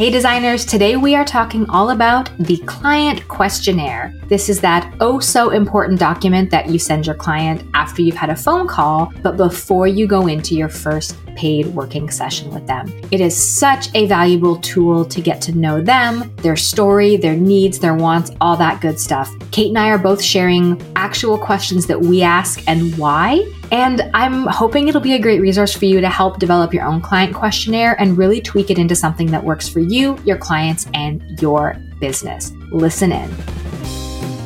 Hey 0.00 0.08
designers, 0.08 0.64
today 0.64 0.96
we 0.96 1.14
are 1.14 1.26
talking 1.26 1.68
all 1.68 1.90
about 1.90 2.30
the 2.38 2.56
client 2.64 3.28
questionnaire. 3.28 4.14
This 4.28 4.48
is 4.48 4.58
that 4.62 4.94
oh 5.00 5.20
so 5.20 5.50
important 5.50 6.00
document 6.00 6.50
that 6.52 6.70
you 6.70 6.78
send 6.78 7.04
your 7.04 7.16
client 7.16 7.68
after 7.74 8.00
you've 8.00 8.16
had 8.16 8.30
a 8.30 8.34
phone 8.34 8.66
call, 8.66 9.12
but 9.22 9.36
before 9.36 9.86
you 9.86 10.06
go 10.06 10.26
into 10.26 10.54
your 10.54 10.70
first 10.70 11.16
paid 11.36 11.66
working 11.68 12.10
session 12.10 12.52
with 12.52 12.66
them. 12.66 12.92
It 13.10 13.20
is 13.20 13.36
such 13.36 13.88
a 13.94 14.06
valuable 14.06 14.56
tool 14.56 15.04
to 15.06 15.20
get 15.20 15.40
to 15.42 15.52
know 15.52 15.80
them, 15.80 16.34
their 16.36 16.56
story, 16.56 17.16
their 17.16 17.36
needs, 17.36 17.78
their 17.78 17.94
wants, 17.94 18.30
all 18.40 18.56
that 18.56 18.80
good 18.80 18.98
stuff. 18.98 19.32
Kate 19.50 19.68
and 19.68 19.78
I 19.78 19.90
are 19.90 19.98
both 19.98 20.22
sharing 20.22 20.80
actual 20.96 21.38
questions 21.38 21.86
that 21.86 22.00
we 22.00 22.22
ask 22.22 22.62
and 22.66 22.96
why. 22.96 23.46
And 23.72 24.02
I'm 24.14 24.46
hoping 24.46 24.88
it'll 24.88 25.00
be 25.00 25.14
a 25.14 25.18
great 25.18 25.40
resource 25.40 25.74
for 25.74 25.84
you 25.84 26.00
to 26.00 26.08
help 26.08 26.38
develop 26.38 26.74
your 26.74 26.84
own 26.84 27.00
client 27.00 27.34
questionnaire 27.34 28.00
and 28.00 28.18
really 28.18 28.40
tweak 28.40 28.70
it 28.70 28.78
into 28.78 28.96
something 28.96 29.30
that 29.30 29.44
works 29.44 29.68
for 29.68 29.80
you, 29.80 30.18
your 30.24 30.38
clients, 30.38 30.86
and 30.94 31.22
your 31.40 31.76
business. 32.00 32.52
Listen 32.72 33.12
in. 33.12 33.59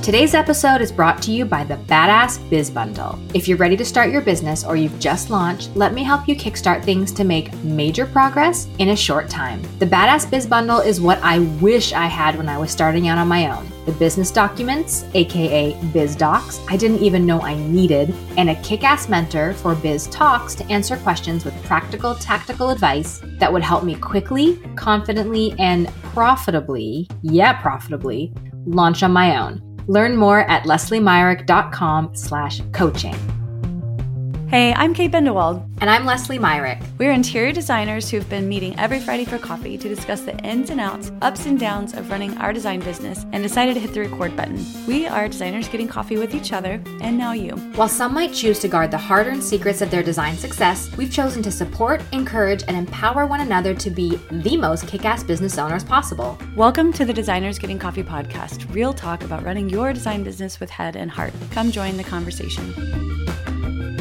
Today's 0.04 0.34
episode 0.34 0.82
is 0.82 0.92
brought 0.92 1.22
to 1.22 1.32
you 1.32 1.46
by 1.46 1.64
the 1.64 1.76
Badass 1.76 2.50
Biz 2.50 2.70
Bundle. 2.70 3.18
If 3.32 3.48
you're 3.48 3.56
ready 3.56 3.74
to 3.78 3.86
start 3.86 4.10
your 4.10 4.20
business 4.20 4.62
or 4.62 4.76
you've 4.76 5.00
just 5.00 5.30
launched, 5.30 5.74
let 5.74 5.95
me 5.95 6.02
help 6.02 6.28
you 6.28 6.36
kickstart 6.36 6.84
things 6.84 7.10
to 7.12 7.24
make 7.24 7.54
major 7.64 8.04
progress 8.04 8.68
in 8.78 8.90
a 8.90 8.96
short 8.96 9.30
time. 9.30 9.62
The 9.78 9.86
Badass 9.86 10.30
Biz 10.30 10.46
Bundle 10.46 10.80
is 10.80 11.00
what 11.00 11.20
I 11.22 11.38
wish 11.38 11.95
I 11.95 12.04
had 12.04 12.36
when 12.36 12.50
I 12.50 12.59
was 12.59 12.70
starting 12.70 13.09
out 13.09 13.16
on 13.16 13.28
my 13.28 13.50
own. 13.50 13.66
The 13.86 13.92
business 13.92 14.30
documents, 14.30 15.06
aka 15.14 15.74
Biz 15.95 16.16
Docs, 16.16 16.60
I 16.68 16.76
didn't 16.76 17.00
even 17.00 17.24
know 17.24 17.40
I 17.40 17.54
needed, 17.54 18.14
and 18.36 18.50
a 18.50 18.60
kick 18.60 18.84
ass 18.84 19.09
mentor 19.09 19.54
for 19.54 19.74
Biz 19.74 20.09
Talks 20.09 20.54
to 20.56 20.66
answer 20.66 20.98
questions 20.98 21.46
with 21.46 21.64
practical, 21.64 22.14
tactical 22.16 22.68
advice 22.68 23.23
that 23.38 23.50
would 23.50 23.62
help 23.62 23.84
me 23.84 23.95
quickly, 23.95 24.59
confidently, 24.76 25.54
and 25.59 25.88
profitably, 26.12 27.09
yeah, 27.23 27.54
profitably, 27.54 28.34
launch 28.66 29.02
on 29.02 29.10
my 29.10 29.38
own. 29.38 29.73
Learn 29.87 30.16
more 30.16 30.40
at 30.40 30.65
lesliemyrick.com 30.65 32.15
slash 32.15 32.60
coaching. 32.73 33.34
Hey, 34.48 34.74
I'm 34.74 34.95
Kate 34.95 35.10
Bendewald. 35.10 35.66
And 35.80 35.88
I'm 35.88 36.04
Leslie 36.04 36.38
Myrick. 36.38 36.78
We're 36.98 37.12
interior 37.12 37.50
designers 37.50 38.10
who've 38.10 38.28
been 38.28 38.48
meeting 38.48 38.78
every 38.78 39.01
Friday 39.01 39.24
for 39.24 39.38
coffee 39.38 39.78
to 39.78 39.88
discuss 39.88 40.20
the 40.20 40.36
ins 40.45 40.70
and 40.70 40.80
outs, 40.80 41.10
ups 41.23 41.46
and 41.46 41.59
downs 41.59 41.95
of 41.95 42.10
running 42.10 42.36
our 42.38 42.52
design 42.52 42.80
business 42.80 43.24
and 43.32 43.42
decided 43.42 43.74
to 43.74 43.80
hit 43.80 43.95
the 43.95 44.01
record 44.01 44.36
button. 44.36 44.64
We 44.86 45.06
are 45.06 45.28
designers 45.28 45.66
getting 45.68 45.88
coffee 45.88 46.18
with 46.18 46.34
each 46.34 46.52
other, 46.52 46.80
and 47.01 47.16
now 47.16 47.32
you. 47.32 47.52
While 47.74 47.88
some 47.88 48.12
might 48.12 48.34
choose 48.34 48.59
to 48.60 48.68
guard 48.68 48.90
the 48.90 48.98
hard 48.98 49.26
earned 49.26 49.42
secrets 49.42 49.80
of 49.80 49.90
their 49.90 50.02
design 50.02 50.36
success, 50.36 50.95
we've 50.96 51.12
chosen 51.12 51.42
to 51.42 51.51
support, 51.51 52.02
encourage, 52.12 52.62
and 52.68 52.76
empower 52.76 53.26
one 53.26 53.40
another 53.40 53.74
to 53.74 53.90
be 53.90 54.20
the 54.30 54.56
most 54.56 54.86
kick 54.86 55.04
ass 55.04 55.23
business 55.24 55.58
owners 55.58 55.84
possible. 55.84 56.38
Welcome 56.54 56.92
to 56.92 57.04
the 57.04 57.14
Designers 57.14 57.58
Getting 57.58 57.79
Coffee 57.79 58.04
podcast, 58.04 58.73
real 58.74 58.92
talk 58.92 59.24
about 59.24 59.42
running 59.42 59.70
your 59.70 59.92
design 59.92 60.23
business 60.23 60.60
with 60.60 60.70
head 60.70 60.96
and 60.96 61.10
heart. 61.10 61.32
Come 61.51 61.70
join 61.70 61.96
the 61.96 62.04
conversation. 62.04 63.23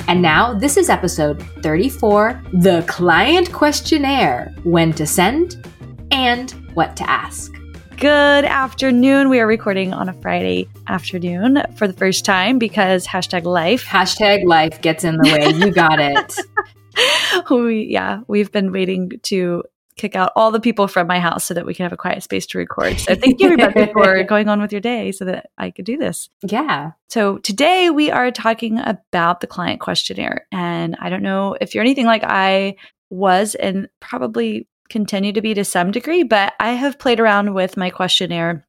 And 0.08 0.22
now, 0.22 0.54
this 0.54 0.76
is 0.76 0.90
episode 0.90 1.42
34 1.64 2.42
The 2.54 2.84
Client 2.88 3.52
Questionnaire 3.54 4.54
When 4.64 4.92
to 4.94 5.08
Send 5.08 5.66
and 6.12 6.52
What 6.74 6.98
to 6.98 7.10
Ask. 7.10 7.54
Good 7.98 8.44
afternoon. 8.44 9.30
We 9.30 9.40
are 9.40 9.48
recording 9.48 9.94
on 9.94 10.10
a 10.10 10.14
Friday 10.14 10.68
afternoon 10.88 11.64
for 11.78 11.88
the 11.88 11.94
first 11.94 12.26
time 12.26 12.60
because 12.60 13.08
hashtag 13.08 13.46
life. 13.46 13.86
Hashtag 13.86 14.46
life 14.46 14.82
gets 14.82 15.06
in 15.06 15.18
the 15.18 15.24
way. 15.24 15.66
You 15.66 15.72
got 15.72 16.00
it. 16.00 17.50
we, 17.50 17.86
yeah, 17.86 18.20
we've 18.28 18.52
been 18.52 18.74
waiting 18.74 19.12
to 19.24 19.64
kick 19.96 20.16
out 20.16 20.32
all 20.36 20.52
the 20.52 20.60
people 20.60 20.88
from 20.88 21.08
my 21.08 21.20
house 21.20 21.46
so 21.46 21.54
that 21.54 21.66
we 21.66 21.74
can 21.74 21.84
have 21.84 21.94
a 21.94 21.98
quiet 21.98 22.24
space 22.24 22.46
to 22.48 22.58
record. 22.58 23.00
So 23.00 23.16
thank 23.16 23.40
you 23.40 23.52
everybody 23.52 23.92
for 23.94 24.24
going 24.24 24.50
on 24.50 24.62
with 24.62 24.72
your 24.72 24.82
day 24.82 25.12
so 25.12 25.26
that 25.26 25.50
I 25.58 25.72
could 25.72 25.86
do 25.86 25.98
this. 25.98 26.30
Yeah. 26.42 26.92
So 27.10 27.38
today 27.40 27.90
we 27.90 28.12
are 28.12 28.32
talking 28.32 28.80
about 28.80 29.42
the 29.42 29.48
client 29.48 29.80
questionnaire. 29.80 30.48
And 30.52 30.96
I 31.00 31.10
don't 31.10 31.24
know 31.24 31.56
if 31.62 31.74
you're 31.74 31.84
anything 31.84 32.06
like 32.06 32.24
I 32.24 32.76
was 33.10 33.56
and 33.56 33.88
probably 34.00 34.68
continue 34.90 35.34
to 35.34 35.42
be 35.42 35.54
to 35.54 35.66
some 35.66 35.92
degree, 35.92 36.24
but 36.24 36.54
I 36.60 36.72
have 36.72 37.00
played 37.00 37.20
around 37.20 37.54
with 37.54 37.78
my 37.78 37.90
questionnaire 37.90 38.66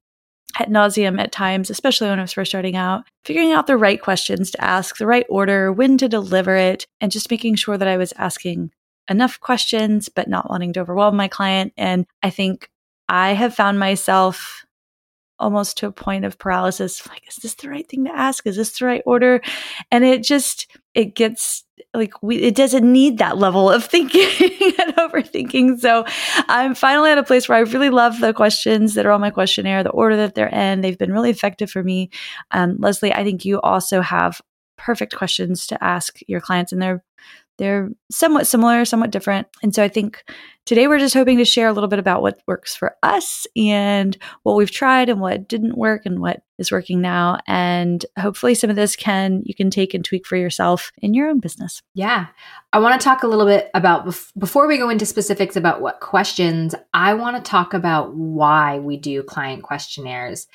at 0.59 0.71
nauseum 0.71 1.21
at 1.21 1.33
times, 1.33 1.71
especially 1.71 2.09
when 2.09 2.19
I 2.19 2.23
was 2.23 2.33
first 2.33 2.51
starting 2.51 2.77
out, 2.77 3.05
figuring 3.25 3.53
out 3.53 3.67
the 3.67 3.77
right 3.77 4.01
questions 4.01 4.51
to 4.53 4.65
ask, 4.65 4.97
the 4.97 5.07
right 5.07 5.27
order, 5.29 5.73
when 5.73 5.99
to 5.99 6.09
deliver 6.09 6.57
it, 6.57 6.87
and 7.01 7.11
just 7.11 7.31
making 7.31 7.57
sure 7.57 7.77
that 7.77 7.89
I 7.89 7.97
was 7.97 8.13
asking 8.17 8.71
enough 9.09 9.41
questions, 9.41 10.09
but 10.09 10.29
not 10.29 10.51
wanting 10.51 10.73
to 10.75 10.81
overwhelm 10.81 11.17
my 11.17 11.29
client. 11.29 11.73
And 11.77 12.07
I 12.23 12.31
think 12.31 12.71
I 13.09 13.33
have 13.33 13.55
found 13.55 13.79
myself 13.79 14.65
almost 15.39 15.77
to 15.79 15.87
a 15.87 15.93
point 15.93 16.25
of 16.25 16.39
paralysis 16.39 17.07
like 17.09 17.27
is 17.29 17.37
this 17.37 17.55
the 17.55 17.69
right 17.69 17.89
thing 17.89 18.05
to 18.05 18.17
ask? 18.17 18.47
Is 18.47 18.57
this 18.57 18.79
the 18.79 18.87
right 18.87 19.03
order? 19.05 19.41
And 19.91 20.05
it 20.05 20.23
just 20.23 20.71
it 20.95 21.15
gets 21.15 21.65
like 21.93 22.23
we 22.23 22.37
it 22.37 22.55
doesn't 22.55 22.91
need 22.91 23.19
that 23.19 23.37
level 23.37 23.71
of 23.71 23.85
thinking 23.95 24.29
and 24.81 24.95
overthinking. 24.97 25.81
So 25.81 26.05
i'm 26.49 26.75
finally 26.75 27.11
at 27.11 27.19
a 27.19 27.25
place 27.25 27.49
where 27.49 27.59
i 27.59 27.63
really 27.63 27.91
love 27.91 28.21
the 28.21 28.33
questions 28.33 28.95
that 28.95 29.07
are 29.07 29.11
on 29.11 29.21
my 29.21 29.31
questionnaire 29.31 29.83
the 29.83 29.91
order 29.91 30.17
that 30.17 30.35
they're 30.35 30.49
in. 30.49 30.81
They've 30.81 30.99
been 30.99 31.13
really 31.13 31.31
effective 31.31 31.71
for 31.71 31.83
me. 31.83 32.11
Um, 32.53 32.77
leslie 32.79 33.13
i 33.13 33.25
think 33.25 33.45
you 33.45 33.61
also 33.61 34.01
have 34.01 34.41
perfect 34.77 35.17
questions 35.17 35.67
to 35.69 35.83
ask 35.83 36.19
your 36.27 36.41
clients 36.41 36.73
and 36.73 36.81
they're 36.81 37.05
they're 37.59 37.91
somewhat 38.11 38.47
similar, 38.47 38.85
somewhat 38.85 39.11
different. 39.11 39.47
And 39.63 39.75
so 39.75 39.83
I 39.83 39.89
think 39.89 40.25
today 40.67 40.89
we're 40.89 40.99
just 40.99 41.15
hoping 41.15 41.39
to 41.39 41.45
share 41.45 41.69
a 41.69 41.73
little 41.73 41.89
bit 41.89 41.99
about 41.99 42.23
what 42.23 42.41
works 42.47 42.75
for 42.75 42.97
us 43.03 43.47
and 43.57 44.17
what 44.43 44.57
we've 44.57 44.71
tried 44.71 45.09
and 45.09 45.21
what 45.21 45.49
didn't 45.49 45.77
work 45.77 46.03
and 46.05 46.21
what 46.21 46.43
is 46.59 46.73
working 46.73 47.01
now. 47.01 47.39
And 47.47 48.05
hopefully 48.19 48.55
some 48.55 48.71
of 48.71 48.77
this 48.77 48.97
can 48.97 49.43
you 49.45 49.55
can 49.55 49.71
take 49.71 49.95
and 49.95 50.05
tweak 50.05 50.27
for 50.27 50.37
yourself 50.37 50.91
in 50.99 51.15
your 51.15 51.29
own 51.29 51.41
business. 51.41 51.83
Yeah. 51.95 52.27
I 52.73 52.79
want 52.79 53.01
to 53.01 53.05
talk 53.05 53.23
a 53.23 53.29
little 53.29 53.47
bit 53.47 53.71
about 53.75 54.05
before 54.39 54.67
we 54.67 54.79
go 54.79 54.89
into 54.89 55.07
specifics 55.07 55.57
about 55.57 55.81
what 55.81 56.01
questions, 56.01 56.75
I 56.93 57.15
want 57.15 57.37
to 57.37 57.51
talk 57.51 57.75
about 57.75 58.15
why 58.15 58.79
we 58.79 58.97
do 58.97 59.23
client 59.23 59.63
questionnaires. 59.63 60.47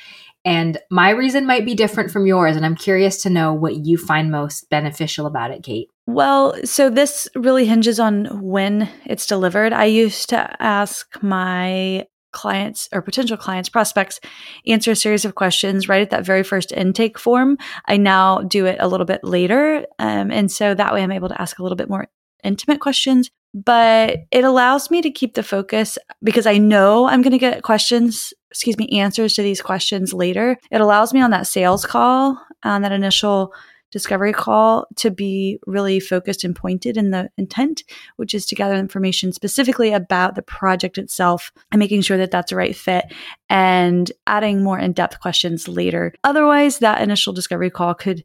And 0.45 0.77
my 0.89 1.09
reason 1.09 1.45
might 1.45 1.65
be 1.65 1.75
different 1.75 2.11
from 2.11 2.25
yours. 2.25 2.55
And 2.55 2.65
I'm 2.65 2.75
curious 2.75 3.21
to 3.23 3.29
know 3.29 3.53
what 3.53 3.85
you 3.85 3.97
find 3.97 4.31
most 4.31 4.69
beneficial 4.69 5.25
about 5.25 5.51
it, 5.51 5.63
Kate. 5.63 5.89
Well, 6.11 6.55
so 6.65 6.89
this 6.89 7.27
really 7.35 7.65
hinges 7.65 7.99
on 7.99 8.41
when 8.41 8.89
it's 9.05 9.27
delivered. 9.27 9.73
I 9.73 9.85
used 9.85 10.29
to 10.29 10.55
ask 10.59 11.21
my 11.21 12.07
clients 12.31 12.89
or 12.91 13.03
potential 13.03 13.37
clients, 13.37 13.69
prospects, 13.69 14.19
answer 14.65 14.89
a 14.89 14.95
series 14.95 15.23
of 15.23 15.35
questions 15.35 15.87
right 15.87 16.01
at 16.01 16.09
that 16.09 16.25
very 16.25 16.41
first 16.41 16.71
intake 16.71 17.19
form. 17.19 17.59
I 17.85 17.97
now 17.97 18.41
do 18.41 18.65
it 18.65 18.77
a 18.79 18.87
little 18.87 19.05
bit 19.05 19.23
later. 19.23 19.85
Um, 19.99 20.31
and 20.31 20.51
so 20.51 20.73
that 20.73 20.93
way 20.93 21.03
I'm 21.03 21.11
able 21.11 21.29
to 21.29 21.39
ask 21.39 21.59
a 21.59 21.63
little 21.63 21.75
bit 21.75 21.89
more 21.89 22.07
intimate 22.43 22.79
questions 22.79 23.29
but 23.53 24.25
it 24.31 24.43
allows 24.43 24.91
me 24.91 25.01
to 25.01 25.09
keep 25.09 25.33
the 25.33 25.43
focus 25.43 25.97
because 26.23 26.45
I 26.45 26.57
know 26.57 27.07
I'm 27.07 27.21
going 27.21 27.31
to 27.31 27.39
get 27.39 27.63
questions, 27.63 28.33
excuse 28.51 28.77
me, 28.77 28.87
answers 28.99 29.33
to 29.33 29.41
these 29.41 29.61
questions 29.61 30.13
later. 30.13 30.57
It 30.71 30.81
allows 30.81 31.13
me 31.13 31.21
on 31.21 31.31
that 31.31 31.47
sales 31.47 31.85
call, 31.85 32.39
on 32.63 32.83
that 32.83 32.91
initial 32.91 33.53
discovery 33.91 34.33
call, 34.33 34.87
to 34.97 35.11
be 35.11 35.59
really 35.65 35.99
focused 35.99 36.43
and 36.43 36.55
pointed 36.55 36.97
in 36.97 37.11
the 37.11 37.29
intent, 37.37 37.83
which 38.17 38.33
is 38.33 38.45
to 38.47 38.55
gather 38.55 38.75
information 38.75 39.31
specifically 39.31 39.93
about 39.93 40.35
the 40.35 40.41
project 40.41 40.97
itself 40.97 41.51
and 41.71 41.79
making 41.79 42.01
sure 42.01 42.17
that 42.17 42.31
that's 42.31 42.51
a 42.51 42.55
right 42.55 42.75
fit 42.75 43.05
and 43.49 44.11
adding 44.27 44.63
more 44.63 44.79
in 44.79 44.93
depth 44.93 45.19
questions 45.19 45.67
later. 45.67 46.13
Otherwise, 46.23 46.79
that 46.79 47.01
initial 47.01 47.33
discovery 47.33 47.69
call 47.69 47.93
could 47.93 48.23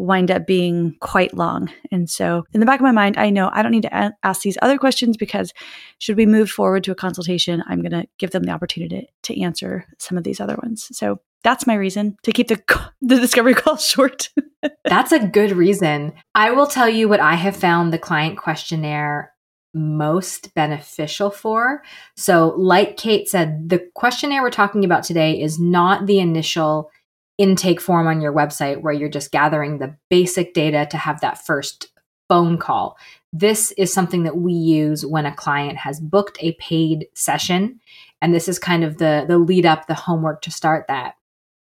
wind 0.00 0.30
up 0.30 0.46
being 0.46 0.96
quite 1.00 1.34
long. 1.34 1.70
And 1.92 2.08
so, 2.08 2.44
in 2.52 2.60
the 2.60 2.66
back 2.66 2.80
of 2.80 2.84
my 2.84 2.92
mind, 2.92 3.16
I 3.16 3.30
know 3.30 3.50
I 3.52 3.62
don't 3.62 3.72
need 3.72 3.82
to 3.82 3.96
a- 3.96 4.16
ask 4.22 4.42
these 4.42 4.58
other 4.62 4.78
questions 4.78 5.16
because 5.16 5.52
should 5.98 6.16
we 6.16 6.26
move 6.26 6.50
forward 6.50 6.84
to 6.84 6.92
a 6.92 6.96
consultation, 6.96 7.62
I'm 7.66 7.82
going 7.82 7.92
to 7.92 8.06
give 8.18 8.30
them 8.30 8.44
the 8.44 8.52
opportunity 8.52 9.10
to, 9.22 9.34
to 9.34 9.40
answer 9.42 9.86
some 9.98 10.16
of 10.16 10.24
these 10.24 10.40
other 10.40 10.56
ones. 10.62 10.88
So, 10.92 11.20
that's 11.42 11.66
my 11.66 11.74
reason 11.74 12.16
to 12.22 12.32
keep 12.32 12.48
the 12.48 12.60
the 13.00 13.16
discovery 13.16 13.54
call 13.62 13.76
short. 13.76 14.30
That's 14.84 15.12
a 15.12 15.26
good 15.26 15.52
reason. 15.52 16.12
I 16.34 16.50
will 16.50 16.66
tell 16.66 16.88
you 16.88 17.08
what 17.08 17.20
I 17.20 17.34
have 17.34 17.56
found 17.56 17.92
the 17.92 17.98
client 17.98 18.38
questionnaire 18.38 19.32
most 19.72 20.52
beneficial 20.54 21.30
for. 21.30 21.82
So, 22.16 22.54
like 22.56 22.96
Kate 22.96 23.28
said, 23.28 23.68
the 23.68 23.88
questionnaire 23.94 24.42
we're 24.42 24.50
talking 24.50 24.84
about 24.84 25.04
today 25.04 25.40
is 25.40 25.58
not 25.58 26.06
the 26.06 26.18
initial 26.18 26.90
intake 27.38 27.80
form 27.80 28.06
on 28.06 28.20
your 28.20 28.32
website 28.32 28.82
where 28.82 28.92
you're 28.92 29.08
just 29.08 29.32
gathering 29.32 29.78
the 29.78 29.96
basic 30.10 30.52
data 30.52 30.86
to 30.90 30.96
have 30.96 31.20
that 31.20 31.44
first 31.44 31.88
phone 32.28 32.58
call. 32.58 32.98
This 33.32 33.72
is 33.72 33.92
something 33.92 34.24
that 34.24 34.36
we 34.36 34.52
use 34.52 35.06
when 35.06 35.24
a 35.24 35.34
client 35.34 35.78
has 35.78 36.00
booked 36.00 36.36
a 36.40 36.52
paid 36.54 37.06
session. 37.14 37.80
And 38.20 38.34
this 38.34 38.48
is 38.48 38.58
kind 38.58 38.84
of 38.84 38.98
the, 38.98 39.24
the 39.26 39.38
lead 39.38 39.64
up, 39.64 39.86
the 39.86 39.94
homework 39.94 40.42
to 40.42 40.50
start 40.50 40.86
that. 40.88 41.14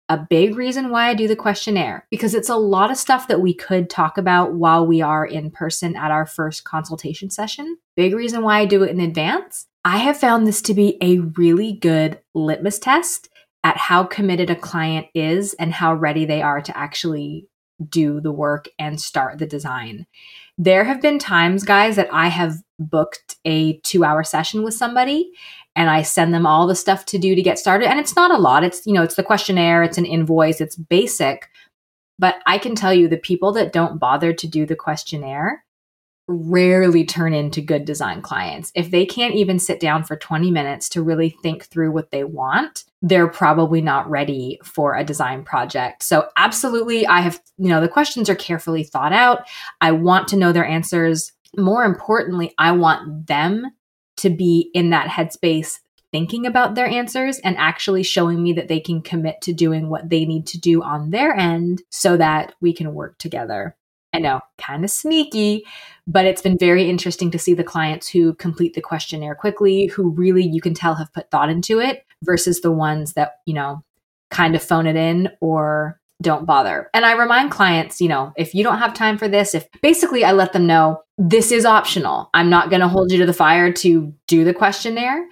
A 0.07 0.17
big 0.29 0.55
reason 0.55 0.89
why 0.91 1.09
I 1.09 1.15
do 1.15 1.27
the 1.27 1.35
questionnaire, 1.35 2.05
because 2.11 2.35
it's 2.35 2.49
a 2.49 2.55
lot 2.55 2.91
of 2.91 2.97
stuff 2.97 3.27
that 3.27 3.41
we 3.41 3.55
could 3.55 3.89
talk 3.89 4.17
about 4.17 4.53
while 4.53 4.85
we 4.85 5.01
are 5.01 5.25
in 5.25 5.49
person 5.49 5.95
at 5.95 6.11
our 6.11 6.27
first 6.27 6.63
consultation 6.63 7.31
session. 7.31 7.77
Big 7.95 8.13
reason 8.13 8.43
why 8.43 8.59
I 8.59 8.65
do 8.65 8.83
it 8.83 8.91
in 8.91 8.99
advance 8.99 9.67
I 9.85 9.97
have 9.97 10.17
found 10.17 10.47
this 10.47 10.63
to 10.63 10.73
be 10.73 10.97
a 10.99 11.19
really 11.19 11.71
good 11.71 12.19
litmus 12.33 12.79
test 12.79 13.29
at 13.63 13.77
how 13.77 14.03
committed 14.03 14.49
a 14.49 14.55
client 14.55 15.05
is 15.13 15.53
and 15.53 15.71
how 15.71 15.93
ready 15.93 16.25
they 16.25 16.41
are 16.41 16.59
to 16.59 16.75
actually 16.75 17.47
do 17.87 18.19
the 18.19 18.31
work 18.31 18.67
and 18.79 18.99
start 18.99 19.37
the 19.37 19.45
design. 19.45 20.07
There 20.57 20.85
have 20.85 21.01
been 21.01 21.19
times, 21.19 21.63
guys, 21.63 21.97
that 21.97 22.11
I 22.11 22.29
have 22.29 22.63
booked 22.79 23.35
a 23.45 23.77
two 23.81 24.03
hour 24.03 24.23
session 24.23 24.63
with 24.63 24.73
somebody 24.73 25.31
and 25.75 25.89
I 25.89 26.01
send 26.01 26.33
them 26.33 26.45
all 26.45 26.67
the 26.67 26.75
stuff 26.75 27.05
to 27.05 27.17
do 27.17 27.35
to 27.35 27.41
get 27.41 27.59
started. 27.59 27.89
And 27.89 27.99
it's 27.99 28.15
not 28.15 28.31
a 28.31 28.37
lot. 28.37 28.63
It's, 28.63 28.85
you 28.85 28.93
know, 28.93 29.03
it's 29.03 29.15
the 29.15 29.23
questionnaire, 29.23 29.83
it's 29.83 29.97
an 29.97 30.05
invoice, 30.05 30.61
it's 30.61 30.75
basic. 30.75 31.49
But 32.17 32.37
I 32.45 32.57
can 32.57 32.75
tell 32.75 32.93
you 32.93 33.07
the 33.07 33.17
people 33.17 33.51
that 33.53 33.73
don't 33.73 33.99
bother 33.99 34.33
to 34.33 34.47
do 34.47 34.65
the 34.65 34.75
questionnaire 34.75 35.65
rarely 36.27 37.05
turn 37.05 37.33
into 37.33 37.61
good 37.61 37.85
design 37.85 38.21
clients. 38.21 38.71
If 38.73 38.89
they 38.89 39.05
can't 39.05 39.35
even 39.35 39.59
sit 39.59 39.79
down 39.79 40.03
for 40.03 40.15
20 40.15 40.49
minutes 40.49 40.89
to 40.89 41.03
really 41.03 41.37
think 41.43 41.65
through 41.65 41.91
what 41.91 42.09
they 42.09 42.23
want, 42.23 42.85
they're 43.01 43.27
probably 43.27 43.81
not 43.81 44.09
ready 44.09 44.59
for 44.63 44.95
a 44.95 45.03
design 45.03 45.43
project. 45.43 46.01
So 46.01 46.29
absolutely 46.35 47.05
I 47.05 47.19
have, 47.21 47.39
you 47.57 47.69
know, 47.69 47.79
the 47.79 47.87
questions 47.87 48.29
are 48.29 48.35
carefully 48.35 48.83
thought 48.83 49.13
out. 49.13 49.45
I 49.81 49.91
want 49.91 50.27
to 50.29 50.37
know 50.37 50.51
their 50.51 50.65
answers. 50.65 51.31
More 51.57 51.83
importantly, 51.83 52.55
I 52.57 52.71
want 52.71 53.27
them 53.27 53.67
to 54.17 54.29
be 54.29 54.69
in 54.73 54.89
that 54.91 55.09
headspace 55.09 55.79
thinking 56.11 56.45
about 56.45 56.75
their 56.75 56.87
answers 56.87 57.39
and 57.39 57.57
actually 57.57 58.03
showing 58.03 58.41
me 58.41 58.53
that 58.53 58.69
they 58.69 58.79
can 58.79 59.01
commit 59.01 59.41
to 59.41 59.53
doing 59.53 59.89
what 59.89 60.09
they 60.09 60.25
need 60.25 60.47
to 60.47 60.57
do 60.57 60.81
on 60.81 61.09
their 61.09 61.35
end 61.35 61.81
so 61.89 62.15
that 62.15 62.53
we 62.61 62.73
can 62.73 62.93
work 62.93 63.17
together. 63.17 63.75
I 64.13 64.19
know, 64.19 64.39
kind 64.57 64.85
of 64.85 64.89
sneaky, 64.89 65.65
but 66.07 66.25
it's 66.25 66.41
been 66.41 66.57
very 66.57 66.89
interesting 66.89 67.31
to 67.31 67.39
see 67.39 67.53
the 67.53 67.65
clients 67.65 68.07
who 68.07 68.33
complete 68.35 68.73
the 68.73 68.81
questionnaire 68.81 69.35
quickly, 69.35 69.87
who 69.87 70.11
really 70.11 70.41
you 70.41 70.61
can 70.61 70.73
tell 70.73 70.95
have 70.95 71.11
put 71.11 71.29
thought 71.31 71.49
into 71.49 71.81
it 71.81 72.05
versus 72.23 72.61
the 72.61 72.71
ones 72.71 73.13
that, 73.13 73.39
you 73.45 73.53
know, 73.53 73.83
kind 74.31 74.55
of 74.55 74.63
phone 74.63 74.87
it 74.87 74.95
in 74.95 75.29
or 75.41 75.99
don't 76.21 76.45
bother. 76.45 76.89
And 76.93 77.05
I 77.05 77.13
remind 77.13 77.51
clients, 77.51 77.99
you 77.99 78.07
know, 78.07 78.31
if 78.37 78.55
you 78.55 78.63
don't 78.63 78.79
have 78.79 78.93
time 78.93 79.17
for 79.17 79.27
this, 79.27 79.53
if 79.53 79.67
basically 79.81 80.23
I 80.23 80.31
let 80.31 80.53
them 80.53 80.65
know 80.65 81.01
this 81.17 81.51
is 81.51 81.65
optional. 81.65 82.29
I'm 82.33 82.49
not 82.49 82.69
going 82.69 82.81
to 82.81 82.87
hold 82.87 83.11
you 83.11 83.17
to 83.19 83.25
the 83.25 83.33
fire 83.33 83.71
to 83.73 84.13
do 84.27 84.43
the 84.43 84.53
questionnaire. 84.53 85.27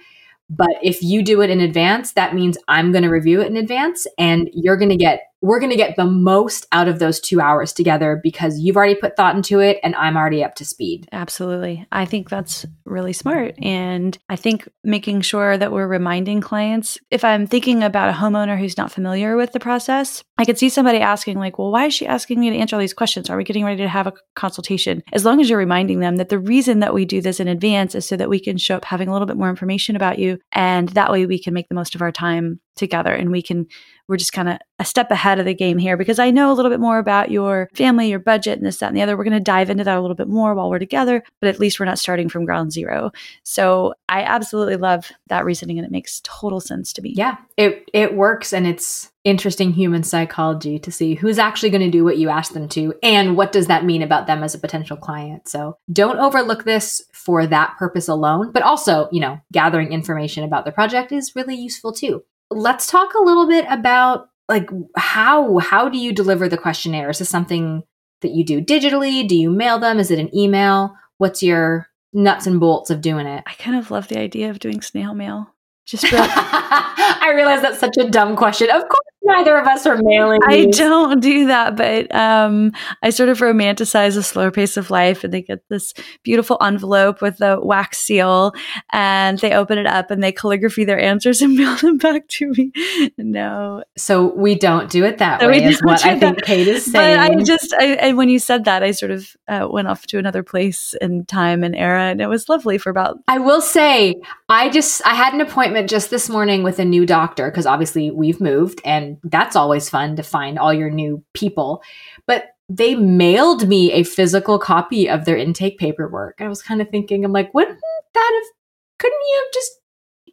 But 0.50 0.76
if 0.82 1.02
you 1.02 1.24
do 1.24 1.40
it 1.40 1.50
in 1.50 1.60
advance, 1.60 2.12
that 2.12 2.34
means 2.34 2.58
I'm 2.68 2.92
going 2.92 3.04
to 3.04 3.10
review 3.10 3.40
it 3.40 3.46
in 3.46 3.56
advance 3.56 4.06
and 4.18 4.48
you're 4.52 4.76
going 4.76 4.90
to 4.90 4.96
get 4.96 5.22
we're 5.44 5.60
going 5.60 5.70
to 5.70 5.76
get 5.76 5.96
the 5.96 6.06
most 6.06 6.66
out 6.72 6.88
of 6.88 6.98
those 6.98 7.20
two 7.20 7.38
hours 7.38 7.74
together 7.74 8.18
because 8.22 8.58
you've 8.60 8.78
already 8.78 8.94
put 8.94 9.14
thought 9.14 9.36
into 9.36 9.60
it 9.60 9.78
and 9.82 9.94
I'm 9.94 10.16
already 10.16 10.42
up 10.42 10.54
to 10.54 10.64
speed. 10.64 11.06
Absolutely. 11.12 11.86
I 11.92 12.06
think 12.06 12.30
that's 12.30 12.64
really 12.86 13.12
smart. 13.12 13.54
And 13.60 14.16
I 14.30 14.36
think 14.36 14.66
making 14.84 15.20
sure 15.20 15.58
that 15.58 15.70
we're 15.70 15.86
reminding 15.86 16.40
clients 16.40 16.96
if 17.10 17.24
I'm 17.24 17.46
thinking 17.46 17.82
about 17.82 18.08
a 18.08 18.14
homeowner 18.14 18.58
who's 18.58 18.78
not 18.78 18.90
familiar 18.90 19.36
with 19.36 19.52
the 19.52 19.60
process, 19.60 20.24
I 20.38 20.46
could 20.46 20.58
see 20.58 20.70
somebody 20.70 20.98
asking, 20.98 21.38
like, 21.38 21.58
well, 21.58 21.70
why 21.70 21.86
is 21.86 21.94
she 21.94 22.06
asking 22.06 22.40
me 22.40 22.48
to 22.48 22.56
answer 22.56 22.76
all 22.76 22.80
these 22.80 22.94
questions? 22.94 23.28
Are 23.28 23.36
we 23.36 23.44
getting 23.44 23.66
ready 23.66 23.82
to 23.82 23.88
have 23.88 24.06
a 24.06 24.14
consultation? 24.34 25.02
As 25.12 25.26
long 25.26 25.42
as 25.42 25.50
you're 25.50 25.58
reminding 25.58 26.00
them 26.00 26.16
that 26.16 26.30
the 26.30 26.38
reason 26.38 26.80
that 26.80 26.94
we 26.94 27.04
do 27.04 27.20
this 27.20 27.38
in 27.38 27.48
advance 27.48 27.94
is 27.94 28.08
so 28.08 28.16
that 28.16 28.30
we 28.30 28.40
can 28.40 28.56
show 28.56 28.76
up 28.76 28.84
having 28.86 29.08
a 29.08 29.12
little 29.12 29.26
bit 29.26 29.36
more 29.36 29.50
information 29.50 29.94
about 29.94 30.18
you. 30.18 30.38
And 30.52 30.88
that 30.90 31.12
way 31.12 31.26
we 31.26 31.38
can 31.38 31.52
make 31.52 31.68
the 31.68 31.74
most 31.74 31.94
of 31.94 32.00
our 32.00 32.12
time 32.12 32.60
together 32.76 33.12
and 33.12 33.30
we 33.30 33.42
can 33.42 33.66
we're 34.08 34.16
just 34.16 34.32
kind 34.32 34.48
of 34.48 34.58
a 34.78 34.84
step 34.84 35.10
ahead 35.10 35.38
of 35.38 35.46
the 35.46 35.54
game 35.54 35.78
here 35.78 35.96
because 35.96 36.18
I 36.18 36.30
know 36.30 36.50
a 36.50 36.54
little 36.54 36.70
bit 36.70 36.80
more 36.80 36.98
about 36.98 37.30
your 37.30 37.70
family, 37.74 38.08
your 38.08 38.18
budget, 38.18 38.58
and 38.58 38.66
this, 38.66 38.78
that, 38.78 38.88
and 38.88 38.96
the 38.96 39.02
other. 39.02 39.16
We're 39.16 39.24
going 39.24 39.34
to 39.34 39.40
dive 39.40 39.70
into 39.70 39.84
that 39.84 39.96
a 39.96 40.00
little 40.00 40.16
bit 40.16 40.28
more 40.28 40.54
while 40.54 40.68
we're 40.68 40.78
together, 40.78 41.22
but 41.40 41.48
at 41.48 41.60
least 41.60 41.78
we're 41.78 41.86
not 41.86 41.98
starting 41.98 42.28
from 42.28 42.44
ground 42.44 42.72
zero. 42.72 43.12
So 43.44 43.94
I 44.08 44.22
absolutely 44.22 44.76
love 44.76 45.10
that 45.28 45.44
reasoning 45.44 45.78
and 45.78 45.86
it 45.86 45.92
makes 45.92 46.20
total 46.24 46.60
sense 46.60 46.92
to 46.94 47.02
me. 47.02 47.14
Yeah, 47.16 47.36
it, 47.56 47.88
it 47.92 48.14
works 48.14 48.52
and 48.52 48.66
it's 48.66 49.10
interesting 49.22 49.72
human 49.72 50.02
psychology 50.02 50.78
to 50.78 50.92
see 50.92 51.14
who's 51.14 51.38
actually 51.38 51.70
going 51.70 51.80
to 51.80 51.90
do 51.90 52.04
what 52.04 52.18
you 52.18 52.28
ask 52.28 52.52
them 52.52 52.68
to 52.68 52.92
and 53.02 53.36
what 53.36 53.52
does 53.52 53.68
that 53.68 53.84
mean 53.84 54.02
about 54.02 54.26
them 54.26 54.42
as 54.42 54.54
a 54.54 54.58
potential 54.58 54.98
client. 54.98 55.48
So 55.48 55.78
don't 55.90 56.18
overlook 56.18 56.64
this 56.64 57.02
for 57.12 57.46
that 57.46 57.76
purpose 57.78 58.06
alone, 58.06 58.52
but 58.52 58.62
also, 58.62 59.08
you 59.10 59.20
know, 59.20 59.40
gathering 59.50 59.92
information 59.92 60.44
about 60.44 60.66
the 60.66 60.72
project 60.72 61.10
is 61.10 61.34
really 61.34 61.56
useful 61.56 61.92
too 61.92 62.22
let's 62.54 62.86
talk 62.86 63.14
a 63.14 63.22
little 63.22 63.46
bit 63.46 63.66
about 63.68 64.28
like 64.48 64.68
how 64.96 65.58
how 65.58 65.88
do 65.88 65.98
you 65.98 66.12
deliver 66.12 66.48
the 66.48 66.58
questionnaire? 66.58 67.10
Is 67.10 67.18
this 67.18 67.28
something 67.28 67.82
that 68.22 68.32
you 68.32 68.44
do 68.44 68.60
digitally? 68.60 69.26
Do 69.26 69.36
you 69.36 69.50
mail 69.50 69.78
them? 69.78 69.98
Is 69.98 70.10
it 70.10 70.18
an 70.18 70.34
email? 70.36 70.94
What's 71.18 71.42
your 71.42 71.88
nuts 72.12 72.46
and 72.46 72.60
bolts 72.60 72.90
of 72.90 73.00
doing 73.00 73.26
it? 73.26 73.42
I 73.46 73.54
kind 73.54 73.76
of 73.76 73.90
love 73.90 74.08
the 74.08 74.18
idea 74.18 74.50
of 74.50 74.58
doing 74.58 74.80
snail 74.80 75.14
mail. 75.14 75.54
Just 75.86 76.06
I 76.12 77.32
realize 77.34 77.62
that's 77.62 77.80
such 77.80 77.96
a 77.98 78.08
dumb 78.08 78.36
question. 78.36 78.70
Of 78.70 78.82
course 78.82 79.13
neither 79.24 79.56
of 79.56 79.66
us 79.66 79.86
are 79.86 79.98
mailing. 80.02 80.40
I 80.46 80.66
don't 80.66 81.20
do 81.20 81.46
that, 81.46 81.76
but 81.76 82.14
um, 82.14 82.72
I 83.02 83.10
sort 83.10 83.28
of 83.28 83.38
romanticize 83.38 84.16
a 84.16 84.22
slower 84.22 84.50
pace 84.50 84.76
of 84.76 84.90
life, 84.90 85.24
and 85.24 85.32
they 85.32 85.42
get 85.42 85.66
this 85.68 85.94
beautiful 86.22 86.58
envelope 86.60 87.22
with 87.22 87.40
a 87.40 87.58
wax 87.60 87.98
seal, 87.98 88.52
and 88.92 89.38
they 89.38 89.52
open 89.52 89.78
it 89.78 89.86
up 89.86 90.10
and 90.10 90.22
they 90.22 90.32
calligraphy 90.32 90.84
their 90.84 91.00
answers 91.00 91.42
and 91.42 91.54
mail 91.56 91.76
them 91.76 91.98
back 91.98 92.28
to 92.28 92.50
me. 92.50 92.72
No, 93.18 93.82
so 93.96 94.34
we 94.34 94.54
don't 94.54 94.90
do 94.90 95.04
it 95.04 95.18
that 95.18 95.40
so 95.40 95.48
way. 95.48 95.64
Is 95.64 95.80
what 95.80 96.04
I 96.04 96.18
think 96.18 96.42
Kate 96.42 96.68
is 96.68 96.84
saying. 96.84 97.16
But 97.16 97.40
I 97.40 97.42
just, 97.42 97.74
I, 97.74 97.84
and 97.94 98.16
when 98.16 98.28
you 98.28 98.38
said 98.38 98.64
that, 98.64 98.82
I 98.82 98.90
sort 98.90 99.10
of 99.10 99.36
uh, 99.48 99.66
went 99.70 99.88
off 99.88 100.06
to 100.08 100.18
another 100.18 100.42
place 100.42 100.94
in 101.00 101.24
time 101.24 101.64
and 101.64 101.74
era, 101.74 102.02
and 102.02 102.20
it 102.20 102.28
was 102.28 102.48
lovely 102.48 102.78
for 102.78 102.90
about. 102.90 103.18
I 103.28 103.38
will 103.38 103.60
say, 103.60 104.20
I 104.48 104.68
just, 104.68 105.04
I 105.06 105.14
had 105.14 105.32
an 105.32 105.40
appointment 105.40 105.88
just 105.88 106.10
this 106.10 106.28
morning 106.28 106.62
with 106.62 106.78
a 106.78 106.84
new 106.84 107.06
doctor 107.06 107.50
because 107.50 107.66
obviously 107.66 108.10
we've 108.10 108.40
moved 108.40 108.80
and 108.84 109.13
that's 109.24 109.56
always 109.56 109.88
fun 109.88 110.16
to 110.16 110.22
find 110.22 110.58
all 110.58 110.72
your 110.72 110.90
new 110.90 111.22
people. 111.32 111.82
But 112.26 112.54
they 112.68 112.94
mailed 112.94 113.68
me 113.68 113.92
a 113.92 114.02
physical 114.02 114.58
copy 114.58 115.08
of 115.08 115.24
their 115.24 115.36
intake 115.36 115.78
paperwork. 115.78 116.36
I 116.40 116.48
was 116.48 116.62
kind 116.62 116.80
of 116.80 116.88
thinking, 116.88 117.24
I'm 117.24 117.32
like, 117.32 117.52
wouldn't 117.52 117.78
that 118.14 118.32
have, 118.34 118.52
couldn't 118.98 119.20
you 119.20 119.42
have 119.44 119.52
just 119.52 119.72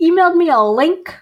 emailed 0.02 0.38
me 0.38 0.50
a 0.50 0.60
link 0.60 1.16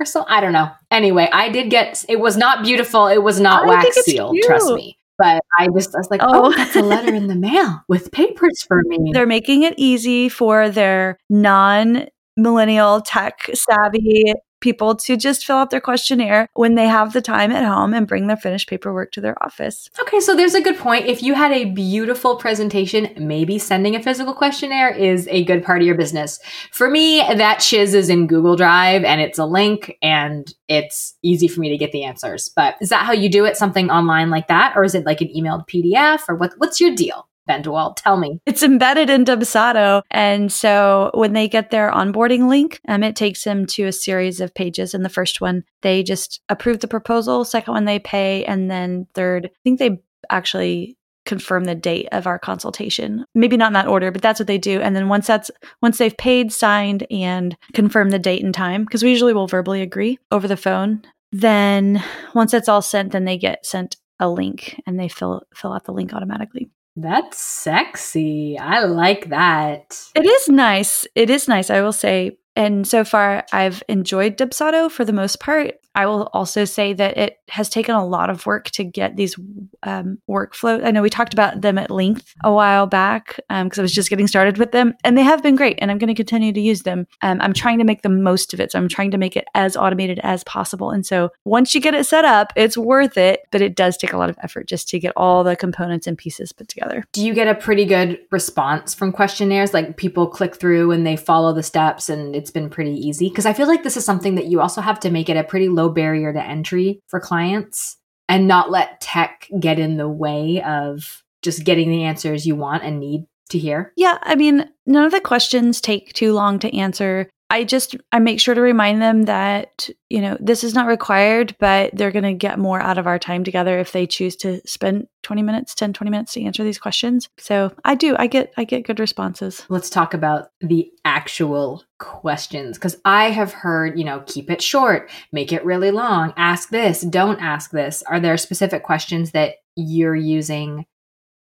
or 0.00 0.06
so? 0.06 0.24
I 0.28 0.40
don't 0.40 0.52
know. 0.52 0.70
Anyway, 0.90 1.28
I 1.32 1.50
did 1.50 1.70
get, 1.70 2.04
it 2.08 2.20
was 2.20 2.36
not 2.36 2.64
beautiful. 2.64 3.06
It 3.06 3.22
was 3.22 3.38
not 3.38 3.64
I 3.64 3.66
wax 3.66 4.04
sealed, 4.04 4.36
trust 4.44 4.72
me. 4.72 4.98
But 5.18 5.42
I 5.58 5.68
just, 5.68 5.94
I 5.94 5.98
was 5.98 6.10
like, 6.10 6.22
oh. 6.22 6.46
oh, 6.46 6.52
that's 6.52 6.76
a 6.76 6.82
letter 6.82 7.14
in 7.14 7.26
the 7.26 7.34
mail 7.36 7.82
with 7.88 8.12
papers 8.12 8.62
for 8.62 8.82
me. 8.84 9.12
They're 9.12 9.26
making 9.26 9.62
it 9.62 9.74
easy 9.76 10.28
for 10.28 10.68
their 10.68 11.18
non 11.30 12.08
millennial 12.36 13.00
tech 13.00 13.48
savvy 13.54 14.34
people 14.60 14.94
to 14.96 15.16
just 15.16 15.44
fill 15.44 15.56
out 15.56 15.70
their 15.70 15.80
questionnaire 15.80 16.48
when 16.54 16.74
they 16.74 16.86
have 16.86 17.12
the 17.12 17.20
time 17.20 17.52
at 17.52 17.64
home 17.64 17.92
and 17.94 18.06
bring 18.06 18.26
their 18.26 18.36
finished 18.36 18.68
paperwork 18.68 19.12
to 19.12 19.20
their 19.20 19.42
office. 19.42 19.88
Okay, 20.00 20.20
so 20.20 20.34
there's 20.34 20.54
a 20.54 20.60
good 20.60 20.76
point. 20.76 21.06
If 21.06 21.22
you 21.22 21.34
had 21.34 21.52
a 21.52 21.66
beautiful 21.66 22.36
presentation, 22.36 23.12
maybe 23.18 23.58
sending 23.58 23.94
a 23.94 24.02
physical 24.02 24.34
questionnaire 24.34 24.90
is 24.90 25.28
a 25.30 25.44
good 25.44 25.64
part 25.64 25.80
of 25.80 25.86
your 25.86 25.96
business. 25.96 26.40
For 26.72 26.90
me, 26.90 27.18
that 27.18 27.62
shiz 27.62 27.94
is 27.94 28.08
in 28.08 28.26
Google 28.26 28.56
Drive 28.56 29.04
and 29.04 29.20
it's 29.20 29.38
a 29.38 29.46
link 29.46 29.96
and 30.02 30.52
it's 30.68 31.14
easy 31.22 31.48
for 31.48 31.60
me 31.60 31.68
to 31.70 31.76
get 31.76 31.92
the 31.92 32.04
answers. 32.04 32.48
But 32.48 32.76
is 32.80 32.88
that 32.88 33.04
how 33.04 33.12
you 33.12 33.28
do 33.28 33.44
it? 33.44 33.56
Something 33.56 33.90
online 33.90 34.30
like 34.30 34.48
that? 34.48 34.74
Or 34.76 34.84
is 34.84 34.94
it 34.94 35.06
like 35.06 35.20
an 35.20 35.28
emailed 35.36 35.68
PDF 35.68 36.22
or 36.28 36.34
what, 36.34 36.54
what's 36.58 36.80
your 36.80 36.94
deal? 36.94 37.28
Bendwell. 37.48 37.94
Tell 37.96 38.16
me. 38.16 38.40
It's 38.46 38.62
embedded 38.62 39.10
in 39.10 39.24
Dubsado. 39.24 40.02
And 40.10 40.52
so 40.52 41.10
when 41.14 41.32
they 41.32 41.48
get 41.48 41.70
their 41.70 41.90
onboarding 41.90 42.48
link, 42.48 42.80
um, 42.88 43.02
it 43.02 43.16
takes 43.16 43.44
them 43.44 43.66
to 43.66 43.84
a 43.84 43.92
series 43.92 44.40
of 44.40 44.54
pages. 44.54 44.94
And 44.94 45.04
the 45.04 45.08
first 45.08 45.40
one, 45.40 45.64
they 45.82 46.02
just 46.02 46.40
approve 46.48 46.80
the 46.80 46.88
proposal. 46.88 47.44
Second 47.44 47.74
one, 47.74 47.84
they 47.84 47.98
pay. 47.98 48.44
And 48.44 48.70
then 48.70 49.06
third, 49.14 49.46
I 49.46 49.58
think 49.64 49.78
they 49.78 50.02
actually 50.30 50.96
confirm 51.26 51.64
the 51.64 51.74
date 51.74 52.08
of 52.12 52.26
our 52.26 52.38
consultation. 52.38 53.24
Maybe 53.34 53.56
not 53.56 53.68
in 53.68 53.72
that 53.74 53.88
order, 53.88 54.10
but 54.10 54.22
that's 54.22 54.40
what 54.40 54.46
they 54.46 54.58
do. 54.58 54.80
And 54.80 54.96
then 54.96 55.08
once 55.08 55.26
that's 55.26 55.50
once 55.82 55.98
they've 55.98 56.16
paid, 56.16 56.52
signed, 56.52 57.06
and 57.10 57.56
confirmed 57.74 58.12
the 58.12 58.18
date 58.18 58.44
and 58.44 58.54
time, 58.54 58.84
because 58.84 59.02
we 59.02 59.10
usually 59.10 59.34
will 59.34 59.48
verbally 59.48 59.82
agree 59.82 60.18
over 60.30 60.48
the 60.48 60.56
phone. 60.56 61.02
Then 61.32 62.02
once 62.34 62.52
that's 62.52 62.68
all 62.68 62.80
sent, 62.80 63.12
then 63.12 63.24
they 63.24 63.36
get 63.36 63.66
sent 63.66 63.96
a 64.18 64.30
link 64.30 64.80
and 64.86 64.98
they 64.98 65.08
fill 65.08 65.42
fill 65.54 65.72
out 65.72 65.84
the 65.84 65.92
link 65.92 66.14
automatically. 66.14 66.70
That's 66.96 67.38
sexy. 67.38 68.58
I 68.58 68.84
like 68.84 69.28
that. 69.28 70.00
It 70.14 70.24
is 70.24 70.48
nice. 70.48 71.06
It 71.14 71.28
is 71.28 71.46
nice. 71.46 71.70
I 71.70 71.82
will 71.82 71.92
say 71.92 72.38
And 72.56 72.86
so 72.86 73.04
far, 73.04 73.44
I've 73.52 73.82
enjoyed 73.88 74.38
Dubsado 74.38 74.90
for 74.90 75.04
the 75.04 75.12
most 75.12 75.40
part. 75.40 75.74
I 75.96 76.04
will 76.04 76.28
also 76.34 76.66
say 76.66 76.92
that 76.92 77.16
it 77.16 77.38
has 77.48 77.70
taken 77.70 77.94
a 77.94 78.06
lot 78.06 78.28
of 78.28 78.44
work 78.44 78.70
to 78.72 78.84
get 78.84 79.16
these 79.16 79.34
um, 79.82 80.18
workflow. 80.28 80.84
I 80.84 80.90
know 80.90 81.00
we 81.00 81.08
talked 81.08 81.32
about 81.32 81.62
them 81.62 81.78
at 81.78 81.90
length 81.90 82.34
a 82.44 82.52
while 82.52 82.86
back 82.86 83.36
because 83.48 83.78
um, 83.78 83.78
I 83.78 83.80
was 83.80 83.94
just 83.94 84.10
getting 84.10 84.26
started 84.26 84.58
with 84.58 84.72
them, 84.72 84.94
and 85.04 85.16
they 85.16 85.22
have 85.22 85.42
been 85.42 85.56
great, 85.56 85.78
and 85.80 85.90
I'm 85.90 85.96
going 85.96 86.08
to 86.08 86.14
continue 86.14 86.52
to 86.52 86.60
use 86.60 86.82
them. 86.82 87.06
Um, 87.22 87.40
I'm 87.40 87.54
trying 87.54 87.78
to 87.78 87.84
make 87.84 88.02
the 88.02 88.10
most 88.10 88.52
of 88.52 88.60
it, 88.60 88.72
so 88.72 88.78
I'm 88.78 88.88
trying 88.88 89.10
to 89.12 89.18
make 89.18 89.36
it 89.36 89.46
as 89.54 89.74
automated 89.74 90.20
as 90.22 90.44
possible. 90.44 90.90
And 90.90 91.06
so 91.06 91.30
once 91.46 91.74
you 91.74 91.80
get 91.80 91.94
it 91.94 92.04
set 92.04 92.26
up, 92.26 92.52
it's 92.56 92.76
worth 92.76 93.16
it, 93.16 93.40
but 93.50 93.62
it 93.62 93.74
does 93.74 93.96
take 93.96 94.12
a 94.12 94.18
lot 94.18 94.28
of 94.28 94.36
effort 94.42 94.68
just 94.68 94.88
to 94.90 94.98
get 94.98 95.14
all 95.16 95.44
the 95.44 95.56
components 95.56 96.06
and 96.06 96.18
pieces 96.18 96.52
put 96.52 96.68
together. 96.68 97.04
Do 97.12 97.24
you 97.24 97.32
get 97.32 97.48
a 97.48 97.54
pretty 97.54 97.86
good 97.86 98.18
response 98.30 98.92
from 98.92 99.12
questionnaires? 99.12 99.72
Like 99.72 99.96
people 99.96 100.26
click 100.26 100.56
through 100.56 100.90
and 100.90 101.06
they 101.06 101.16
follow 101.16 101.54
the 101.54 101.62
steps, 101.62 102.10
and 102.10 102.36
it's 102.36 102.50
been 102.50 102.68
pretty 102.68 102.92
easy? 102.92 103.30
Because 103.30 103.46
I 103.46 103.54
feel 103.54 103.66
like 103.66 103.82
this 103.82 103.96
is 103.96 104.04
something 104.04 104.34
that 104.34 104.46
you 104.46 104.60
also 104.60 104.82
have 104.82 105.00
to 105.00 105.10
make 105.10 105.30
it 105.30 105.38
a 105.38 105.44
pretty 105.44 105.70
low 105.70 105.85
barrier 105.88 106.32
to 106.32 106.42
entry 106.42 107.00
for 107.08 107.20
clients 107.20 107.98
and 108.28 108.48
not 108.48 108.70
let 108.70 109.00
tech 109.00 109.48
get 109.60 109.78
in 109.78 109.96
the 109.96 110.08
way 110.08 110.62
of 110.62 111.22
just 111.42 111.64
getting 111.64 111.90
the 111.90 112.04
answers 112.04 112.46
you 112.46 112.56
want 112.56 112.82
and 112.82 112.98
need 112.98 113.26
to 113.50 113.58
hear? 113.58 113.92
Yeah, 113.96 114.18
I 114.22 114.34
mean, 114.34 114.68
none 114.86 115.04
of 115.04 115.12
the 115.12 115.20
questions 115.20 115.80
take 115.80 116.12
too 116.12 116.32
long 116.32 116.58
to 116.60 116.76
answer. 116.76 117.28
I 117.48 117.62
just 117.62 117.94
I 118.10 118.18
make 118.18 118.40
sure 118.40 118.56
to 118.56 118.60
remind 118.60 119.00
them 119.00 119.22
that, 119.24 119.88
you 120.10 120.20
know, 120.20 120.36
this 120.40 120.64
is 120.64 120.74
not 120.74 120.88
required, 120.88 121.54
but 121.60 121.94
they're 121.94 122.10
going 122.10 122.24
to 122.24 122.34
get 122.34 122.58
more 122.58 122.80
out 122.80 122.98
of 122.98 123.06
our 123.06 123.20
time 123.20 123.44
together 123.44 123.78
if 123.78 123.92
they 123.92 124.04
choose 124.04 124.34
to 124.36 124.60
spend 124.66 125.06
20 125.22 125.42
minutes, 125.42 125.74
10 125.74 125.92
20 125.92 126.10
minutes 126.10 126.32
to 126.32 126.42
answer 126.42 126.64
these 126.64 126.78
questions. 126.78 127.28
So, 127.38 127.72
I 127.84 127.94
do 127.94 128.16
I 128.18 128.26
get 128.26 128.52
I 128.56 128.64
get 128.64 128.84
good 128.84 128.98
responses. 128.98 129.64
Let's 129.68 129.90
talk 129.90 130.12
about 130.12 130.48
the 130.60 130.90
actual 131.04 131.84
questions 131.98 132.78
cuz 132.78 132.96
I 133.04 133.30
have 133.30 133.52
heard, 133.52 133.96
you 133.96 134.04
know, 134.04 134.24
keep 134.26 134.50
it 134.50 134.60
short, 134.60 135.08
make 135.30 135.52
it 135.52 135.64
really 135.64 135.92
long, 135.92 136.34
ask 136.36 136.70
this, 136.70 137.02
don't 137.02 137.40
ask 137.40 137.70
this. 137.70 138.02
Are 138.08 138.18
there 138.18 138.36
specific 138.36 138.82
questions 138.82 139.30
that 139.30 139.56
you're 139.76 140.16
using 140.16 140.84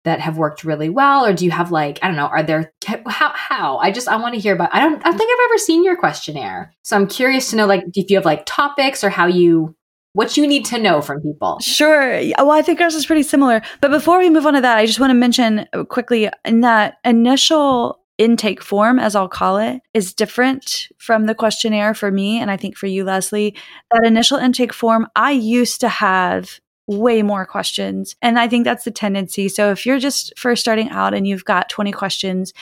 that 0.05 0.21
have 0.21 0.37
worked 0.37 0.65
really 0.65 0.89
well 0.89 1.25
or 1.25 1.33
do 1.33 1.45
you 1.45 1.51
have 1.51 1.71
like 1.71 1.99
i 2.03 2.07
don't 2.07 2.17
know 2.17 2.27
are 2.27 2.43
there 2.43 2.73
how 2.85 3.33
how? 3.35 3.79
I 3.79 3.91
just 3.91 4.09
i 4.09 4.17
want 4.17 4.35
to 4.35 4.41
hear 4.41 4.55
about 4.55 4.71
i 4.73 4.81
don't 4.81 4.97
i 5.05 5.11
don't 5.11 5.19
think 5.19 5.31
i've 5.31 5.51
ever 5.51 5.59
seen 5.59 5.85
your 5.85 5.97
questionnaire. 5.97 6.75
So 6.83 6.97
i'm 6.97 7.07
curious 7.07 7.51
to 7.51 7.57
know 7.57 7.67
like 7.67 7.85
if 7.95 8.11
you 8.11 8.17
have 8.17 8.25
like 8.25 8.45
topics 8.47 9.05
or 9.05 9.11
how 9.11 9.27
you 9.27 9.75
what 10.15 10.37
you 10.37 10.47
need 10.47 10.67
to 10.67 10.79
know 10.79 11.01
from 11.01 11.23
people. 11.23 11.59
Sure. 11.61 12.21
Well 12.39 12.51
i 12.51 12.63
think 12.63 12.81
ours 12.81 12.95
is 12.95 13.07
pretty 13.07 13.23
similar. 13.23 13.63
But 13.81 13.91
before 13.91 14.19
we 14.19 14.31
move 14.31 14.47
on 14.47 14.55
to 14.55 14.61
that 14.61 14.79
i 14.79 14.87
just 14.87 15.01
want 15.01 15.11
to 15.11 15.15
mention 15.15 15.67
uh, 15.73 15.85
quickly 15.85 16.29
in 16.45 16.61
that 16.61 16.99
initial 17.05 18.03
intake 18.19 18.63
form, 18.63 18.99
as 18.99 19.17
I'll 19.17 19.29
call 19.29 19.57
it, 19.57 19.81
is 19.95 20.15
different 20.15 20.89
from 20.99 21.27
the 21.27 21.35
questionnaire 21.35 21.95
for 21.95 22.11
me. 22.11 22.41
And 22.41 22.51
I 22.51 22.57
think 22.57 22.77
for 22.77 22.87
you, 22.87 23.05
Leslie, 23.05 23.57
that 23.91 24.05
initial 24.05 24.39
intake 24.39 24.73
form, 24.73 25.09
I 25.17 25.33
used 25.33 25.81
to 25.81 25.89
have 25.89 26.61
way 26.99 27.23
more 27.23 27.47
questions. 27.47 28.17
And 28.23 28.39
I 28.39 28.49
think 28.49 28.65
that's 28.65 28.85
the 28.85 28.91
tendency. 28.91 29.49
So 29.49 29.71
if 29.71 29.85
you're 29.87 29.99
just 29.99 30.37
first 30.39 30.61
starting 30.61 30.91
out 30.91 31.15
and 31.15 31.27
you've 31.27 31.45
got 31.45 31.69
20 31.69 31.93
questions, 31.93 32.53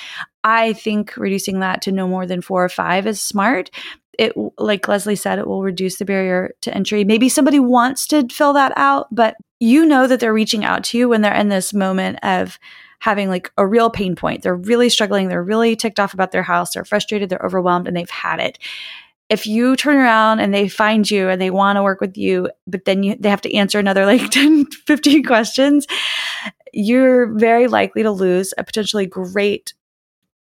I 0.45 0.73
think 0.75 1.17
reducing 1.17 1.61
that 1.61 1.83
to 1.83 1.93
no 1.93 2.09
more 2.09 2.27
than 2.27 2.41
four 2.41 2.65
or 2.65 2.69
five 2.69 3.07
is 3.07 3.21
smart. 3.21 3.71
It, 4.19 4.33
like 4.59 4.87
Leslie 4.87 5.17
said, 5.17 5.39
it 5.39 5.47
will 5.47 5.63
reduce 5.63 5.97
the 5.97 6.05
barrier 6.05 6.55
to 6.63 6.75
entry. 6.75 7.05
Maybe 7.05 7.29
somebody 7.29 7.59
wants 7.59 8.07
to 8.09 8.27
fill 8.29 8.53
that 8.55 8.73
out, 8.77 9.07
but 9.11 9.37
you 9.61 9.87
know 9.87 10.07
that 10.07 10.21
they're 10.21 10.33
reaching 10.33 10.65
out 10.65 10.85
to 10.85 10.99
you 10.99 11.09
when 11.09 11.23
they're 11.23 11.35
in 11.35 11.49
this 11.49 11.73
moment 11.73 12.19
of 12.23 12.59
having 12.99 13.29
like 13.29 13.51
a 13.57 13.67
real 13.67 13.89
pain 13.91 14.15
point. 14.15 14.43
They're 14.43 14.55
really 14.55 14.91
struggling. 14.91 15.29
They're 15.29 15.43
really 15.43 15.75
ticked 15.75 15.99
off 15.99 16.13
about 16.13 16.33
their 16.33 16.43
house. 16.43 16.73
They're 16.73 16.85
frustrated. 16.85 17.31
They're 17.31 17.45
overwhelmed 17.45 17.89
and 17.89 17.97
they've 17.97 18.11
had 18.11 18.41
it 18.41 18.59
if 19.31 19.47
you 19.47 19.77
turn 19.77 19.97
around 19.97 20.41
and 20.41 20.53
they 20.53 20.69
find 20.69 21.09
you 21.09 21.29
and 21.29 21.41
they 21.41 21.51
want 21.51 21.77
to 21.77 21.83
work 21.83 22.01
with 22.01 22.17
you, 22.17 22.51
but 22.67 22.85
then 22.85 23.05
you, 23.05 23.17
they 23.19 23.31
have 23.31 23.41
to 23.43 23.55
answer 23.55 23.79
another 23.79 24.05
like 24.13 24.29
10, 24.31 24.67
15 24.67 25.25
questions, 25.25 25.87
you're 26.73 27.27
very 27.39 27.69
likely 27.69 28.03
to 28.03 28.11
lose 28.11 28.53
a 28.59 28.65
potentially 28.65 29.07
great 29.07 29.73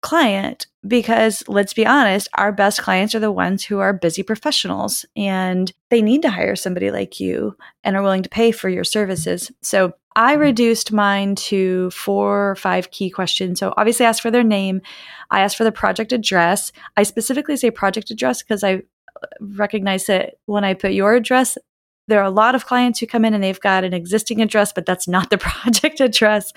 client 0.02 0.66
because 0.86 1.42
let's 1.48 1.72
be 1.72 1.86
honest, 1.86 2.28
our 2.34 2.52
best 2.52 2.80
clients 2.80 3.14
are 3.14 3.20
the 3.20 3.32
ones 3.32 3.64
who 3.64 3.78
are 3.78 3.92
busy 3.92 4.22
professionals 4.22 5.04
and 5.16 5.72
they 5.90 6.00
need 6.00 6.22
to 6.22 6.30
hire 6.30 6.56
somebody 6.56 6.90
like 6.90 7.18
you 7.18 7.56
and 7.82 7.96
are 7.96 8.02
willing 8.02 8.22
to 8.22 8.28
pay 8.28 8.52
for 8.52 8.68
your 8.68 8.84
services. 8.84 9.50
So 9.62 9.94
I 10.14 10.32
mm-hmm. 10.32 10.42
reduced 10.42 10.92
mine 10.92 11.34
to 11.36 11.90
four 11.90 12.50
or 12.50 12.56
five 12.56 12.90
key 12.90 13.10
questions. 13.10 13.60
So 13.60 13.74
obviously, 13.76 14.06
I 14.06 14.08
asked 14.08 14.22
for 14.22 14.30
their 14.30 14.44
name. 14.44 14.80
I 15.30 15.40
asked 15.40 15.56
for 15.56 15.64
the 15.64 15.72
project 15.72 16.12
address. 16.12 16.72
I 16.96 17.02
specifically 17.02 17.56
say 17.56 17.70
project 17.70 18.10
address 18.10 18.42
because 18.42 18.64
I 18.64 18.74
uh, 18.74 19.26
recognize 19.40 20.06
that 20.06 20.34
when 20.46 20.64
I 20.64 20.74
put 20.74 20.92
your 20.92 21.14
address, 21.14 21.58
there 22.08 22.20
are 22.20 22.24
a 22.24 22.30
lot 22.30 22.54
of 22.54 22.66
clients 22.66 23.00
who 23.00 23.06
come 23.06 23.24
in 23.24 23.34
and 23.34 23.42
they've 23.42 23.60
got 23.60 23.84
an 23.84 23.92
existing 23.92 24.40
address, 24.40 24.72
but 24.72 24.86
that's 24.86 25.08
not 25.08 25.30
the 25.30 25.38
project 25.38 26.00
address. 26.00 26.52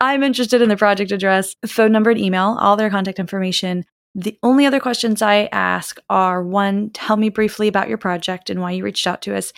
I'm 0.00 0.22
interested 0.22 0.62
in 0.62 0.68
the 0.68 0.76
project 0.76 1.12
address, 1.12 1.56
phone 1.66 1.92
number, 1.92 2.10
and 2.10 2.20
email, 2.20 2.56
all 2.60 2.76
their 2.76 2.90
contact 2.90 3.18
information. 3.18 3.84
The 4.14 4.38
only 4.42 4.64
other 4.64 4.80
questions 4.80 5.20
I 5.20 5.48
ask 5.52 5.98
are 6.08 6.42
one, 6.42 6.90
tell 6.90 7.16
me 7.16 7.28
briefly 7.28 7.68
about 7.68 7.88
your 7.88 7.98
project 7.98 8.48
and 8.48 8.60
why 8.60 8.70
you 8.70 8.84
reached 8.84 9.06
out 9.06 9.20
to 9.22 9.36
us. 9.36 9.52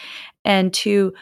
And 0.45 0.75
two, 0.75 1.13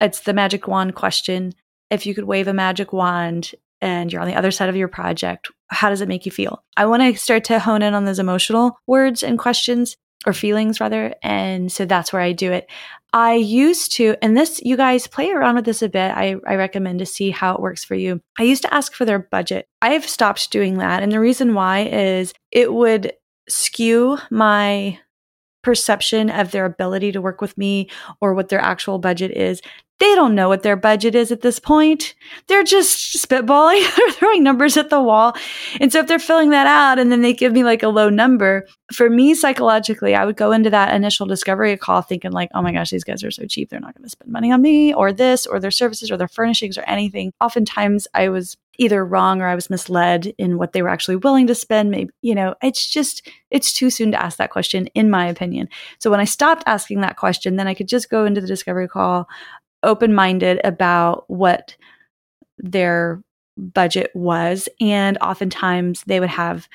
it's 0.00 0.20
the 0.20 0.32
magic 0.32 0.66
wand 0.66 0.94
question. 0.94 1.52
If 1.90 2.06
you 2.06 2.14
could 2.14 2.24
wave 2.24 2.48
a 2.48 2.54
magic 2.54 2.92
wand 2.92 3.52
and 3.82 4.10
you're 4.10 4.22
on 4.22 4.28
the 4.28 4.34
other 4.34 4.50
side 4.50 4.70
of 4.70 4.76
your 4.76 4.88
project, 4.88 5.50
how 5.68 5.90
does 5.90 6.00
it 6.00 6.08
make 6.08 6.24
you 6.24 6.32
feel? 6.32 6.64
I 6.76 6.86
want 6.86 7.02
to 7.02 7.20
start 7.20 7.44
to 7.44 7.58
hone 7.58 7.82
in 7.82 7.92
on 7.92 8.06
those 8.06 8.18
emotional 8.18 8.78
words 8.86 9.22
and 9.22 9.38
questions 9.38 9.96
or 10.24 10.32
feelings 10.32 10.80
rather. 10.80 11.14
And 11.22 11.70
so 11.70 11.84
that's 11.84 12.12
where 12.12 12.22
I 12.22 12.32
do 12.32 12.52
it. 12.52 12.68
I 13.12 13.34
used 13.34 13.94
to, 13.96 14.16
and 14.20 14.36
this, 14.36 14.60
you 14.62 14.76
guys 14.76 15.06
play 15.06 15.30
around 15.30 15.56
with 15.56 15.64
this 15.64 15.82
a 15.82 15.88
bit. 15.88 16.10
I, 16.10 16.36
I 16.46 16.56
recommend 16.56 16.98
to 16.98 17.06
see 17.06 17.30
how 17.30 17.54
it 17.54 17.60
works 17.60 17.84
for 17.84 17.94
you. 17.94 18.20
I 18.38 18.42
used 18.42 18.62
to 18.62 18.74
ask 18.74 18.92
for 18.92 19.04
their 19.04 19.20
budget. 19.20 19.68
I've 19.80 20.06
stopped 20.06 20.50
doing 20.50 20.78
that. 20.78 21.02
And 21.02 21.12
the 21.12 21.20
reason 21.20 21.54
why 21.54 21.86
is 21.86 22.34
it 22.50 22.72
would 22.72 23.12
skew 23.48 24.18
my 24.30 24.98
perception 25.62 26.30
of 26.30 26.50
their 26.50 26.64
ability 26.64 27.12
to 27.12 27.20
work 27.20 27.40
with 27.40 27.56
me 27.58 27.90
or 28.20 28.34
what 28.34 28.48
their 28.48 28.60
actual 28.60 28.98
budget 28.98 29.30
is 29.32 29.60
they 29.98 30.14
don't 30.14 30.34
know 30.34 30.48
what 30.48 30.62
their 30.62 30.76
budget 30.76 31.14
is 31.14 31.32
at 31.32 31.40
this 31.40 31.58
point. 31.58 32.14
They're 32.48 32.64
just 32.64 33.16
spitballing, 33.16 33.82
they're 33.96 34.10
throwing 34.12 34.42
numbers 34.42 34.76
at 34.76 34.90
the 34.90 35.00
wall. 35.00 35.34
And 35.80 35.90
so 35.90 36.00
if 36.00 36.06
they're 36.06 36.18
filling 36.18 36.50
that 36.50 36.66
out 36.66 36.98
and 36.98 37.10
then 37.10 37.22
they 37.22 37.32
give 37.32 37.52
me 37.52 37.64
like 37.64 37.82
a 37.82 37.88
low 37.88 38.10
number, 38.10 38.66
for 38.92 39.08
me 39.08 39.34
psychologically, 39.34 40.14
I 40.14 40.24
would 40.24 40.36
go 40.36 40.52
into 40.52 40.70
that 40.70 40.94
initial 40.94 41.26
discovery 41.26 41.76
call 41.76 42.02
thinking 42.02 42.32
like, 42.32 42.50
oh 42.54 42.62
my 42.62 42.72
gosh, 42.72 42.90
these 42.90 43.04
guys 43.04 43.24
are 43.24 43.30
so 43.30 43.46
cheap. 43.46 43.70
They're 43.70 43.80
not 43.80 43.94
going 43.94 44.04
to 44.04 44.10
spend 44.10 44.30
money 44.30 44.52
on 44.52 44.60
me 44.60 44.92
or 44.92 45.12
this 45.12 45.46
or 45.46 45.58
their 45.58 45.70
services 45.70 46.10
or 46.10 46.16
their 46.16 46.28
furnishings 46.28 46.76
or 46.76 46.82
anything. 46.82 47.32
Oftentimes 47.40 48.06
I 48.12 48.28
was 48.28 48.56
either 48.78 49.04
wrong 49.04 49.40
or 49.40 49.46
I 49.46 49.54
was 49.54 49.70
misled 49.70 50.34
in 50.36 50.58
what 50.58 50.72
they 50.72 50.82
were 50.82 50.90
actually 50.90 51.16
willing 51.16 51.46
to 51.46 51.54
spend. 51.54 51.90
Maybe, 51.90 52.10
you 52.20 52.34
know, 52.34 52.54
it's 52.62 52.86
just, 52.86 53.26
it's 53.50 53.72
too 53.72 53.88
soon 53.88 54.12
to 54.12 54.22
ask 54.22 54.36
that 54.36 54.50
question, 54.50 54.86
in 54.88 55.08
my 55.08 55.26
opinion. 55.26 55.68
So 55.98 56.10
when 56.10 56.20
I 56.20 56.24
stopped 56.24 56.62
asking 56.66 57.00
that 57.00 57.16
question, 57.16 57.56
then 57.56 57.66
I 57.66 57.74
could 57.74 57.88
just 57.88 58.10
go 58.10 58.26
into 58.26 58.42
the 58.42 58.46
discovery 58.46 58.86
call 58.86 59.28
open 59.82 60.14
minded 60.14 60.60
about 60.64 61.28
what 61.28 61.76
their 62.58 63.22
budget 63.56 64.10
was. 64.14 64.68
And 64.80 65.18
oftentimes 65.18 66.02
they 66.06 66.20
would 66.20 66.28
have 66.28 66.68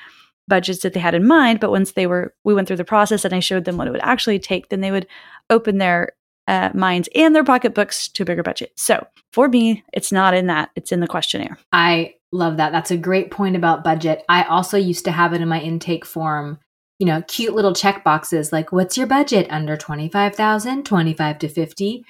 budgets 0.48 0.80
that 0.80 0.92
they 0.92 1.00
had 1.00 1.14
in 1.14 1.26
mind, 1.26 1.60
but 1.60 1.70
once 1.70 1.92
they 1.92 2.06
were, 2.06 2.34
we 2.44 2.54
went 2.54 2.66
through 2.66 2.76
the 2.76 2.84
process 2.84 3.24
and 3.24 3.34
I 3.34 3.40
showed 3.40 3.64
them 3.64 3.76
what 3.76 3.86
it 3.86 3.92
would 3.92 4.00
actually 4.02 4.38
take, 4.38 4.68
then 4.68 4.80
they 4.80 4.90
would 4.90 5.06
open 5.50 5.78
their 5.78 6.12
uh, 6.48 6.70
minds 6.74 7.08
and 7.14 7.34
their 7.34 7.44
pocketbooks 7.44 8.08
to 8.08 8.24
a 8.24 8.26
bigger 8.26 8.42
budget. 8.42 8.72
So 8.76 9.06
for 9.32 9.48
me, 9.48 9.84
it's 9.92 10.10
not 10.10 10.34
in 10.34 10.48
that, 10.48 10.70
it's 10.74 10.90
in 10.90 11.00
the 11.00 11.06
questionnaire. 11.06 11.58
I 11.72 12.14
love 12.32 12.56
that. 12.56 12.72
That's 12.72 12.90
a 12.90 12.96
great 12.96 13.30
point 13.30 13.54
about 13.54 13.84
budget. 13.84 14.24
I 14.28 14.42
also 14.42 14.76
used 14.76 15.04
to 15.04 15.12
have 15.12 15.32
it 15.32 15.40
in 15.40 15.48
my 15.48 15.60
intake 15.60 16.04
form 16.04 16.58
you 17.02 17.06
know, 17.06 17.20
cute 17.22 17.52
little 17.52 17.74
check 17.74 18.04
boxes 18.04 18.52
like 18.52 18.70
what's 18.70 18.96
your 18.96 19.08
budget 19.08 19.48
under 19.50 19.76
25,000, 19.76 20.86
25 20.86 21.38
to 21.40 21.48
50, 21.48 22.04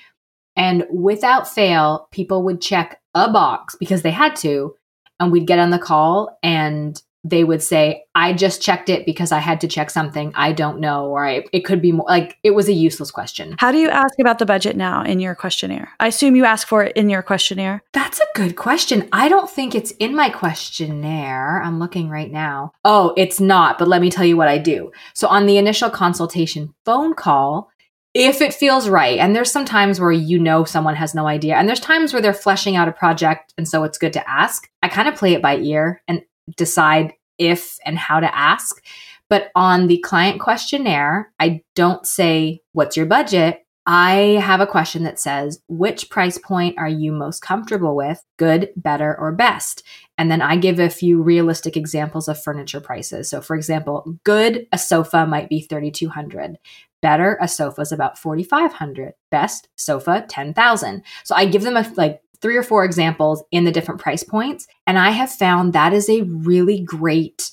and 0.57 0.85
without 0.93 1.49
fail, 1.49 2.09
people 2.11 2.43
would 2.45 2.61
check 2.61 3.01
a 3.15 3.31
box 3.31 3.77
because 3.79 4.03
they 4.03 4.11
had 4.11 4.37
to. 4.37 4.77
And 5.21 5.31
we'd 5.31 5.47
get 5.47 5.59
on 5.59 5.71
the 5.71 5.79
call 5.79 6.39
and 6.43 7.01
they 7.25 7.45
would 7.45 7.63
say, 7.63 8.05
I 8.15 8.33
just 8.33 8.61
checked 8.61 8.89
it 8.89 9.07
because 9.07 9.31
I 9.31 9.39
had 9.39 9.61
to 9.61 9.69
check 9.69 9.91
something. 9.91 10.33
I 10.35 10.53
don't 10.53 10.81
know. 10.81 11.07
Or 11.07 11.25
I, 11.25 11.45
it 11.53 11.65
could 11.65 11.81
be 11.81 11.93
more 11.93 12.07
like 12.09 12.37
it 12.43 12.51
was 12.51 12.69
a 12.69 12.73
useless 12.73 13.13
question. 13.13 13.55
How 13.59 13.71
do 13.71 13.79
you 13.79 13.89
ask 13.89 14.19
about 14.19 14.41
the 14.41 14.47
budget 14.47 14.77
now 14.77 15.05
in 15.05 15.21
your 15.21 15.37
questionnaire? 15.37 15.91
I 16.01 16.09
assume 16.09 16.35
you 16.35 16.45
ask 16.45 16.67
for 16.67 16.83
it 16.83 16.97
in 16.97 17.09
your 17.09 17.23
questionnaire. 17.23 17.83
That's 17.93 18.19
a 18.19 18.27
good 18.35 18.57
question. 18.57 19.09
I 19.13 19.29
don't 19.29 19.49
think 19.49 19.75
it's 19.75 19.93
in 19.93 20.17
my 20.17 20.31
questionnaire. 20.31 21.63
I'm 21.63 21.79
looking 21.79 22.09
right 22.09 22.31
now. 22.31 22.73
Oh, 22.85 23.15
it's 23.17 23.39
not. 23.39 23.79
But 23.79 23.89
let 23.89 24.03
me 24.03 24.11
tell 24.11 24.25
you 24.25 24.37
what 24.37 24.49
I 24.49 24.59
do. 24.59 24.91
So 25.15 25.29
on 25.29 25.47
the 25.47 25.59
initial 25.59 25.91
consultation 25.91 26.75
phone 26.85 27.15
call, 27.15 27.71
if 28.15 28.41
it 28.41 28.53
feels 28.53 28.89
right. 28.89 29.19
And 29.19 29.35
there's 29.35 29.51
some 29.51 29.65
times 29.65 29.99
where 29.99 30.13
you 30.13 30.39
know 30.39 30.65
someone 30.65 30.97
has 30.97 31.15
no 31.15 31.27
idea. 31.27 31.57
And 31.57 31.69
there's 31.69 31.81
times 31.81 32.13
where 32.13 32.21
they're 32.21 32.35
fleshing 32.35 32.77
out 32.77 32.89
a 32.89 32.93
project. 32.93 33.55
And 33.57 33.67
so 33.67 33.85
it's 33.85 33.99
good 33.99 34.13
to 34.15 34.29
ask. 34.29 34.69
I 34.83 34.89
kind 34.89 35.09
of 35.09 35.15
play 35.15 35.33
it 35.33 35.43
by 35.43 35.57
ear 35.57 36.03
and 36.07 36.23
decide 36.57 37.15
if 37.39 37.79
and 37.87 37.99
how 37.99 38.21
to 38.21 38.37
ask. 38.37 38.85
But 39.31 39.51
on 39.55 39.87
the 39.87 39.99
client 39.99 40.41
questionnaire, 40.41 41.33
I 41.41 41.63
don't 41.75 42.07
say, 42.07 42.61
What's 42.73 42.97
your 42.97 43.07
budget? 43.07 43.65
I 43.85 44.39
have 44.41 44.61
a 44.61 44.67
question 44.67 45.03
that 45.05 45.19
says, 45.19 45.61
which 45.67 46.09
price 46.09 46.39
point 46.39 46.79
are 46.79 46.89
you 46.89 47.11
most 47.11 47.43
comfortable 47.43 47.97
with? 47.97 48.23
Good, 48.39 48.71
better, 48.77 49.19
or 49.19 49.33
best? 49.33 49.83
And 50.17 50.31
then 50.31 50.41
I 50.41 50.55
give 50.55 50.79
a 50.79 50.89
few 50.89 51.21
realistic 51.21 51.77
examples 51.77 52.29
of 52.29 52.41
furniture 52.41 52.81
prices. 52.81 53.29
So 53.29 53.41
for 53.41 53.57
example, 53.57 54.19
good, 54.23 54.69
a 54.71 54.79
sofa 54.79 55.27
might 55.27 55.49
be 55.49 55.63
3200. 55.63 56.59
Better, 57.03 57.37
a 57.41 57.49
sofa 57.49 57.83
is 57.83 57.93
about 57.93 58.17
4500. 58.17 59.15
Best, 59.31 59.69
sofa 59.77 60.25
10,000. 60.29 61.03
So 61.25 61.35
I 61.35 61.47
give 61.47 61.63
them 61.63 61.77
a, 61.77 61.93
like 61.97 62.23
three 62.41 62.57
or 62.57 62.63
four 62.63 62.85
examples 62.85 63.43
in 63.51 63.65
the 63.65 63.73
different 63.73 64.01
price 64.01 64.23
points. 64.23 64.67
And 64.87 64.99
I 64.99 65.11
have 65.11 65.31
found 65.31 65.73
that 65.73 65.93
is 65.93 66.09
a 66.09 66.23
really 66.23 66.81
great 66.81 67.51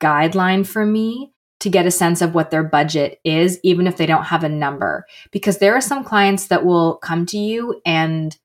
guideline 0.00 0.66
for 0.66 0.84
me 0.86 1.32
to 1.60 1.70
get 1.70 1.86
a 1.86 1.90
sense 1.90 2.20
of 2.20 2.34
what 2.34 2.50
their 2.50 2.62
budget 2.62 3.20
is, 3.24 3.58
even 3.62 3.86
if 3.86 3.96
they 3.96 4.06
don't 4.06 4.24
have 4.24 4.44
a 4.44 4.48
number. 4.48 5.06
Because 5.30 5.58
there 5.58 5.74
are 5.74 5.80
some 5.80 6.04
clients 6.04 6.48
that 6.48 6.64
will 6.64 6.96
come 6.96 7.24
to 7.26 7.38
you 7.38 7.80
and 7.86 8.36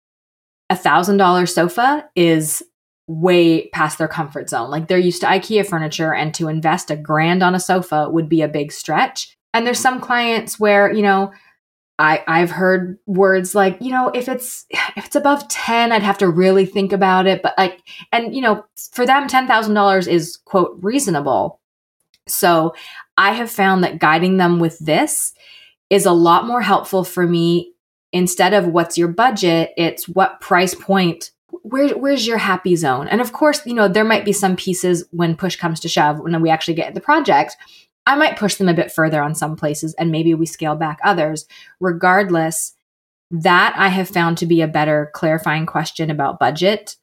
a 0.69 0.75
thousand 0.75 1.17
dollar 1.17 1.45
sofa 1.45 2.07
is 2.15 2.63
way 3.07 3.67
past 3.69 3.97
their 3.97 4.07
comfort 4.07 4.49
zone. 4.49 4.69
Like 4.69 4.87
they're 4.87 4.97
used 4.97 5.21
to 5.21 5.27
IKEA 5.27 5.67
furniture 5.67 6.13
and 6.13 6.33
to 6.35 6.47
invest 6.47 6.91
a 6.91 6.95
grand 6.95 7.41
on 7.41 7.55
a 7.55 7.59
sofa 7.59 8.07
would 8.09 8.29
be 8.29 8.41
a 8.41 8.47
big 8.47 8.71
stretch. 8.71 9.35
And 9.53 9.65
there's 9.65 9.79
some 9.79 9.99
clients 9.99 10.59
where, 10.59 10.91
you 10.93 11.01
know, 11.01 11.31
I, 11.97 12.23
I've 12.27 12.51
heard 12.51 12.97
words 13.05 13.53
like, 13.53 13.77
you 13.81 13.91
know, 13.91 14.09
if 14.09 14.29
it's 14.29 14.65
if 14.69 15.05
it's 15.05 15.15
above 15.15 15.47
10, 15.49 15.91
I'd 15.91 16.01
have 16.01 16.17
to 16.19 16.29
really 16.29 16.65
think 16.65 16.93
about 16.93 17.27
it. 17.27 17.41
But 17.41 17.55
like, 17.57 17.81
and 18.11 18.33
you 18.33 18.41
know, 18.41 18.65
for 18.93 19.05
them, 19.05 19.27
ten 19.27 19.47
thousand 19.47 19.73
dollars 19.73 20.07
is 20.07 20.37
quote 20.45 20.77
reasonable. 20.81 21.59
So 22.27 22.73
I 23.17 23.31
have 23.31 23.51
found 23.51 23.83
that 23.83 23.99
guiding 23.99 24.37
them 24.37 24.59
with 24.59 24.79
this 24.79 25.33
is 25.89 26.05
a 26.05 26.11
lot 26.11 26.47
more 26.47 26.61
helpful 26.61 27.03
for 27.03 27.27
me. 27.27 27.73
Instead 28.11 28.53
of 28.53 28.67
what's 28.67 28.97
your 28.97 29.07
budget, 29.09 29.71
it's 29.77 30.07
what 30.07 30.41
price 30.41 30.73
point 30.73 31.31
where, 31.63 31.89
where's 31.97 32.25
your 32.25 32.37
happy 32.37 32.75
zone? 32.75 33.07
And 33.07 33.21
of 33.21 33.33
course, 33.33 33.65
you 33.65 33.73
know, 33.73 33.87
there 33.87 34.05
might 34.05 34.25
be 34.25 34.33
some 34.33 34.55
pieces 34.55 35.03
when 35.11 35.35
push 35.35 35.55
comes 35.55 35.79
to 35.81 35.89
shove, 35.89 36.19
when 36.19 36.39
we 36.41 36.49
actually 36.49 36.75
get 36.75 36.93
the 36.93 37.01
project, 37.01 37.57
I 38.09 38.15
might 38.15 38.37
push 38.37 38.55
them 38.55 38.67
a 38.67 38.73
bit 38.73 38.91
further 38.91 39.21
on 39.21 39.35
some 39.35 39.55
places 39.55 39.93
and 39.93 40.11
maybe 40.11 40.33
we 40.33 40.47
scale 40.47 40.75
back 40.75 40.97
others. 41.03 41.45
Regardless, 41.79 42.73
that 43.29 43.75
I 43.77 43.89
have 43.89 44.09
found 44.09 44.39
to 44.39 44.47
be 44.47 44.61
a 44.61 44.67
better 44.67 45.11
clarifying 45.13 45.67
question 45.67 46.09
about 46.09 46.39
budget 46.39 46.95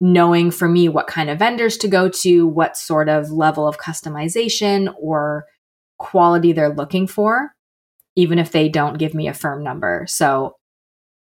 knowing 0.00 0.50
for 0.50 0.68
me 0.68 0.88
what 0.88 1.06
kind 1.06 1.30
of 1.30 1.38
vendors 1.38 1.76
to 1.76 1.86
go 1.86 2.08
to, 2.08 2.48
what 2.48 2.76
sort 2.76 3.08
of 3.08 3.30
level 3.30 3.68
of 3.68 3.78
customization 3.78 4.92
or 4.98 5.44
quality 5.98 6.52
they're 6.52 6.74
looking 6.74 7.06
for, 7.06 7.54
even 8.16 8.38
if 8.38 8.50
they 8.50 8.68
don't 8.68 8.98
give 8.98 9.14
me 9.14 9.28
a 9.28 9.34
firm 9.34 9.62
number. 9.62 10.04
So 10.08 10.56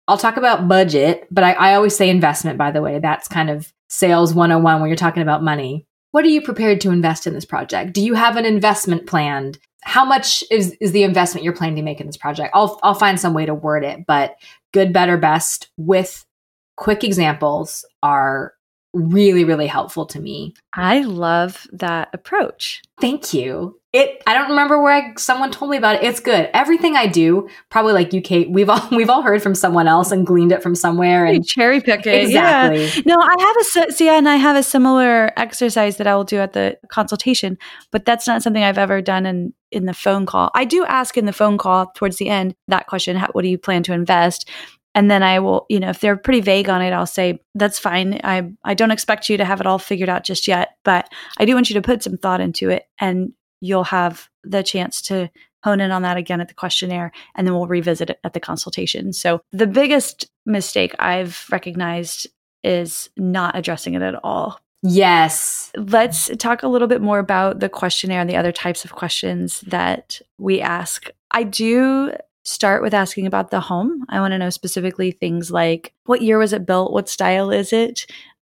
I'll 0.07 0.17
talk 0.17 0.37
about 0.37 0.69
budget, 0.69 1.27
but 1.29 1.43
I, 1.43 1.51
I 1.53 1.73
always 1.73 1.97
say 1.97 2.09
investment, 2.09 2.57
by 2.57 2.71
the 2.71 2.81
way. 2.81 2.99
That's 2.99 3.27
kind 3.27 3.49
of 3.49 3.73
sales 3.89 4.33
101 4.33 4.79
when 4.79 4.89
you're 4.89 4.95
talking 4.95 5.23
about 5.23 5.43
money. 5.43 5.85
What 6.17 6.25
are 6.25 6.29
you 6.29 6.41
prepared 6.41 6.81
to 6.81 6.89
invest 6.89 7.27
in 7.27 7.35
this 7.35 7.45
project? 7.45 7.93
Do 7.93 8.03
you 8.03 8.15
have 8.15 8.37
an 8.37 8.45
investment 8.45 9.05
planned? 9.05 9.59
How 9.83 10.03
much 10.03 10.43
is, 10.49 10.75
is 10.81 10.91
the 10.91 11.03
investment 11.03 11.43
you're 11.43 11.53
planning 11.53 11.75
to 11.75 11.83
make 11.83 12.01
in 12.01 12.07
this 12.07 12.17
project? 12.17 12.49
I'll, 12.55 12.79
I'll 12.81 12.95
find 12.95 13.19
some 13.19 13.35
way 13.35 13.45
to 13.45 13.53
word 13.53 13.83
it, 13.83 14.07
but 14.07 14.35
good, 14.73 14.91
better, 14.91 15.15
best 15.15 15.69
with 15.77 16.25
quick 16.75 17.03
examples 17.03 17.85
are 18.01 18.53
really, 18.97 19.43
really 19.43 19.67
helpful 19.67 20.05
to 20.07 20.19
me. 20.19 20.53
I 20.73 21.01
love 21.01 21.67
that 21.71 22.09
approach. 22.13 22.81
Thank 22.99 23.33
you. 23.33 23.79
It 23.93 24.21
I 24.27 24.33
don't 24.33 24.49
remember 24.49 24.81
where 24.81 24.93
I, 24.93 25.13
someone 25.17 25.49
told 25.49 25.71
me 25.71 25.77
about 25.77 25.95
it. 25.95 26.03
It's 26.03 26.19
good. 26.19 26.49
Everything 26.53 26.95
I 26.95 27.07
do, 27.07 27.47
probably 27.69 27.93
like 27.93 28.11
you, 28.11 28.21
Kate, 28.21 28.49
we've 28.49 28.69
all 28.69 28.85
we've 28.91 29.09
all 29.09 29.21
heard 29.21 29.41
from 29.41 29.55
someone 29.55 29.87
else 29.87 30.11
and 30.11 30.25
gleaned 30.25 30.51
it 30.51 30.61
from 30.61 30.75
somewhere 30.75 31.25
and 31.25 31.45
cherry 31.47 31.79
pick 31.79 32.05
it. 32.05 32.23
Exactly. 32.25 32.85
Yeah. 32.85 33.01
No, 33.05 33.15
I 33.19 33.35
have 33.39 33.87
a 33.87 33.91
see, 33.93 34.09
and 34.09 34.27
I 34.27 34.35
have 34.35 34.57
a 34.57 34.63
similar 34.63 35.31
exercise 35.37 35.97
that 35.97 36.07
I 36.07 36.15
will 36.15 36.25
do 36.25 36.37
at 36.37 36.53
the 36.53 36.77
consultation, 36.89 37.57
but 37.91 38.03
that's 38.05 38.27
not 38.27 38.43
something 38.43 38.63
I've 38.63 38.77
ever 38.77 39.01
done 39.01 39.25
in 39.25 39.53
in 39.71 39.85
the 39.85 39.93
phone 39.93 40.25
call. 40.25 40.51
I 40.53 40.65
do 40.65 40.85
ask 40.85 41.17
in 41.17 41.25
the 41.25 41.33
phone 41.33 41.57
call 41.57 41.91
towards 41.95 42.17
the 42.17 42.29
end 42.29 42.55
that 42.67 42.87
question: 42.87 43.15
how, 43.15 43.27
What 43.31 43.43
do 43.43 43.47
you 43.47 43.57
plan 43.57 43.83
to 43.83 43.93
invest? 43.93 44.49
And 44.97 45.11
then 45.11 45.21
I 45.21 45.37
will, 45.37 45.67
you 45.69 45.79
know, 45.79 45.91
if 45.91 45.99
they're 45.99 46.17
pretty 46.17 46.41
vague 46.41 46.69
on 46.69 46.81
it, 46.81 46.91
I'll 46.91 47.05
say 47.05 47.39
that's 47.53 47.77
fine. 47.77 48.19
I 48.23 48.51
I 48.63 48.73
don't 48.73 48.89
expect 48.89 49.29
you 49.29 49.37
to 49.37 49.45
have 49.45 49.61
it 49.61 49.67
all 49.67 49.77
figured 49.77 50.09
out 50.09 50.23
just 50.23 50.47
yet, 50.47 50.75
but 50.83 51.07
I 51.37 51.45
do 51.45 51.53
want 51.53 51.69
you 51.69 51.75
to 51.75 51.83
put 51.83 52.01
some 52.01 52.17
thought 52.17 52.41
into 52.41 52.71
it 52.71 52.85
and 52.99 53.33
you'll 53.61 53.83
have 53.83 54.27
the 54.43 54.63
chance 54.63 55.03
to 55.03 55.29
hone 55.63 55.81
in 55.81 55.91
on 55.91 56.01
that 56.01 56.17
again 56.17 56.41
at 56.41 56.47
the 56.47 56.55
questionnaire 56.55 57.11
and 57.35 57.45
then 57.45 57.53
we'll 57.53 57.67
revisit 57.67 58.09
it 58.09 58.19
at 58.23 58.33
the 58.33 58.39
consultation. 58.39 59.13
So 59.13 59.39
the 59.51 59.67
biggest 59.67 60.31
mistake 60.47 60.95
I've 60.97 61.45
recognized 61.51 62.25
is 62.63 63.11
not 63.17 63.55
addressing 63.55 63.93
it 63.93 64.01
at 64.01 64.15
all. 64.23 64.59
Yes. 64.81 65.71
Let's 65.75 66.31
talk 66.37 66.63
a 66.63 66.67
little 66.67 66.87
bit 66.87 67.01
more 67.01 67.19
about 67.19 67.59
the 67.59 67.69
questionnaire 67.69 68.21
and 68.21 68.29
the 68.29 68.35
other 68.35 68.51
types 68.51 68.83
of 68.83 68.93
questions 68.93 69.61
that 69.61 70.21
we 70.39 70.59
ask. 70.59 71.11
I 71.29 71.43
do 71.43 72.13
start 72.47 72.81
with 72.81 72.93
asking 72.93 73.27
about 73.27 73.51
the 73.51 73.59
home. 73.59 74.05
I 74.07 74.21
want 74.21 74.31
to 74.31 74.37
know 74.37 74.49
specifically 74.49 75.11
things 75.11 75.51
like 75.51 75.93
what 76.05 76.21
year 76.21 76.37
was 76.37 76.53
it 76.53 76.65
built? 76.65 76.93
What 76.93 77.09
style 77.09 77.51
is 77.51 77.73
it? 77.73 78.05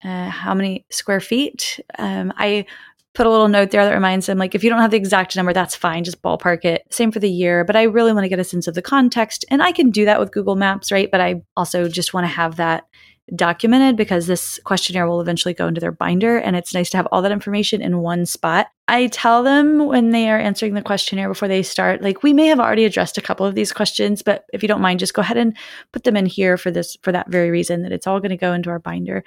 Uh, 0.05 0.29
how 0.29 0.55
many 0.55 0.85
square 0.91 1.21
feet? 1.21 1.81
Um, 1.99 2.33
I 2.37 2.67
put 3.15 3.27
a 3.27 3.31
little 3.31 3.49
note 3.49 3.71
there 3.71 3.83
that 3.87 3.95
reminds 3.95 4.27
them 4.27 4.37
like 4.37 4.55
if 4.55 4.63
you 4.63 4.69
don't 4.69 4.83
have 4.83 4.91
the 4.91 4.97
exact 4.99 5.35
number 5.37 5.55
that's 5.55 5.75
fine 5.75 6.05
just 6.05 6.21
ballpark 6.21 6.67
it 6.67 6.83
same 6.91 7.11
for 7.11 7.19
the 7.19 7.31
year 7.31 7.65
but 7.65 7.75
i 7.75 7.85
really 7.85 8.13
want 8.13 8.25
to 8.25 8.29
get 8.29 8.39
a 8.39 8.45
sense 8.45 8.67
of 8.67 8.75
the 8.75 8.83
context 8.83 9.43
and 9.49 9.63
i 9.63 9.73
can 9.73 9.91
do 9.91 10.05
that 10.05 10.21
with 10.21 10.31
google 10.33 10.55
maps 10.55 10.93
right 10.93 11.11
but 11.11 11.19
i 11.19 11.41
also 11.57 11.89
just 11.89 12.13
want 12.13 12.25
to 12.25 12.29
have 12.29 12.57
that 12.57 12.85
documented 13.35 13.97
because 13.97 14.27
this 14.27 14.61
questionnaire 14.65 15.07
will 15.07 15.21
eventually 15.21 15.55
go 15.55 15.67
into 15.67 15.81
their 15.81 15.93
binder 15.93 16.39
and 16.39 16.55
it's 16.55 16.75
nice 16.75 16.91
to 16.91 16.97
have 16.97 17.09
all 17.11 17.23
that 17.23 17.33
information 17.33 17.83
in 17.83 17.99
one 17.99 18.25
spot. 18.25 18.69
I 18.89 19.09
tell 19.09 19.43
them 19.43 19.87
when 19.87 20.11
they 20.11 20.31
are 20.31 20.39
answering 20.39 20.75
the 20.75 20.83
questionnaire 20.83 21.29
before 21.29 21.49
they 21.49 21.65
start, 21.65 22.03
like 22.03 22.23
we 22.23 22.33
may 22.33 22.47
have 22.47 22.61
already 22.61 22.85
addressed 22.85 23.19
a 23.19 23.23
couple 23.23 23.45
of 23.45 23.57
these 23.57 23.73
questions, 23.73 24.23
but 24.23 24.45
if 24.53 24.63
you 24.63 24.69
don't 24.69 24.81
mind, 24.81 25.01
just 25.01 25.15
go 25.15 25.23
ahead 25.23 25.37
and 25.37 25.57
put 25.91 26.05
them 26.05 26.17
in 26.17 26.27
here 26.27 26.57
for 26.57 26.71
this 26.71 26.97
for 27.03 27.11
that 27.11 27.29
very 27.29 27.51
reason 27.51 27.83
that 27.83 27.91
it's 27.91 28.07
all 28.07 28.21
going 28.21 28.31
to 28.31 28.37
go 28.37 28.53
into 28.53 28.71
our 28.71 28.79
binder, 28.79 29.25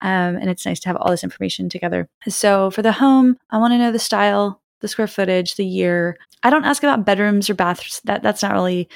um, 0.00 0.36
and 0.36 0.48
it's 0.48 0.64
nice 0.64 0.80
to 0.80 0.88
have 0.88 0.96
all 0.96 1.10
this 1.10 1.24
information 1.24 1.68
together. 1.68 2.08
So 2.26 2.70
for 2.70 2.80
the 2.80 2.92
home, 2.92 3.36
I 3.50 3.58
want 3.58 3.72
to 3.72 3.78
know 3.78 3.92
the 3.92 3.98
style, 3.98 4.62
the 4.80 4.88
square 4.88 5.06
footage, 5.06 5.56
the 5.56 5.66
year. 5.66 6.16
I 6.42 6.50
don't 6.50 6.64
ask 6.64 6.82
about 6.82 7.04
bedrooms 7.04 7.50
or 7.50 7.54
baths. 7.54 8.00
That 8.04 8.22
that's 8.22 8.42
not 8.42 8.52
really 8.52 8.88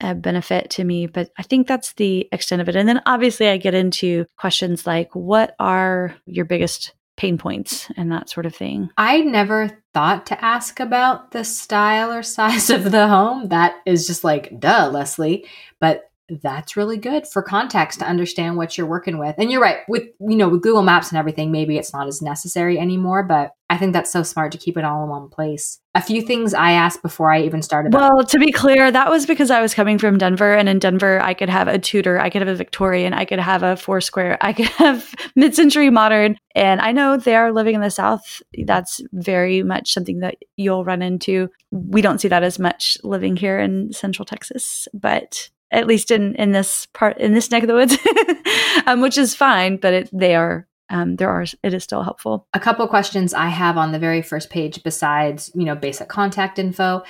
a 0.00 0.14
benefit 0.14 0.70
to 0.70 0.84
me, 0.84 1.06
but 1.06 1.30
I 1.38 1.42
think 1.42 1.66
that's 1.66 1.94
the 1.94 2.28
extent 2.32 2.62
of 2.62 2.68
it. 2.68 2.76
And 2.76 2.88
then 2.88 3.00
obviously 3.06 3.48
I 3.48 3.56
get 3.56 3.74
into 3.74 4.26
questions 4.36 4.86
like 4.86 5.14
what 5.14 5.54
are 5.58 6.14
your 6.26 6.44
biggest 6.44 6.94
pain 7.16 7.38
points 7.38 7.88
and 7.96 8.12
that 8.12 8.28
sort 8.28 8.46
of 8.46 8.54
thing. 8.54 8.90
I 8.98 9.22
never 9.22 9.82
thought 9.94 10.26
to 10.26 10.44
ask 10.44 10.80
about 10.80 11.30
the 11.30 11.44
style 11.44 12.12
or 12.12 12.22
size 12.22 12.70
of 12.70 12.90
the 12.90 13.08
home. 13.08 13.48
That 13.48 13.76
is 13.86 14.06
just 14.06 14.22
like, 14.22 14.58
duh, 14.60 14.90
Leslie. 14.92 15.46
But 15.80 16.10
that's 16.28 16.76
really 16.76 16.96
good 16.96 17.26
for 17.26 17.42
context 17.42 18.00
to 18.00 18.06
understand 18.06 18.56
what 18.56 18.76
you're 18.76 18.86
working 18.86 19.18
with. 19.18 19.36
And 19.38 19.50
you're 19.50 19.60
right, 19.60 19.78
with 19.88 20.04
you 20.20 20.36
know, 20.36 20.48
with 20.48 20.62
Google 20.62 20.82
Maps 20.82 21.10
and 21.10 21.18
everything, 21.18 21.52
maybe 21.52 21.78
it's 21.78 21.92
not 21.92 22.08
as 22.08 22.20
necessary 22.20 22.78
anymore, 22.78 23.22
but 23.22 23.52
I 23.68 23.78
think 23.78 23.92
that's 23.92 24.12
so 24.12 24.22
smart 24.22 24.52
to 24.52 24.58
keep 24.58 24.76
it 24.76 24.84
all 24.84 25.02
in 25.02 25.10
one 25.10 25.28
place. 25.28 25.80
A 25.94 26.02
few 26.02 26.22
things 26.22 26.54
I 26.54 26.72
asked 26.72 27.02
before 27.02 27.32
I 27.32 27.42
even 27.42 27.62
started. 27.62 27.92
Well, 27.92 28.24
to 28.24 28.38
be 28.38 28.52
clear, 28.52 28.90
that 28.90 29.10
was 29.10 29.26
because 29.26 29.50
I 29.50 29.60
was 29.60 29.74
coming 29.74 29.98
from 29.98 30.18
Denver, 30.18 30.54
and 30.54 30.68
in 30.68 30.78
Denver, 30.78 31.20
I 31.20 31.34
could 31.34 31.48
have 31.48 31.66
a 31.66 31.78
Tudor, 31.78 32.20
I 32.20 32.30
could 32.30 32.42
have 32.42 32.48
a 32.48 32.54
Victorian, 32.54 33.12
I 33.12 33.24
could 33.24 33.40
have 33.40 33.62
a 33.62 33.76
Foursquare, 33.76 34.38
I 34.40 34.52
could 34.52 34.66
have 34.78 35.14
mid-century 35.34 35.90
modern. 35.90 36.36
And 36.54 36.80
I 36.80 36.92
know 36.92 37.16
they 37.16 37.34
are 37.34 37.52
living 37.52 37.74
in 37.74 37.80
the 37.80 37.90
South. 37.90 38.40
That's 38.64 39.00
very 39.12 39.62
much 39.62 39.92
something 39.92 40.20
that 40.20 40.36
you'll 40.56 40.84
run 40.84 41.02
into. 41.02 41.48
We 41.70 42.02
don't 42.02 42.20
see 42.20 42.28
that 42.28 42.42
as 42.42 42.58
much 42.58 42.98
living 43.02 43.36
here 43.36 43.58
in 43.58 43.92
Central 43.92 44.24
Texas, 44.24 44.88
but 44.94 45.50
at 45.70 45.86
least 45.86 46.10
in 46.10 46.34
in 46.36 46.52
this 46.52 46.86
part 46.86 47.18
in 47.18 47.34
this 47.34 47.50
neck 47.50 47.62
of 47.62 47.68
the 47.68 47.74
woods, 47.74 47.96
um, 48.86 49.00
which 49.00 49.18
is 49.18 49.34
fine. 49.34 49.76
But 49.76 49.92
it, 49.92 50.10
they 50.12 50.34
are 50.34 50.66
um, 50.90 51.16
there 51.16 51.30
are 51.30 51.44
it 51.62 51.74
is 51.74 51.84
still 51.84 52.02
helpful. 52.02 52.46
A 52.54 52.60
couple 52.60 52.86
questions 52.88 53.34
I 53.34 53.48
have 53.48 53.76
on 53.76 53.92
the 53.92 53.98
very 53.98 54.22
first 54.22 54.50
page, 54.50 54.82
besides 54.82 55.50
you 55.54 55.64
know 55.64 55.74
basic 55.74 56.08
contact 56.08 56.58
info, 56.58 57.02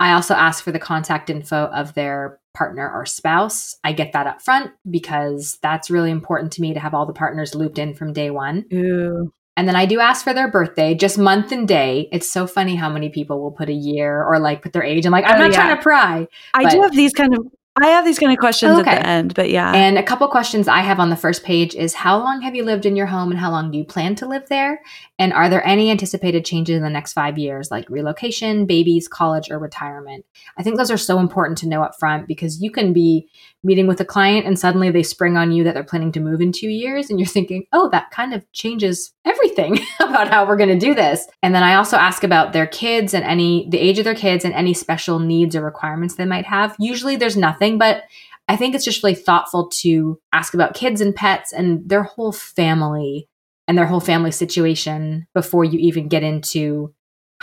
I 0.00 0.12
also 0.12 0.34
ask 0.34 0.64
for 0.64 0.72
the 0.72 0.78
contact 0.78 1.30
info 1.30 1.66
of 1.66 1.94
their 1.94 2.40
partner 2.54 2.90
or 2.90 3.06
spouse. 3.06 3.76
I 3.84 3.92
get 3.92 4.12
that 4.12 4.26
up 4.26 4.42
front 4.42 4.72
because 4.88 5.58
that's 5.62 5.90
really 5.90 6.10
important 6.10 6.52
to 6.52 6.60
me 6.60 6.74
to 6.74 6.80
have 6.80 6.94
all 6.94 7.06
the 7.06 7.12
partners 7.12 7.54
looped 7.54 7.78
in 7.78 7.94
from 7.94 8.12
day 8.12 8.30
one. 8.30 8.64
Ooh. 8.72 9.32
And 9.56 9.68
then 9.68 9.76
I 9.76 9.86
do 9.86 10.00
ask 10.00 10.24
for 10.24 10.34
their 10.34 10.50
birthday, 10.50 10.96
just 10.96 11.16
month 11.16 11.52
and 11.52 11.66
day. 11.68 12.08
It's 12.10 12.30
so 12.30 12.46
funny 12.46 12.74
how 12.74 12.90
many 12.90 13.08
people 13.08 13.40
will 13.40 13.52
put 13.52 13.68
a 13.68 13.72
year 13.72 14.22
or 14.24 14.40
like 14.40 14.62
put 14.62 14.72
their 14.72 14.82
age. 14.82 15.06
I'm 15.06 15.12
like, 15.12 15.24
I'm 15.24 15.36
oh, 15.36 15.38
not 15.38 15.52
yeah. 15.52 15.62
trying 15.62 15.76
to 15.76 15.82
pry. 15.82 16.28
I 16.54 16.68
do 16.68 16.82
have 16.82 16.94
these 16.94 17.12
kind 17.12 17.34
of 17.34 17.46
I 17.82 17.88
have 17.88 18.04
these 18.04 18.20
kind 18.20 18.30
of 18.30 18.38
questions 18.38 18.78
Okay. 18.78 18.88
at 18.90 19.02
the 19.02 19.08
end, 19.08 19.34
but 19.34 19.50
yeah. 19.50 19.72
And 19.72 19.98
a 19.98 20.02
couple 20.02 20.28
questions 20.28 20.68
I 20.68 20.78
have 20.78 21.00
on 21.00 21.10
the 21.10 21.16
first 21.16 21.42
page 21.42 21.74
is 21.74 21.92
how 21.92 22.18
long 22.18 22.40
have 22.42 22.54
you 22.54 22.62
lived 22.62 22.86
in 22.86 22.94
your 22.94 23.06
home 23.06 23.32
and 23.32 23.40
how 23.40 23.50
long 23.50 23.72
do 23.72 23.78
you 23.78 23.84
plan 23.84 24.14
to 24.16 24.28
live 24.28 24.48
there? 24.48 24.80
And 25.18 25.32
are 25.32 25.48
there 25.48 25.66
any 25.66 25.90
anticipated 25.90 26.44
changes 26.44 26.76
in 26.76 26.84
the 26.84 26.90
next 26.90 27.14
five 27.14 27.36
years, 27.36 27.72
like 27.72 27.90
relocation, 27.90 28.64
babies, 28.66 29.08
college, 29.08 29.50
or 29.50 29.58
retirement? 29.58 30.24
I 30.56 30.62
think 30.62 30.76
those 30.76 30.92
are 30.92 30.96
so 30.96 31.18
important 31.18 31.58
to 31.58 31.68
know 31.68 31.82
up 31.82 31.98
front 31.98 32.28
because 32.28 32.62
you 32.62 32.70
can 32.70 32.92
be 32.92 33.28
meeting 33.64 33.86
with 33.86 34.00
a 34.00 34.04
client 34.04 34.46
and 34.46 34.58
suddenly 34.58 34.90
they 34.90 35.02
spring 35.02 35.36
on 35.36 35.52
you 35.52 35.64
that 35.64 35.74
they're 35.74 35.82
planning 35.82 36.12
to 36.12 36.20
move 36.20 36.40
in 36.40 36.52
two 36.52 36.68
years 36.68 37.10
and 37.10 37.18
you're 37.18 37.26
thinking, 37.26 37.64
oh, 37.72 37.88
that 37.90 38.10
kind 38.10 38.34
of 38.34 38.50
changes 38.52 39.12
everything 39.24 39.78
about 40.00 40.28
how 40.28 40.46
we're 40.46 40.56
going 40.56 40.68
to 40.68 40.86
do 40.86 40.94
this. 40.94 41.26
And 41.42 41.54
then 41.54 41.62
I 41.62 41.74
also 41.74 41.96
ask 41.96 42.24
about 42.24 42.52
their 42.52 42.66
kids 42.66 43.14
and 43.14 43.24
any 43.24 43.68
the 43.70 43.78
age 43.78 43.98
of 43.98 44.04
their 44.04 44.14
kids 44.14 44.44
and 44.44 44.54
any 44.54 44.74
special 44.74 45.18
needs 45.18 45.56
or 45.56 45.62
requirements 45.62 46.14
they 46.14 46.24
might 46.24 46.46
have. 46.46 46.76
Usually 46.78 47.16
there's 47.16 47.36
nothing, 47.36 47.78
but 47.78 48.04
I 48.48 48.56
think 48.56 48.74
it's 48.74 48.84
just 48.84 49.02
really 49.02 49.14
thoughtful 49.14 49.68
to 49.68 50.20
ask 50.32 50.54
about 50.54 50.74
kids 50.74 51.00
and 51.00 51.14
pets 51.14 51.52
and 51.52 51.88
their 51.88 52.02
whole 52.02 52.32
family 52.32 53.28
and 53.66 53.78
their 53.78 53.86
whole 53.86 54.00
family 54.00 54.30
situation 54.30 55.26
before 55.32 55.64
you 55.64 55.78
even 55.78 56.08
get 56.08 56.22
into 56.22 56.94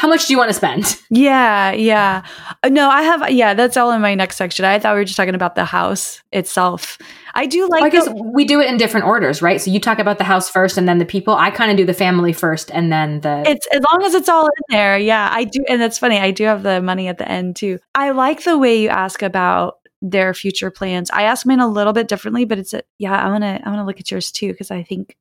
how 0.01 0.07
much 0.07 0.25
do 0.25 0.33
you 0.33 0.37
want 0.39 0.49
to 0.49 0.53
spend? 0.55 0.97
Yeah, 1.13 1.73
yeah. 1.73 2.23
Uh, 2.63 2.69
No, 2.69 2.89
I 2.89 3.03
have. 3.03 3.29
Yeah, 3.29 3.53
that's 3.53 3.77
all 3.77 3.91
in 3.91 4.01
my 4.01 4.15
next 4.15 4.37
section. 4.37 4.65
I 4.65 4.79
thought 4.79 4.93
we 4.93 4.99
were 5.01 5.05
just 5.05 5.17
talking 5.17 5.35
about 5.35 5.53
the 5.53 5.65
house 5.65 6.23
itself. 6.31 6.97
I 7.35 7.45
do 7.45 7.67
like. 7.67 7.81
Well, 7.81 7.85
I 7.85 7.89
guess 7.89 8.05
the- 8.05 8.31
we 8.33 8.43
do 8.45 8.59
it 8.61 8.67
in 8.67 8.77
different 8.77 9.05
orders, 9.05 9.41
right? 9.43 9.61
So 9.61 9.69
you 9.69 9.79
talk 9.79 9.99
about 9.99 10.17
the 10.17 10.23
house 10.23 10.49
first 10.49 10.77
and 10.79 10.87
then 10.87 10.97
the 10.97 11.05
people. 11.05 11.35
I 11.35 11.51
kind 11.51 11.69
of 11.69 11.77
do 11.77 11.85
the 11.85 11.93
family 11.93 12.33
first 12.33 12.71
and 12.71 12.91
then 12.91 13.19
the 13.21 13.43
it's 13.45 13.67
as 13.67 13.81
long 13.91 14.03
as 14.03 14.15
it's 14.15 14.27
all 14.29 14.45
in 14.45 14.63
there. 14.69 14.97
Yeah, 14.97 15.29
I 15.31 15.43
do, 15.43 15.63
and 15.69 15.79
that's 15.79 15.99
funny. 15.99 16.17
I 16.17 16.31
do 16.31 16.45
have 16.45 16.63
the 16.63 16.81
money 16.81 17.07
at 17.07 17.19
the 17.19 17.29
end 17.29 17.55
too. 17.57 17.77
I 17.93 18.09
like 18.11 18.43
the 18.43 18.57
way 18.57 18.81
you 18.81 18.89
ask 18.89 19.21
about 19.21 19.75
their 20.01 20.33
future 20.33 20.71
plans. 20.71 21.11
I 21.11 21.23
ask 21.23 21.45
mine 21.45 21.59
a 21.59 21.67
little 21.67 21.93
bit 21.93 22.07
differently, 22.07 22.45
but 22.45 22.57
it's 22.57 22.73
a, 22.73 22.81
yeah. 22.97 23.21
I 23.23 23.29
want 23.29 23.43
to 23.43 23.61
I 23.63 23.69
want 23.69 23.81
to 23.81 23.85
look 23.85 23.99
at 23.99 24.09
yours 24.09 24.31
too 24.31 24.51
because 24.51 24.71
I 24.71 24.81
think 24.81 25.15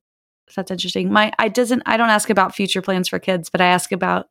that's 0.55 0.71
interesting. 0.71 1.11
My 1.11 1.31
I 1.37 1.49
doesn't 1.49 1.83
I 1.85 1.97
don't 1.97 2.09
ask 2.09 2.29
about 2.29 2.55
future 2.55 2.81
plans 2.81 3.09
for 3.09 3.19
kids, 3.19 3.49
but 3.49 3.61
I 3.61 3.65
ask 3.65 3.91
about 3.91 4.27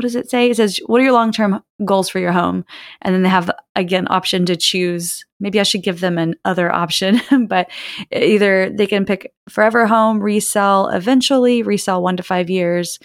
what 0.00 0.04
does 0.04 0.16
it 0.16 0.30
say? 0.30 0.48
It 0.48 0.56
says 0.56 0.80
what 0.86 0.98
are 0.98 1.04
your 1.04 1.12
long 1.12 1.30
term 1.30 1.62
goals 1.84 2.08
for 2.08 2.20
your 2.20 2.32
home, 2.32 2.64
and 3.02 3.14
then 3.14 3.22
they 3.22 3.28
have 3.28 3.50
again 3.76 4.06
option 4.08 4.46
to 4.46 4.56
choose. 4.56 5.26
Maybe 5.40 5.60
I 5.60 5.62
should 5.62 5.82
give 5.82 6.00
them 6.00 6.16
an 6.16 6.36
other 6.46 6.72
option, 6.72 7.20
but 7.48 7.70
either 8.10 8.70
they 8.70 8.86
can 8.86 9.04
pick 9.04 9.30
forever 9.50 9.86
home, 9.86 10.20
resell 10.20 10.88
eventually, 10.88 11.62
resell 11.62 12.02
one 12.02 12.16
to 12.16 12.22
five 12.22 12.48
years. 12.48 12.98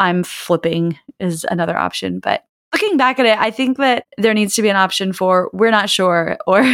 I'm 0.00 0.24
flipping 0.24 0.98
is 1.20 1.46
another 1.48 1.78
option, 1.78 2.18
but 2.18 2.44
looking 2.72 2.96
back 2.96 3.20
at 3.20 3.26
it, 3.26 3.38
I 3.38 3.52
think 3.52 3.76
that 3.76 4.06
there 4.18 4.34
needs 4.34 4.56
to 4.56 4.62
be 4.62 4.70
an 4.70 4.76
option 4.76 5.12
for 5.12 5.50
we're 5.52 5.70
not 5.70 5.88
sure 5.88 6.36
or 6.48 6.64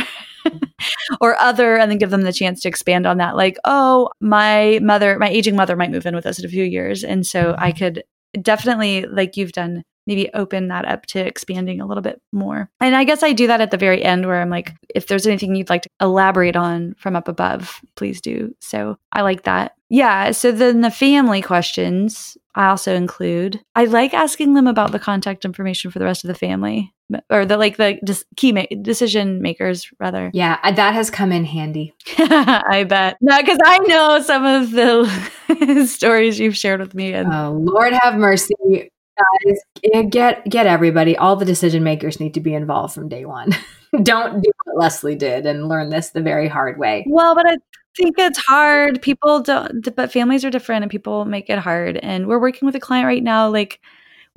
or 1.21 1.39
other 1.39 1.77
and 1.77 1.91
then 1.91 1.99
give 1.99 2.11
them 2.11 2.23
the 2.23 2.33
chance 2.33 2.63
to 2.63 2.69
expand 2.69 3.05
on 3.05 3.19
that 3.19 3.35
like 3.35 3.59
oh 3.65 4.09
my 4.21 4.79
mother 4.81 5.19
my 5.19 5.29
aging 5.29 5.57
mother 5.57 5.75
might 5.75 5.91
move 5.91 6.07
in 6.07 6.15
with 6.15 6.25
us 6.25 6.39
in 6.39 6.45
a 6.45 6.49
few 6.49 6.63
years 6.63 7.03
and 7.03 7.27
so 7.27 7.57
i 7.59 7.71
mm-hmm. 7.71 7.79
could 7.79 8.05
definitely 8.43 9.07
like 9.07 9.37
you've 9.37 9.53
done 9.53 9.83
maybe 10.07 10.31
open 10.35 10.69
that 10.69 10.85
up 10.87 11.05
to 11.07 11.19
expanding 11.19 11.81
a 11.81 11.87
little 11.87 12.03
bit 12.03 12.21
more 12.33 12.71
and 12.81 12.95
i 12.97 13.05
guess 13.05 13.23
i 13.23 13.33
do 13.33 13.47
that 13.47 13.61
at 13.61 13.71
the 13.71 13.77
very 13.77 14.03
end 14.03 14.27
where 14.27 14.41
i'm 14.41 14.51
like 14.51 14.73
if 14.95 15.07
there's 15.07 15.27
anything 15.27 15.55
you'd 15.55 15.71
like 15.71 15.83
to 15.83 15.89
elaborate 16.01 16.57
on 16.57 16.95
from 16.99 17.17
up 17.17 17.29
above 17.29 17.81
please 17.97 18.21
do 18.21 18.55
so 18.61 18.97
i 19.13 19.23
like 19.23 19.43
that 19.45 19.73
yeah 19.89 20.31
so 20.31 20.51
then 20.53 20.81
the 20.81 20.91
family 20.91 21.43
questions 21.43 22.37
i 22.55 22.67
also 22.67 22.95
include 22.95 23.61
i 23.75 23.85
like 23.85 24.15
asking 24.15 24.55
them 24.55 24.67
about 24.67 24.93
the 24.93 24.99
contact 24.99 25.45
information 25.45 25.91
for 25.91 25.99
the 25.99 26.05
rest 26.05 26.25
of 26.25 26.29
the 26.29 26.35
family 26.35 26.93
or 27.31 27.47
the 27.47 27.57
like 27.57 27.77
the 27.77 27.99
dis- 28.05 28.25
key 28.37 28.51
ma- 28.53 28.65
decision 28.83 29.41
makers 29.41 29.89
rather 30.01 30.29
yeah, 30.35 30.59
that 30.73 30.93
has 30.95 31.09
come 31.09 31.31
in 31.31 31.45
handy. 31.45 31.95
I 32.19 32.85
bet. 32.89 33.17
No, 33.21 33.41
because 33.41 33.61
I 33.65 33.79
know 33.79 34.21
some 34.23 34.45
of 34.45 34.73
the 34.73 35.87
stories 35.87 36.41
you've 36.41 36.57
shared 36.57 36.81
with 36.81 36.95
me, 36.95 37.13
and 37.13 37.33
Oh, 37.33 37.53
Lord 37.53 37.93
have 37.93 38.17
mercy. 38.17 38.91
Guys, 39.19 39.59
eh, 39.95 40.03
get 40.03 40.45
get 40.49 40.67
everybody. 40.67 41.17
All 41.17 41.37
the 41.37 41.45
decision 41.45 41.83
makers 41.83 42.21
need 42.21 42.35
to 42.35 42.41
be 42.41 42.55
involved 42.55 42.95
from 42.95 43.09
day 43.09 43.25
one. 43.25 43.53
Don't 44.03 44.43
do 44.43 44.51
what 44.65 44.79
Leslie 44.79 45.15
did 45.15 45.47
and 45.47 45.69
learn 45.69 45.89
this 45.89 46.11
the 46.11 46.21
very 46.21 46.49
hard 46.49 46.79
way. 46.79 47.05
well, 47.09 47.35
but 47.35 47.47
I 47.47 47.57
think 47.97 48.19
it's 48.19 48.39
hard. 48.39 49.01
People 49.01 49.41
don't, 49.41 49.95
but 49.97 50.13
families 50.13 50.45
are 50.45 50.51
different, 50.51 50.83
and 50.83 50.91
people 50.91 51.25
make 51.25 51.49
it 51.49 51.59
hard. 51.59 51.97
And 51.99 52.27
we're 52.27 52.41
working 52.41 52.67
with 52.67 52.75
a 52.77 52.81
client 52.81 53.07
right 53.07 53.23
now, 53.23 53.49
like. 53.49 53.81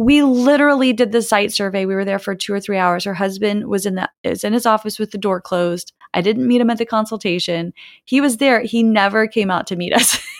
We 0.02 0.24
literally 0.24 0.94
did 0.94 1.12
the 1.12 1.22
site 1.22 1.52
survey. 1.52 1.86
We 1.86 1.94
were 1.94 2.06
there 2.06 2.20
for 2.20 2.34
two 2.34 2.54
or 2.54 2.62
three 2.62 2.78
hours. 2.78 3.04
Her 3.04 3.14
husband 3.14 3.68
was 3.68 3.86
in 3.86 3.96
the 3.96 4.10
is 4.24 4.46
in 4.46 4.54
his 4.54 4.66
office 4.66 4.98
with 4.98 5.12
the 5.12 5.18
door 5.18 5.42
closed. 5.42 5.92
I 6.14 6.22
didn't 6.22 6.48
meet 6.48 6.62
him 6.62 6.70
at 6.70 6.78
the 6.78 6.86
consultation. 6.86 7.74
He 8.06 8.22
was 8.22 8.38
there. 8.38 8.62
He 8.62 8.82
never 8.82 9.28
came 9.28 9.52
out 9.52 9.68
to 9.68 9.76
meet 9.76 9.94
us. 9.94 10.18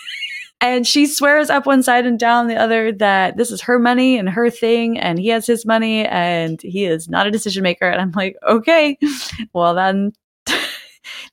And 0.60 0.86
she 0.86 1.06
swears 1.06 1.48
up 1.48 1.64
one 1.64 1.82
side 1.82 2.04
and 2.04 2.18
down 2.18 2.46
the 2.46 2.56
other 2.56 2.92
that 2.92 3.36
this 3.36 3.50
is 3.50 3.62
her 3.62 3.78
money 3.78 4.18
and 4.18 4.28
her 4.28 4.50
thing, 4.50 4.98
and 4.98 5.18
he 5.18 5.28
has 5.28 5.46
his 5.46 5.64
money, 5.64 6.04
and 6.04 6.60
he 6.60 6.84
is 6.84 7.08
not 7.08 7.26
a 7.26 7.30
decision 7.30 7.62
maker. 7.62 7.88
And 7.88 8.00
I'm 8.00 8.12
like, 8.12 8.36
okay, 8.46 8.98
well 9.54 9.74
then, 9.74 10.12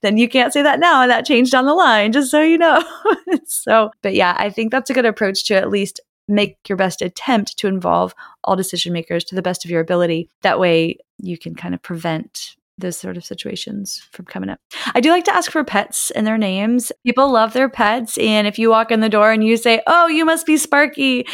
then 0.02 0.18
you 0.18 0.30
can't 0.30 0.54
say 0.54 0.62
that 0.62 0.80
now. 0.80 1.02
And 1.02 1.12
that 1.12 1.26
changed 1.26 1.52
down 1.52 1.66
the 1.66 1.74
line, 1.74 2.14
just 2.14 2.32
so 2.32 2.42
you 2.42 2.58
know. 2.58 2.84
so, 3.46 3.92
but 4.02 4.14
yeah, 4.14 4.36
I 4.38 4.50
think 4.50 4.72
that's 4.72 4.90
a 4.90 4.94
good 4.94 5.06
approach 5.06 5.46
to 5.46 5.56
at 5.56 5.70
least 5.70 6.00
make 6.28 6.58
your 6.68 6.78
best 6.78 7.02
attempt 7.02 7.58
to 7.58 7.68
involve 7.68 8.14
all 8.44 8.56
decision 8.56 8.94
makers 8.94 9.24
to 9.26 9.36
the 9.36 9.42
best 9.42 9.66
of 9.66 9.72
your 9.72 9.82
ability. 9.82 10.30
That 10.42 10.60
way, 10.60 10.98
you 11.20 11.38
can 11.38 11.56
kind 11.56 11.74
of 11.74 11.82
prevent 11.82 12.57
those 12.80 12.96
sort 12.98 13.18
of 13.18 13.26
situations 13.26 14.08
from 14.12 14.26
coming 14.26 14.50
up. 14.50 14.60
I 14.94 15.02
do 15.02 15.10
like 15.10 15.26
to 15.26 15.34
ask 15.36 15.50
for 15.52 15.64
pets 15.64 16.12
and 16.12 16.28
their 16.28 16.38
names. 16.38 16.92
People 17.06 17.32
love 17.32 17.54
their 17.54 17.70
pets. 17.70 18.18
And 18.20 18.46
if 18.48 18.60
you 18.60 18.70
walk 18.70 18.92
in 18.92 19.00
the 19.00 19.10
door 19.10 19.32
and 19.32 19.44
you 19.44 19.58
say, 19.58 19.82
Oh, 19.88 20.08
you 20.08 20.26
must 20.26 20.46
be 20.46 20.58
Sparky, 20.58 21.26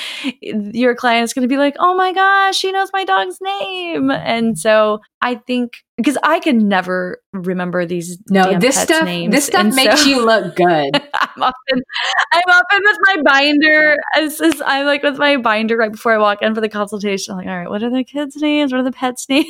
your 0.42 0.96
client 0.96 1.26
is 1.26 1.34
going 1.34 1.42
to 1.44 1.48
be 1.48 1.58
like, 1.58 1.76
Oh 1.80 1.96
my 1.96 2.14
gosh, 2.14 2.56
she 2.58 2.72
knows 2.72 2.90
my 2.94 3.04
dog's 3.04 3.40
name. 3.42 4.10
And 4.10 4.58
so 4.58 5.00
I 5.22 5.36
think 5.36 5.74
because 5.98 6.18
I 6.24 6.40
can 6.40 6.68
never 6.68 7.22
remember 7.34 7.86
these 7.86 8.18
No, 8.30 8.58
this 8.58 8.80
stuff 8.80 9.04
names. 9.06 9.34
this 9.34 9.46
stuff 9.46 9.66
And 9.66 9.76
makes 9.76 10.02
so- 10.04 10.10
you 10.10 10.26
look 10.26 10.56
good. 10.56 10.92
I'm 11.14 11.44
often 11.44 11.82
I'm 12.32 12.50
often 12.50 12.82
with 12.84 12.98
my 13.02 13.18
binder 13.24 13.98
as, 14.16 14.40
as 14.42 14.62
I'm 14.66 14.86
like 14.86 15.04
with 15.04 15.18
my 15.18 15.38
binder 15.38 15.76
right 15.78 15.92
before 15.92 16.14
I 16.14 16.18
walk 16.18 16.42
in 16.42 16.56
for 16.56 16.62
the 16.62 16.70
consultation. 16.70 17.32
I'm 17.34 17.38
like, 17.38 17.48
all 17.48 17.58
right, 17.58 17.70
what 17.70 17.84
are 17.84 17.90
the 17.90 18.04
kids' 18.04 18.38
names? 18.38 18.72
What 18.72 18.80
are 18.80 18.84
the 18.84 18.92
pets' 18.92 19.26
names? 19.30 19.48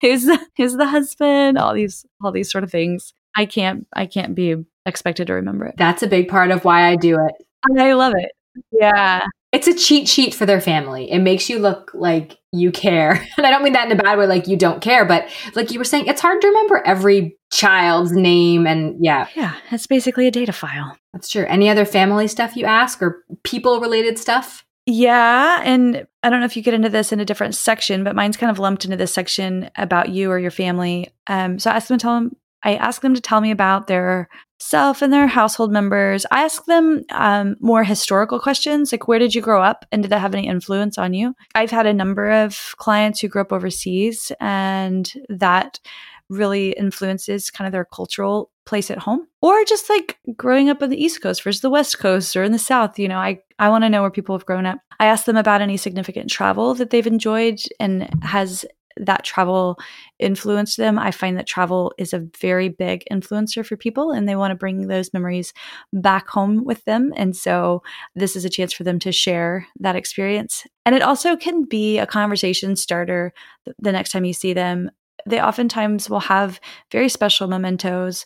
Who's 0.00 0.24
the, 0.24 0.38
who's 0.56 0.74
the 0.74 0.86
husband? 0.86 1.58
All 1.58 1.74
these 1.74 2.04
all 2.22 2.32
these 2.32 2.50
sort 2.50 2.64
of 2.64 2.70
things. 2.70 3.12
I 3.36 3.46
can't 3.46 3.86
I 3.94 4.06
can't 4.06 4.34
be 4.34 4.56
expected 4.86 5.26
to 5.28 5.34
remember 5.34 5.66
it. 5.66 5.74
That's 5.76 6.02
a 6.02 6.06
big 6.08 6.28
part 6.28 6.50
of 6.50 6.64
why 6.64 6.88
I 6.88 6.96
do 6.96 7.14
it. 7.14 7.34
I 7.78 7.92
love 7.92 8.14
it. 8.16 8.32
Yeah. 8.72 9.24
It's 9.52 9.66
a 9.66 9.74
cheat 9.74 10.08
sheet 10.08 10.34
for 10.34 10.44
their 10.44 10.60
family. 10.60 11.10
It 11.10 11.20
makes 11.20 11.48
you 11.48 11.58
look 11.58 11.90
like 11.94 12.36
you 12.52 12.70
care. 12.70 13.24
And 13.38 13.46
I 13.46 13.50
don't 13.50 13.62
mean 13.62 13.72
that 13.74 13.90
in 13.90 13.98
a 13.98 14.02
bad 14.02 14.18
way, 14.18 14.26
like 14.26 14.46
you 14.46 14.56
don't 14.56 14.82
care, 14.82 15.04
but 15.04 15.28
like 15.54 15.70
you 15.70 15.78
were 15.78 15.84
saying, 15.84 16.06
it's 16.06 16.20
hard 16.20 16.40
to 16.42 16.48
remember 16.48 16.82
every 16.84 17.36
child's 17.52 18.12
name. 18.12 18.66
And 18.66 18.96
yeah, 19.00 19.28
Yeah. 19.34 19.54
It's 19.70 19.86
basically 19.86 20.26
a 20.26 20.30
data 20.30 20.52
file. 20.52 20.96
that's 21.12 21.30
true. 21.30 21.46
Any 21.48 21.68
other 21.70 21.84
family 21.86 22.28
stuff 22.28 22.56
you 22.56 22.64
ask 22.66 23.00
or 23.02 23.24
people 23.42 23.80
related 23.80 24.18
stuff? 24.18 24.64
Yeah, 24.90 25.60
and 25.64 26.06
I 26.22 26.30
don't 26.30 26.40
know 26.40 26.46
if 26.46 26.56
you 26.56 26.62
get 26.62 26.72
into 26.72 26.88
this 26.88 27.12
in 27.12 27.20
a 27.20 27.24
different 27.26 27.54
section, 27.54 28.04
but 28.04 28.16
mine's 28.16 28.38
kind 28.38 28.50
of 28.50 28.58
lumped 28.58 28.86
into 28.86 28.96
this 28.96 29.12
section 29.12 29.68
about 29.76 30.08
you 30.08 30.30
or 30.30 30.38
your 30.38 30.50
family. 30.50 31.12
Um, 31.26 31.58
so 31.58 31.70
I 31.70 31.74
ask 31.74 31.88
them 31.88 31.98
to 31.98 32.02
tell 32.02 32.14
them. 32.14 32.36
I 32.64 32.76
ask 32.76 33.02
them 33.02 33.14
to 33.14 33.20
tell 33.20 33.42
me 33.42 33.50
about 33.50 33.86
their 33.86 34.30
self 34.58 35.02
and 35.02 35.12
their 35.12 35.26
household 35.26 35.70
members. 35.70 36.24
I 36.30 36.42
ask 36.42 36.64
them 36.64 37.04
um, 37.10 37.56
more 37.60 37.84
historical 37.84 38.40
questions, 38.40 38.90
like 38.90 39.06
where 39.06 39.18
did 39.18 39.34
you 39.34 39.42
grow 39.42 39.62
up, 39.62 39.84
and 39.92 40.02
did 40.02 40.10
that 40.10 40.22
have 40.22 40.34
any 40.34 40.48
influence 40.48 40.96
on 40.96 41.12
you? 41.12 41.34
I've 41.54 41.70
had 41.70 41.84
a 41.84 41.92
number 41.92 42.30
of 42.30 42.74
clients 42.78 43.20
who 43.20 43.28
grew 43.28 43.42
up 43.42 43.52
overseas, 43.52 44.32
and 44.40 45.12
that 45.28 45.80
really 46.30 46.70
influences 46.70 47.50
kind 47.50 47.66
of 47.66 47.72
their 47.72 47.84
cultural 47.84 48.50
place 48.68 48.90
at 48.90 48.98
home 48.98 49.26
or 49.42 49.64
just 49.64 49.88
like 49.88 50.18
growing 50.36 50.68
up 50.68 50.82
on 50.82 50.90
the 50.90 51.02
east 51.02 51.22
coast 51.22 51.42
versus 51.42 51.62
the 51.62 51.70
west 51.70 51.98
coast 51.98 52.36
or 52.36 52.42
in 52.44 52.52
the 52.52 52.58
south 52.58 52.98
you 52.98 53.08
know 53.08 53.18
i 53.18 53.40
i 53.58 53.68
want 53.68 53.82
to 53.82 53.88
know 53.88 54.02
where 54.02 54.10
people 54.10 54.36
have 54.36 54.46
grown 54.46 54.66
up. 54.66 54.78
I 55.00 55.06
ask 55.06 55.24
them 55.24 55.36
about 55.36 55.60
any 55.60 55.76
significant 55.76 56.30
travel 56.30 56.74
that 56.74 56.90
they've 56.90 57.06
enjoyed 57.06 57.60
and 57.78 58.08
has 58.22 58.64
that 59.00 59.22
travel 59.22 59.78
influenced 60.18 60.76
them. 60.76 60.98
I 60.98 61.12
find 61.12 61.38
that 61.38 61.46
travel 61.46 61.92
is 61.98 62.12
a 62.12 62.26
very 62.40 62.68
big 62.68 63.04
influencer 63.12 63.64
for 63.64 63.76
people 63.76 64.10
and 64.10 64.28
they 64.28 64.34
want 64.34 64.50
to 64.50 64.56
bring 64.56 64.88
those 64.88 65.12
memories 65.12 65.52
back 65.92 66.28
home 66.28 66.64
with 66.64 66.84
them. 66.84 67.12
And 67.16 67.36
so 67.36 67.82
this 68.16 68.34
is 68.34 68.44
a 68.44 68.50
chance 68.50 68.72
for 68.72 68.82
them 68.82 68.98
to 69.00 69.12
share 69.12 69.68
that 69.78 69.94
experience. 69.94 70.66
And 70.84 70.96
it 70.96 71.02
also 71.02 71.36
can 71.36 71.64
be 71.64 71.98
a 71.98 72.06
conversation 72.06 72.74
starter 72.74 73.32
the 73.78 73.92
next 73.92 74.10
time 74.10 74.24
you 74.24 74.32
see 74.32 74.52
them. 74.52 74.90
They 75.26 75.40
oftentimes 75.40 76.08
will 76.10 76.20
have 76.20 76.60
very 76.90 77.08
special 77.08 77.46
mementos 77.46 78.24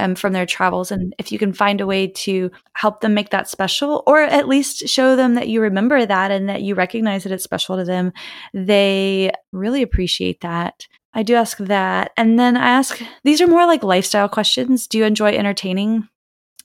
um, 0.00 0.14
from 0.14 0.32
their 0.32 0.46
travels. 0.46 0.90
And 0.90 1.14
if 1.18 1.30
you 1.30 1.38
can 1.38 1.52
find 1.52 1.80
a 1.80 1.86
way 1.86 2.06
to 2.08 2.50
help 2.74 3.00
them 3.00 3.14
make 3.14 3.30
that 3.30 3.48
special, 3.48 4.02
or 4.06 4.20
at 4.20 4.48
least 4.48 4.88
show 4.88 5.16
them 5.16 5.34
that 5.34 5.48
you 5.48 5.60
remember 5.60 6.04
that 6.04 6.30
and 6.30 6.48
that 6.48 6.62
you 6.62 6.74
recognize 6.74 7.22
that 7.22 7.32
it's 7.32 7.44
special 7.44 7.76
to 7.76 7.84
them, 7.84 8.12
they 8.54 9.30
really 9.52 9.82
appreciate 9.82 10.40
that. 10.40 10.86
I 11.12 11.22
do 11.22 11.34
ask 11.34 11.58
that. 11.58 12.12
And 12.16 12.38
then 12.38 12.56
I 12.56 12.68
ask 12.68 13.00
these 13.24 13.40
are 13.40 13.46
more 13.46 13.66
like 13.66 13.82
lifestyle 13.82 14.28
questions. 14.28 14.86
Do 14.86 14.98
you 14.98 15.04
enjoy 15.04 15.32
entertaining? 15.32 16.08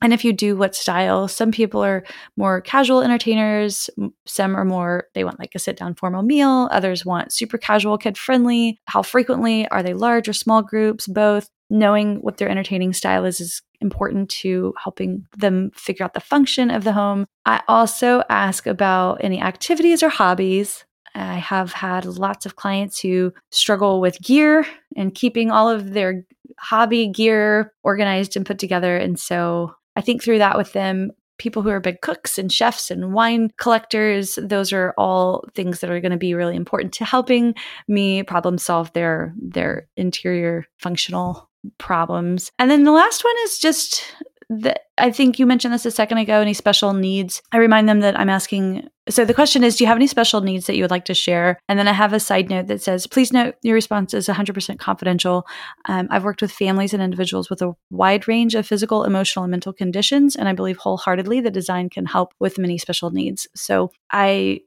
And 0.02 0.13
if 0.13 0.26
you 0.26 0.34
do, 0.34 0.58
what 0.58 0.76
style? 0.76 1.28
Some 1.28 1.52
people 1.52 1.84
are 1.84 2.04
more 2.36 2.62
casual 2.62 3.02
entertainers. 3.02 3.89
Some 4.26 4.56
are 4.56 4.65
more, 4.65 5.08
they 5.13 5.24
want 5.24 5.39
like 5.39 5.56
a 5.56 5.60
sit 5.60 5.78
down 5.78 5.95
formal 5.95 6.21
meal. 6.21 6.67
Others 6.71 7.06
want 7.06 7.32
super 7.32 7.58
casual, 7.58 7.98
kid 7.98 8.17
friendly. 8.17 8.80
How 8.86 9.02
frequently? 9.02 9.67
Are 9.69 9.82
they 9.82 9.93
large 9.93 10.28
or 10.28 10.34
small 10.34 10.62
groups? 10.62 11.08
Both. 11.08 11.50
Knowing 11.69 12.17
what 12.17 12.38
their 12.38 12.49
entertaining 12.49 12.93
style 12.93 13.25
is 13.25 13.41
is 13.41 13.62
important 13.82 14.30
to 14.30 14.73
helping 14.82 15.25
them 15.38 15.71
figure 15.75 16.04
out 16.04 16.13
the 16.13 16.19
function 16.19 16.71
of 16.71 16.84
the 16.84 16.93
home. 16.93 17.25
I 17.45 17.62
also 17.67 18.23
ask 18.30 18.67
about 18.67 19.23
any 19.23 19.41
activities 19.41 20.04
or 20.04 20.10
hobbies. 20.10 20.86
I 21.15 21.36
have 21.36 21.71
had 21.71 22.06
lots 22.06 22.45
of 22.45 22.56
clients 22.56 22.99
who 22.99 23.34
struggle 23.51 24.01
with 24.01 24.21
gear 24.21 24.65
and 24.95 25.15
keeping 25.15 25.49
all 25.49 25.69
of 25.69 25.93
their 25.93 26.23
hobby 26.60 27.08
gear 27.08 27.73
organized 27.84 28.36
and 28.36 28.45
put 28.45 28.60
together. 28.60 28.97
And 28.97 29.19
so 29.19 29.73
I 29.95 30.01
think 30.01 30.21
through 30.21 30.39
that 30.39 30.58
with 30.58 30.73
them, 30.73 31.12
people 31.38 31.62
who 31.62 31.69
are 31.69 31.80
big 31.80 32.01
cooks 32.01 32.38
and 32.38 32.51
chefs 32.51 32.89
and 32.89 33.13
wine 33.13 33.51
collectors, 33.58 34.39
those 34.41 34.71
are 34.71 34.93
all 34.97 35.45
things 35.54 35.80
that 35.80 35.89
are 35.89 35.99
going 35.99 36.12
to 36.12 36.17
be 36.17 36.34
really 36.34 36.56
important 36.56 36.93
to 36.93 37.06
helping 37.06 37.56
me 37.88 38.23
problem 38.23 38.58
solve 38.58 38.91
their 38.93 39.34
their 39.38 39.88
interior 39.97 40.65
functional 40.78 41.49
problems. 41.78 42.51
And 42.60 42.69
then 42.69 42.84
the 42.84 42.91
last 42.91 43.23
one 43.23 43.36
is 43.43 43.60
just 43.60 44.04
that 44.49 44.82
I 44.97 45.12
think 45.12 45.39
you 45.39 45.45
mentioned 45.45 45.73
this 45.73 45.86
a 45.86 45.91
second 45.91 46.19
ago 46.19 46.39
any 46.39 46.54
special 46.54 46.93
needs. 46.93 47.41
I 47.51 47.58
remind 47.58 47.89
them 47.89 48.01
that 48.01 48.19
I'm 48.19 48.30
asking. 48.30 48.88
So 49.10 49.25
the 49.25 49.34
question 49.34 49.63
is 49.63 49.75
Do 49.75 49.84
you 49.84 49.88
have 49.88 49.97
any 49.97 50.08
special 50.08 50.41
needs 50.41 50.67
that 50.67 50.75
you 50.75 50.84
would 50.84 50.91
like 50.91 51.06
to 51.06 51.13
share? 51.13 51.60
And 51.67 51.80
then 51.80 51.88
I 51.88 51.93
have 51.93 52.13
a 52.13 52.19
side 52.19 52.49
note 52.49 52.67
that 52.67 52.82
says, 52.82 53.08
Please 53.08 53.34
note 53.34 53.56
your 53.63 53.73
response 53.73 54.13
is 54.13 54.28
100% 54.28 54.80
confidential. 54.80 55.47
Um, 55.86 56.08
I've 56.12 56.23
worked 56.23 56.41
with 56.41 56.51
families 56.51 56.93
and 56.93 57.01
individuals 57.01 57.49
with 57.49 57.62
a 57.62 57.73
wide 57.89 58.28
range 58.28 58.56
of 58.56 58.67
physical, 58.67 59.04
emotional, 59.04 59.43
and 59.43 59.51
mental 59.51 59.73
conditions. 59.73 60.36
And 60.36 60.47
I 60.47 60.54
believe 60.54 60.78
wholeheartedly 60.78 61.41
that 61.41 61.54
design 61.54 61.89
can 61.89 62.06
help 62.06 62.34
with 62.39 62.60
many 62.60 62.78
special 62.78 63.12
needs. 63.12 63.47
So 63.56 63.91
I 64.12 64.62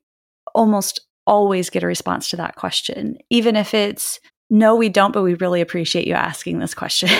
almost 0.54 1.00
always 1.26 1.70
get 1.70 1.82
a 1.82 1.86
response 1.86 2.30
to 2.30 2.36
that 2.36 2.56
question, 2.56 3.18
even 3.30 3.54
if 3.54 3.74
it's 3.74 4.18
no, 4.50 4.74
we 4.74 4.88
don't, 4.88 5.12
but 5.12 5.22
we 5.22 5.34
really 5.34 5.60
appreciate 5.60 6.06
you 6.06 6.14
asking 6.14 6.58
this 6.58 6.74
question. 6.74 7.10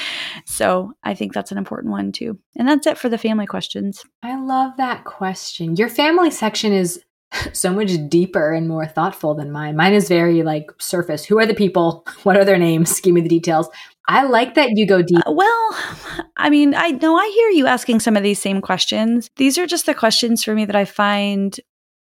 so 0.44 0.92
I 1.02 1.14
think 1.14 1.32
that's 1.32 1.52
an 1.52 1.58
important 1.58 1.92
one 1.92 2.12
too. 2.12 2.38
And 2.56 2.68
that's 2.68 2.86
it 2.86 2.98
for 2.98 3.08
the 3.08 3.18
family 3.18 3.46
questions. 3.46 4.04
I 4.22 4.38
love 4.38 4.72
that 4.76 5.04
question. 5.04 5.76
Your 5.76 5.88
family 5.88 6.30
section 6.30 6.72
is 6.72 7.02
so 7.52 7.72
much 7.72 7.92
deeper 8.08 8.52
and 8.52 8.68
more 8.68 8.86
thoughtful 8.86 9.34
than 9.34 9.50
mine. 9.50 9.76
Mine 9.76 9.94
is 9.94 10.08
very 10.08 10.42
like 10.42 10.70
surface. 10.78 11.24
Who 11.24 11.38
are 11.38 11.46
the 11.46 11.54
people? 11.54 12.06
What 12.24 12.36
are 12.36 12.44
their 12.44 12.58
names? 12.58 13.00
Give 13.00 13.14
me 13.14 13.22
the 13.22 13.28
details. 13.28 13.68
I 14.06 14.24
like 14.24 14.54
that 14.54 14.70
you 14.74 14.86
go 14.86 15.02
deep. 15.02 15.26
Uh, 15.26 15.32
well, 15.32 15.78
I 16.36 16.50
mean, 16.50 16.74
I 16.74 16.90
know 16.90 17.16
I 17.16 17.30
hear 17.34 17.48
you 17.50 17.66
asking 17.66 18.00
some 18.00 18.16
of 18.16 18.22
these 18.22 18.40
same 18.40 18.60
questions. 18.60 19.30
These 19.36 19.56
are 19.56 19.66
just 19.66 19.86
the 19.86 19.94
questions 19.94 20.42
for 20.42 20.54
me 20.54 20.64
that 20.64 20.76
I 20.76 20.84
find 20.84 21.58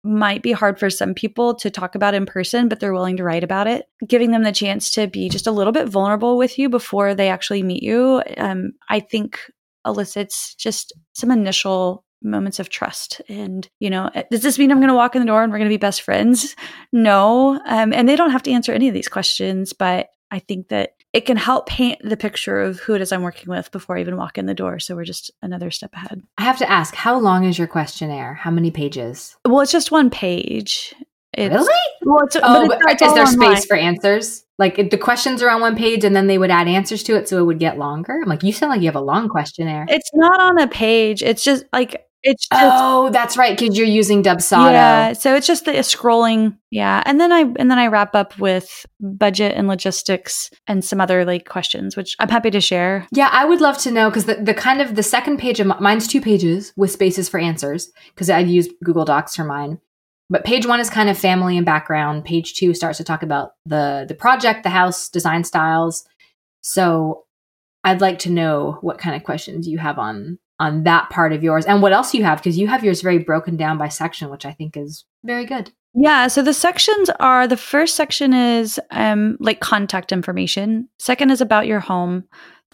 might 0.05 0.43
be 0.43 0.53
hard 0.53 0.79
for 0.79 0.91
some 0.91 1.15
people 1.15 1.55
to 1.55 1.71
talk 1.71 1.95
about 1.95 2.15
in 2.15 2.27
person, 2.27 2.69
but 2.69 2.79
they're 2.79 2.93
willing 2.93 3.17
to 3.17 3.25
write 3.25 3.43
about 3.43 3.67
it. 3.67 3.87
Giving 4.07 4.31
them 4.31 4.43
the 4.43 4.53
chance 4.53 4.91
to 4.93 5.07
be 5.07 5.29
just 5.29 5.47
a 5.47 5.53
little 5.53 5.73
bit 5.73 5.89
vulnerable 5.89 6.37
with 6.37 6.59
you 6.59 6.69
before 6.69 7.15
they 7.15 7.31
actually 7.31 7.63
meet 7.63 7.83
you, 7.83 8.23
um, 8.37 8.73
I 8.89 9.01
think 9.01 9.41
elicits 9.87 10.55
just 10.55 10.93
some 11.15 11.31
initial 11.31 12.05
moments 12.23 12.59
of 12.59 12.69
trust. 12.69 13.21
And, 13.29 13.69
you 13.81 13.91
know, 13.91 14.11
uh, 14.15 14.23
does 14.31 14.43
this 14.43 14.59
mean 14.59 14.71
I'm 14.71 14.79
going 14.79 14.89
to 14.89 14.95
walk 14.95 15.15
in 15.15 15.21
the 15.21 15.27
door 15.27 15.43
and 15.43 15.53
we're 15.53 15.59
going 15.59 15.69
to 15.69 15.75
be 15.75 15.79
best 15.79 16.03
friends? 16.03 16.57
No. 16.93 17.61
Um, 17.67 17.93
and 17.93 18.09
they 18.09 18.17
don't 18.17 18.31
have 18.31 18.43
to 18.45 18.51
answer 18.51 18.73
any 18.73 18.89
of 18.89 18.95
these 18.95 19.09
questions, 19.09 19.73
but 19.73 20.09
I 20.31 20.39
think 20.39 20.69
that 20.69 20.91
it 21.15 21.27
can 21.27 21.37
help 21.37 21.67
paint 21.67 22.01
the 22.03 22.17
picture 22.17 22.61
of 22.61 22.81
who 22.81 22.95
it 22.95 23.01
is 23.01 23.13
I'm 23.13 23.23
working 23.23 23.49
with 23.49 23.71
before 23.71 23.97
I 23.97 24.01
even 24.01 24.17
walk 24.17 24.37
in 24.37 24.47
the 24.47 24.55
door. 24.55 24.81
So 24.81 24.97
we're 24.97 25.05
just 25.05 25.31
another 25.43 25.71
step 25.71 25.93
ahead. 25.95 26.21
I 26.39 26.43
have 26.43 26.59
to 26.59 26.69
ask, 26.69 26.93
how 26.93 27.17
long 27.21 27.45
is 27.45 27.57
your 27.57 27.69
questionnaire? 27.69 28.35
How 28.35 28.51
many 28.51 28.73
pages? 28.73 29.37
Well, 29.45 29.61
it's 29.61 29.71
just 29.71 29.93
one 29.93 30.11
page. 30.11 30.93
It's, 31.33 31.55
really? 31.55 31.81
Well, 32.03 32.25
it's, 32.27 32.37
oh, 32.43 32.67
but, 32.67 32.79
it's, 32.91 33.01
but 33.01 33.09
is 33.09 33.15
there 33.15 33.25
online. 33.27 33.57
space 33.57 33.65
for 33.65 33.77
answers? 33.77 34.45
Like 34.59 34.91
the 34.91 34.99
questions 34.99 35.41
are 35.41 35.51
on 35.51 35.61
one 35.61 35.77
page 35.77 36.05
and 36.05 36.17
then 36.17 36.27
they 36.27 36.37
would 36.37 36.51
add 36.51 36.67
answers 36.67 37.05
to 37.05 37.17
it 37.17 37.29
so 37.29 37.39
it 37.39 37.45
would 37.45 37.61
get 37.61 37.79
longer? 37.79 38.21
I'm 38.21 38.29
like, 38.29 38.43
you 38.43 38.53
sound 38.53 38.71
like 38.71 38.81
you 38.81 38.89
have 38.89 38.97
a 38.97 39.01
long 39.01 39.29
questionnaire. 39.29 39.87
It's 39.89 40.11
not 40.15 40.41
on 40.41 40.59
a 40.59 40.67
page. 40.67 41.23
It's 41.23 41.45
just 41.45 41.65
like 41.73 42.09
it's 42.25 42.49
just, 42.49 42.63
oh, 42.65 43.11
that's 43.11 43.37
right, 43.37 43.57
because 43.57 43.77
you're 43.77 43.87
using 43.87 44.23
Dubsado. 44.23 44.73
Yeah, 44.73 45.13
so 45.13 45.37
it's 45.37 45.47
just 45.47 45.67
the 45.67 45.73
scrolling. 45.73 46.57
Yeah, 46.71 47.03
and 47.05 47.21
then 47.21 47.31
I 47.31 47.41
and 47.41 47.71
then 47.71 47.79
I 47.79 47.87
wrap 47.89 48.15
up 48.15 48.39
with 48.39 48.87
budget 48.99 49.53
and 49.55 49.69
logistics 49.69 50.51
and 50.67 50.83
some 50.83 51.03
other 51.03 51.27
like 51.27 51.47
questions, 51.47 51.97
which 51.97 52.17
I'm 52.19 52.31
happy 52.31 52.51
to 52.51 52.63
share. 52.63 53.07
Yeah, 53.13 53.29
I 53.31 53.45
would 53.45 53.61
love 53.61 53.77
to 53.79 53.91
know 53.91 54.09
because 54.09 54.25
the, 54.25 54.37
the 54.37 54.55
kind 54.55 54.81
of 54.81 54.97
the 54.97 55.03
second 55.03 55.39
page 55.39 55.61
of 55.61 55.67
mine's 55.81 56.09
two 56.09 56.23
pages 56.23 56.73
with 56.77 56.91
spaces 56.91 57.29
for 57.29 57.39
answers 57.39 57.93
because 58.15 58.31
I 58.31 58.39
use 58.39 58.69
Google 58.83 59.05
Docs 59.05 59.37
for 59.37 59.45
mine. 59.45 59.79
But 60.31 60.47
page 60.47 60.65
one 60.65 60.81
is 60.81 60.89
kind 60.89 61.11
of 61.11 61.19
family 61.19 61.59
and 61.59 61.67
background. 61.67 62.25
Page 62.25 62.55
two 62.55 62.73
starts 62.73 62.97
to 62.97 63.05
talk 63.05 63.23
about 63.23 63.51
the 63.67 64.07
the 64.09 64.15
project, 64.15 64.63
the 64.63 64.71
house, 64.71 65.11
design 65.11 65.45
styles. 65.45 66.09
So 66.63 67.27
I'd 67.85 68.01
like 68.01 68.21
to 68.21 68.31
know 68.31 68.79
what 68.81 68.97
kind 68.97 69.15
of 69.15 69.25
questions 69.25 69.69
you 69.69 69.77
have 69.77 69.99
on 69.99 70.39
on 70.61 70.85
that 70.85 71.11
part 71.11 71.33
of 71.33 71.43
yours. 71.43 71.67
And 71.67 71.83
what 71.83 71.93
else 71.93 72.15
you 72.15 72.25
have? 72.25 72.39
Because 72.39 72.59
you 72.59 72.69
have 72.69 72.85
yours 72.85 73.01
very 73.01 73.19
broken 73.19 73.57
down 73.57 73.79
by 73.79 73.89
section 73.89 74.31
which 74.31 74.47
i 74.47 74.53
think 74.53 74.77
is 74.77 75.05
very 75.25 75.45
good. 75.45 75.73
Yeah 75.95 76.29
so 76.29 76.43
the 76.43 76.55
sections 76.55 77.11
are 77.21 77.47
the 77.47 77.57
first 77.57 77.97
section 77.97 78.33
is 78.33 78.81
um 78.91 79.37
like 79.41 79.61
contact 79.61 80.13
information. 80.13 80.89
Second 80.99 81.31
is 81.31 81.41
about 81.41 81.67
your 81.67 81.81
home. 81.81 82.25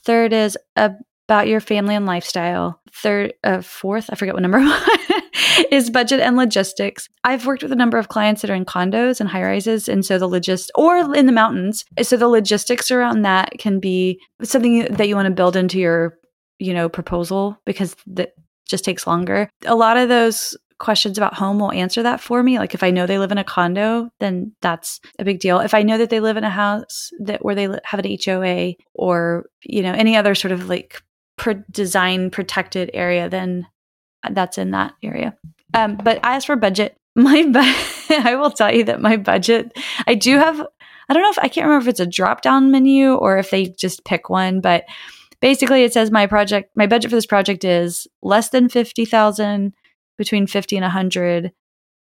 Third 0.04 0.32
is 0.32 0.56
about 0.76 1.48
your 1.48 1.60
family 1.60 1.94
and 1.94 2.06
lifestyle. 2.06 2.80
Third 2.92 3.34
uh, 3.44 3.60
fourth 3.60 4.10
i 4.10 4.16
forget 4.16 4.34
what 4.34 4.42
number 4.42 4.58
is 5.70 5.90
budget 5.90 6.20
and 6.20 6.36
logistics. 6.36 7.08
I've 7.24 7.46
worked 7.46 7.62
with 7.62 7.72
a 7.72 7.76
number 7.76 7.98
of 7.98 8.08
clients 8.08 8.42
that 8.42 8.50
are 8.50 8.54
in 8.54 8.64
condos 8.64 9.20
and 9.20 9.28
high 9.28 9.42
rises 9.42 9.88
and 9.88 10.04
so 10.04 10.18
the 10.18 10.28
logist 10.28 10.70
or 10.74 11.14
in 11.14 11.26
the 11.26 11.32
mountains. 11.32 11.84
So 12.02 12.16
the 12.16 12.28
logistics 12.28 12.90
around 12.90 13.22
that 13.22 13.52
can 13.58 13.80
be 13.80 14.20
something 14.42 14.84
that 14.84 15.08
you 15.08 15.16
want 15.16 15.26
to 15.26 15.34
build 15.34 15.56
into 15.56 15.78
your 15.78 16.18
you 16.60 16.74
know, 16.74 16.88
proposal 16.88 17.58
because 17.64 17.96
that 18.06 18.34
just 18.68 18.84
takes 18.84 19.06
longer. 19.06 19.50
A 19.66 19.74
lot 19.74 19.96
of 19.96 20.08
those 20.08 20.56
questions 20.78 21.18
about 21.18 21.34
home 21.34 21.58
will 21.58 21.72
answer 21.72 22.02
that 22.02 22.20
for 22.20 22.42
me. 22.42 22.58
Like 22.58 22.74
if 22.74 22.82
I 22.82 22.90
know 22.90 23.06
they 23.06 23.18
live 23.18 23.32
in 23.32 23.38
a 23.38 23.44
condo, 23.44 24.10
then 24.20 24.52
that's 24.62 25.00
a 25.18 25.24
big 25.24 25.40
deal. 25.40 25.60
If 25.60 25.74
I 25.74 25.82
know 25.82 25.98
that 25.98 26.10
they 26.10 26.20
live 26.20 26.36
in 26.36 26.44
a 26.44 26.50
house 26.50 27.10
that 27.20 27.44
where 27.44 27.54
they 27.54 27.68
have 27.84 28.00
an 28.00 28.18
HOA 28.24 28.74
or, 28.94 29.46
you 29.62 29.82
know, 29.82 29.92
any 29.92 30.16
other 30.16 30.34
sort 30.34 30.52
of 30.52 30.68
like 30.68 31.02
pro- 31.36 31.62
design 31.70 32.30
protected 32.30 32.90
area, 32.94 33.28
then 33.28 33.66
that's 34.30 34.58
in 34.58 34.70
that 34.72 34.94
area. 35.02 35.36
Um, 35.74 35.96
but 35.96 36.18
as 36.22 36.44
for 36.44 36.56
budget, 36.56 36.96
my 37.14 37.42
bu- 37.42 38.14
I 38.24 38.36
will 38.36 38.50
tell 38.50 38.74
you 38.74 38.84
that 38.84 39.00
my 39.00 39.16
budget, 39.16 39.72
I 40.06 40.14
do 40.14 40.38
have 40.38 40.60
I 41.08 41.12
don't 41.12 41.22
know 41.24 41.30
if 41.30 41.40
I 41.40 41.48
can't 41.48 41.66
remember 41.66 41.82
if 41.82 41.88
it's 41.88 42.00
a 42.00 42.06
drop 42.06 42.40
down 42.40 42.70
menu 42.70 43.14
or 43.14 43.36
if 43.38 43.50
they 43.50 43.66
just 43.66 44.04
pick 44.04 44.30
one, 44.30 44.60
but 44.60 44.84
basically 45.40 45.84
it 45.84 45.92
says 45.92 46.10
my 46.10 46.26
project 46.26 46.70
my 46.76 46.86
budget 46.86 47.10
for 47.10 47.16
this 47.16 47.26
project 47.26 47.64
is 47.64 48.06
less 48.22 48.50
than 48.50 48.68
50,000 48.68 49.72
between 50.18 50.46
50 50.46 50.76
and 50.76 50.84
100 50.84 51.52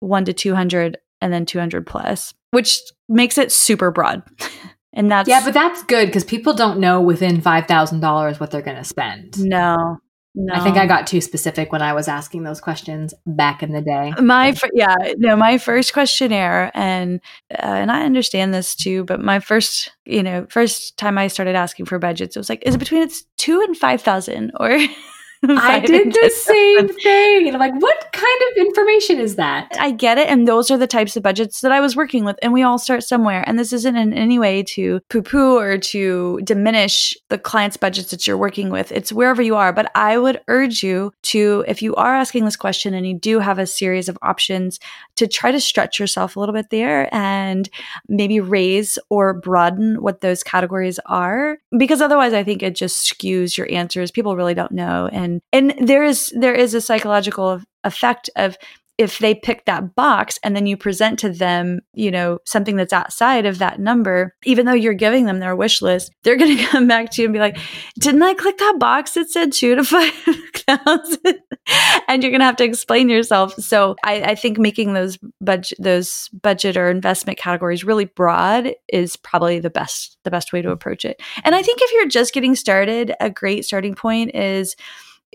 1 0.02 0.26
to 0.26 0.34
200 0.34 0.98
and 1.22 1.34
then 1.34 1.46
200 1.46 1.86
plus 1.86 2.34
which 2.52 2.80
makes 3.08 3.38
it 3.38 3.52
super 3.52 3.92
broad. 3.92 4.24
And 4.92 5.12
that's 5.12 5.30
yeah 5.30 5.46
but 5.46 5.54
that's 5.54 5.84
good 5.84 6.08
because 6.08 6.24
people 6.24 6.56
don't 6.56 6.80
know 6.80 7.00
within 7.00 7.44
$5000 7.44 8.40
what 8.40 8.50
they're 8.50 8.64
going 8.64 8.76
to 8.76 8.84
spend. 8.84 9.40
No 9.40 10.00
no. 10.40 10.54
I 10.54 10.62
think 10.62 10.78
I 10.78 10.86
got 10.86 11.06
too 11.06 11.20
specific 11.20 11.74
when 11.74 11.82
I 11.82 11.92
was 11.92 12.08
asking 12.08 12.44
those 12.44 12.62
questions 12.62 13.14
back 13.26 13.62
in 13.62 13.74
the 13.74 13.82
day. 13.82 14.14
My 14.22 14.56
yeah, 14.74 14.96
no, 15.18 15.36
my 15.36 15.58
first 15.58 15.92
questionnaire, 15.92 16.72
and 16.74 17.20
uh, 17.52 17.66
and 17.66 17.92
I 17.92 18.06
understand 18.06 18.54
this 18.54 18.74
too, 18.74 19.04
but 19.04 19.20
my 19.20 19.42
first, 19.42 19.92
you 20.06 20.24
know, 20.24 20.48
first 20.50 20.96
time 20.96 21.18
I 21.18 21.28
started 21.28 21.56
asking 21.56 21.88
for 21.88 22.00
budgets, 22.00 22.38
it 22.38 22.40
was 22.40 22.48
like, 22.48 22.64
is 22.66 22.76
it 22.76 22.78
between 22.78 23.02
it's 23.02 23.26
two 23.38 23.60
and 23.60 23.76
five 23.76 24.02
thousand, 24.02 24.54
or 24.58 24.80
I 25.48 25.80
did 25.80 26.12
the 26.12 26.30
same 26.36 26.90
thing. 26.90 27.48
And 27.48 27.56
I'm 27.56 27.60
like, 27.60 27.82
what 27.82 28.10
kind 28.12 28.42
of 28.52 28.58
information 28.58 29.20
is 29.20 29.38
that? 29.38 29.70
I 29.80 29.92
get 29.92 30.18
it. 30.18 30.28
And 30.28 30.48
those 30.48 30.70
are 30.70 30.78
the 30.78 30.88
types 30.88 31.16
of 31.16 31.24
budgets 31.24 31.62
that 31.62 31.72
I 31.72 31.80
was 31.80 31.96
working 31.96 32.26
with. 32.26 32.38
And 32.42 32.52
we 32.52 32.62
all 32.62 32.78
start 32.78 33.04
somewhere. 33.04 33.44
And 33.48 33.58
this 33.58 33.72
isn't 33.72 33.96
in 33.96 34.14
any 34.14 34.38
way 34.38 34.64
to 34.64 35.00
poo 35.10 35.22
poo 35.22 35.58
or 35.58 35.78
to 35.78 36.42
diminish 36.44 37.16
the 37.30 37.38
client's 37.38 37.78
budgets 37.78 38.12
that 38.12 38.28
you're 38.28 38.38
working 38.38 38.70
with. 38.70 38.92
It's 38.92 39.14
wherever 39.14 39.42
you 39.42 39.56
are. 39.56 39.72
But 39.72 39.92
I 39.96 40.18
would 40.18 40.42
urge 40.50 40.84
you 40.84 41.14
to, 41.24 41.64
if 41.68 41.82
you 41.82 41.96
are 41.96 42.16
asking 42.16 42.44
this 42.44 42.58
question 42.58 42.94
and 42.94 43.08
you 43.08 43.18
do 43.18 43.40
have 43.40 43.60
a 43.60 43.66
series 43.66 44.10
of 44.10 44.18
options, 44.22 44.80
to 45.16 45.28
try 45.28 45.52
to 45.52 45.60
stretch 45.60 46.00
yourself 46.00 46.36
a 46.36 46.40
little 46.40 46.54
bit 46.54 46.70
there 46.70 47.14
and 47.14 47.70
maybe 48.08 48.40
raise 48.40 48.98
or 49.10 49.34
broaden 49.34 50.02
what 50.02 50.22
those 50.22 50.44
categories 50.44 51.00
are. 51.06 51.58
Because 51.78 52.02
otherwise, 52.02 52.34
I 52.34 52.44
think 52.44 52.64
it 52.64 52.76
just 52.76 53.10
skews 53.10 53.58
your 53.58 53.72
answers. 53.72 54.12
People 54.12 54.36
really 54.36 54.54
don't 54.54 54.72
know. 54.72 55.10
And 55.12 55.29
and 55.30 55.42
and 55.80 55.88
there 55.88 56.04
is 56.04 56.34
there 56.36 56.54
is 56.54 56.74
a 56.74 56.82
psychological 56.82 57.62
effect 57.84 58.30
of 58.36 58.58
if 59.00 59.20
they 59.20 59.34
pick 59.34 59.64
that 59.64 59.96
box 59.96 60.38
and 60.44 60.54
then 60.54 60.68
you 60.68 60.76
present 60.76 61.18
to 61.18 61.30
them, 61.30 61.80
you 61.94 62.12
know, 62.12 62.38
something 62.46 62.76
that's 62.76 62.92
outside 62.92 63.46
of 63.46 63.60
that 63.60 63.80
number, 63.80 64.36
even 64.44 64.66
though 64.66 64.74
you're 64.74 64.94
giving 64.94 65.26
them 65.26 65.40
their 65.40 65.56
wish 65.56 65.82
list, 65.82 66.12
they're 66.24 66.36
going 66.36 66.58
to 66.58 66.66
come 66.66 66.86
back 66.86 67.10
to 67.12 67.22
you 67.22 67.28
and 67.28 67.34
be 67.34 67.40
like, 67.40 67.58
didn't 67.98 68.22
I 68.22 68.34
click 68.34 68.58
that 68.58 68.76
box 68.78 69.14
that 69.14 69.30
said 69.30 69.54
two 69.54 69.76
to 69.76 69.84
5,000? 69.86 71.18
and 72.10 72.22
you're 72.22 72.32
going 72.32 72.42
to 72.42 72.46
have 72.46 72.58
to 72.58 72.66
explain 72.66 73.08
yourself. 73.08 73.54
So 73.54 73.96
I, 74.04 74.22
I 74.22 74.36
think 74.36 74.58
making 74.58 74.96
those 74.96 75.18
budget, 75.40 75.78
those 75.82 76.30
budget 76.42 76.76
or 76.76 76.90
investment 76.90 77.40
categories 77.40 77.86
really 77.86 78.06
broad 78.06 78.74
is 78.92 79.16
probably 79.16 79.62
the 79.62 79.70
best, 79.70 80.18
the 80.26 80.32
best 80.32 80.52
way 80.52 80.62
to 80.62 80.72
approach 80.72 81.06
it. 81.06 81.22
And 81.46 81.56
I 81.56 81.62
think 81.62 81.80
if 81.82 81.94
you're 81.94 82.10
just 82.10 82.34
getting 82.34 82.54
started, 82.54 83.14
a 83.22 83.30
great 83.30 83.64
starting 83.64 83.96
point 83.96 84.36
is, 84.36 84.76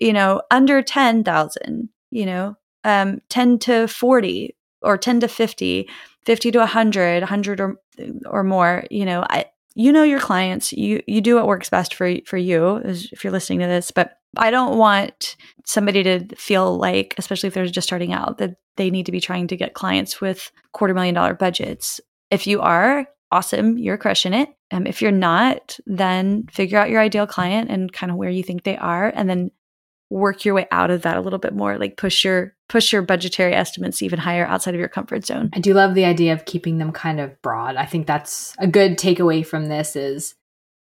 you 0.01 0.13
know, 0.13 0.43
under 0.51 0.83
10,000, 0.83 1.89
you 2.11 2.27
know, 2.27 2.57
um, 2.85 3.21
10 3.29 3.59
to 3.61 3.89
40 3.89 4.57
or 4.83 4.99
10 4.99 5.21
to 5.21 5.29
50, 5.29 5.89
50 6.25 6.51
to 6.51 6.59
100, 6.59 7.23
100 7.23 7.61
or, 7.61 7.77
or 8.27 8.45
more, 8.45 8.85
you 8.91 9.05
know, 9.05 9.25
I, 9.29 9.47
you 9.77 9.91
know 9.91 10.05
your 10.05 10.21
clients 10.21 10.73
you 10.73 11.03
you 11.09 11.21
do 11.21 11.35
what 11.35 11.49
works 11.49 11.69
best 11.69 11.95
for 11.95 12.15
for 12.27 12.37
you 12.37 12.77
if 12.85 13.25
you're 13.25 13.33
listening 13.33 13.59
to 13.59 13.67
this 13.67 13.91
but 13.91 14.19
i 14.37 14.49
don't 14.49 14.79
want 14.79 15.35
somebody 15.65 16.03
to 16.05 16.25
feel 16.37 16.79
like 16.79 17.13
especially 17.19 17.49
if 17.49 17.55
they're 17.55 17.67
just 17.67 17.89
starting 17.89 18.13
out 18.13 18.39
that 18.39 18.55
they 18.77 18.91
need 18.91 19.07
to 19.07 19.13
be 19.13 19.21
trying 19.21 19.47
to 19.49 19.57
get 19.57 19.75
clients 19.75 20.21
with 20.21 20.51
quarter 20.73 20.95
million 20.95 21.15
dollar 21.15 21.35
budgets. 21.35 22.01
If 22.31 22.47
you 22.47 22.61
are 22.61 23.07
awesome 23.31 23.79
you're 23.79 23.99
crushing 23.99 24.35
it. 24.35 24.49
Um, 24.71 24.87
if 24.87 25.03
you're 25.03 25.11
not 25.11 25.79
then 25.87 26.47
figure 26.51 26.79
out 26.79 26.91
your 26.91 27.01
ideal 27.01 27.27
client 27.27 27.71
and 27.71 27.93
kind 27.93 28.11
of 28.11 28.19
where 28.19 28.31
you 28.31 28.43
think 28.43 28.63
they 28.63 28.77
are 28.77 29.13
and 29.15 29.29
then 29.29 29.51
work 30.11 30.45
your 30.45 30.55
way 30.55 30.67
out 30.71 30.91
of 30.91 31.03
that 31.03 31.17
a 31.17 31.21
little 31.21 31.39
bit 31.39 31.55
more 31.55 31.79
like 31.79 31.97
push 31.97 32.25
your 32.25 32.55
push 32.69 32.93
your 32.93 33.03
budgetary 33.03 33.55
estimates 33.55 34.03
even 34.03 34.19
higher 34.19 34.47
outside 34.47 34.75
of 34.75 34.81
your 34.81 34.89
comfort 34.89 35.25
zone. 35.25 35.51
I 35.53 35.61
do 35.61 35.75
love 35.75 35.95
the 35.95 36.05
idea 36.05 36.33
of 36.33 36.45
keeping 36.45 36.79
them 36.79 36.93
kind 36.93 37.21
of 37.21 37.41
broad. 37.43 37.77
I 37.77 37.87
think 37.87 38.07
that's 38.07 38.55
a 38.59 38.67
good 38.67 38.99
takeaway 38.99 39.45
from 39.47 39.67
this 39.67 39.97
is 39.97 40.35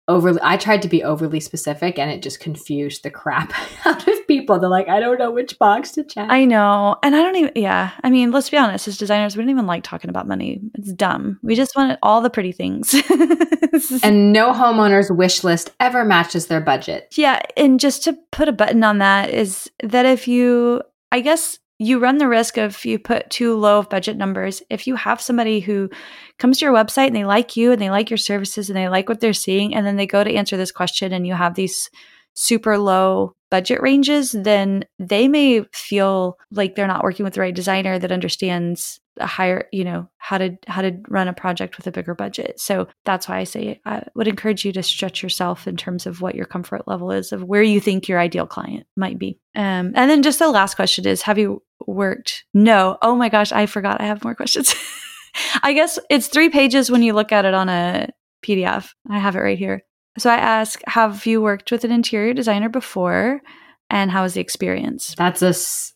overly 0.08 0.40
I 0.42 0.56
tried 0.56 0.82
to 0.82 0.88
be 0.88 1.04
overly 1.04 1.40
specific 1.40 1.98
and 1.98 2.10
it 2.10 2.22
just 2.22 2.40
confused 2.40 3.02
the 3.02 3.10
crap 3.10 3.52
out 3.86 4.06
of 4.06 4.19
people. 4.30 4.60
They're 4.60 4.70
like, 4.70 4.88
I 4.88 5.00
don't 5.00 5.18
know 5.18 5.32
which 5.32 5.58
box 5.58 5.90
to 5.92 6.04
check. 6.04 6.30
I 6.30 6.44
know. 6.44 6.96
And 7.02 7.16
I 7.16 7.22
don't 7.22 7.34
even 7.34 7.52
yeah. 7.56 7.90
I 8.04 8.10
mean, 8.10 8.30
let's 8.30 8.48
be 8.48 8.56
honest, 8.56 8.86
as 8.86 8.96
designers, 8.96 9.36
we 9.36 9.42
don't 9.42 9.50
even 9.50 9.66
like 9.66 9.82
talking 9.82 10.08
about 10.08 10.28
money. 10.28 10.60
It's 10.74 10.92
dumb. 10.92 11.40
We 11.42 11.56
just 11.56 11.74
want 11.74 11.98
all 12.00 12.20
the 12.20 12.30
pretty 12.30 12.52
things. 12.52 12.94
and 14.02 14.32
no 14.32 14.52
homeowner's 14.52 15.10
wish 15.10 15.42
list 15.42 15.72
ever 15.80 16.04
matches 16.04 16.46
their 16.46 16.60
budget. 16.60 17.12
Yeah. 17.16 17.40
And 17.56 17.80
just 17.80 18.04
to 18.04 18.16
put 18.30 18.48
a 18.48 18.52
button 18.52 18.84
on 18.84 18.98
that 18.98 19.30
is 19.30 19.68
that 19.82 20.06
if 20.06 20.28
you 20.28 20.82
I 21.10 21.20
guess 21.20 21.58
you 21.78 21.98
run 21.98 22.18
the 22.18 22.28
risk 22.28 22.56
of 22.56 22.84
you 22.84 22.98
put 22.98 23.28
too 23.30 23.56
low 23.56 23.78
of 23.80 23.88
budget 23.88 24.16
numbers. 24.16 24.62
If 24.70 24.86
you 24.86 24.94
have 24.94 25.20
somebody 25.20 25.60
who 25.60 25.90
comes 26.38 26.58
to 26.58 26.66
your 26.66 26.74
website 26.74 27.08
and 27.08 27.16
they 27.16 27.24
like 27.24 27.56
you 27.56 27.72
and 27.72 27.80
they 27.80 27.90
like 27.90 28.10
your 28.10 28.18
services 28.18 28.68
and 28.68 28.76
they 28.76 28.88
like 28.88 29.08
what 29.08 29.20
they're 29.20 29.32
seeing, 29.32 29.74
and 29.74 29.84
then 29.84 29.96
they 29.96 30.06
go 30.06 30.22
to 30.22 30.34
answer 30.34 30.58
this 30.58 30.70
question 30.70 31.12
and 31.12 31.26
you 31.26 31.32
have 31.34 31.54
these 31.54 31.88
super 32.34 32.78
low 32.78 33.34
budget 33.50 33.82
ranges, 33.82 34.32
then 34.32 34.84
they 34.98 35.28
may 35.28 35.64
feel 35.72 36.38
like 36.50 36.74
they're 36.74 36.86
not 36.86 37.02
working 37.02 37.24
with 37.24 37.34
the 37.34 37.40
right 37.40 37.54
designer 37.54 37.98
that 37.98 38.12
understands 38.12 39.00
a 39.18 39.26
higher, 39.26 39.68
you 39.72 39.84
know, 39.84 40.08
how 40.18 40.38
to 40.38 40.56
how 40.66 40.82
to 40.82 40.96
run 41.08 41.28
a 41.28 41.32
project 41.32 41.76
with 41.76 41.86
a 41.86 41.92
bigger 41.92 42.14
budget. 42.14 42.58
So 42.60 42.88
that's 43.04 43.28
why 43.28 43.38
I 43.38 43.44
say 43.44 43.80
I 43.84 44.04
would 44.14 44.28
encourage 44.28 44.64
you 44.64 44.72
to 44.72 44.82
stretch 44.82 45.22
yourself 45.22 45.66
in 45.66 45.76
terms 45.76 46.06
of 46.06 46.20
what 46.20 46.34
your 46.34 46.46
comfort 46.46 46.86
level 46.86 47.10
is 47.10 47.32
of 47.32 47.44
where 47.44 47.62
you 47.62 47.80
think 47.80 48.08
your 48.08 48.20
ideal 48.20 48.46
client 48.46 48.86
might 48.96 49.18
be. 49.18 49.38
Um, 49.54 49.92
and 49.94 50.10
then 50.10 50.22
just 50.22 50.38
the 50.38 50.48
last 50.48 50.76
question 50.76 51.06
is: 51.06 51.22
Have 51.22 51.38
you 51.38 51.62
worked? 51.86 52.44
No. 52.54 52.98
Oh 53.02 53.14
my 53.14 53.28
gosh, 53.28 53.52
I 53.52 53.66
forgot. 53.66 54.00
I 54.00 54.06
have 54.06 54.24
more 54.24 54.34
questions. 54.34 54.74
I 55.62 55.72
guess 55.72 55.98
it's 56.08 56.28
three 56.28 56.48
pages 56.48 56.90
when 56.90 57.02
you 57.02 57.12
look 57.12 57.32
at 57.32 57.44
it 57.44 57.54
on 57.54 57.68
a 57.68 58.08
PDF. 58.44 58.90
I 59.08 59.18
have 59.18 59.36
it 59.36 59.40
right 59.40 59.58
here. 59.58 59.84
So 60.18 60.30
I 60.30 60.36
ask, 60.36 60.80
have 60.86 61.24
you 61.26 61.40
worked 61.40 61.70
with 61.70 61.84
an 61.84 61.92
interior 61.92 62.34
designer 62.34 62.68
before? 62.68 63.40
And 63.88 64.10
how 64.10 64.22
was 64.22 64.34
the 64.34 64.40
experience? 64.40 65.14
That's 65.16 65.42
a 65.42 65.48
s- 65.48 65.94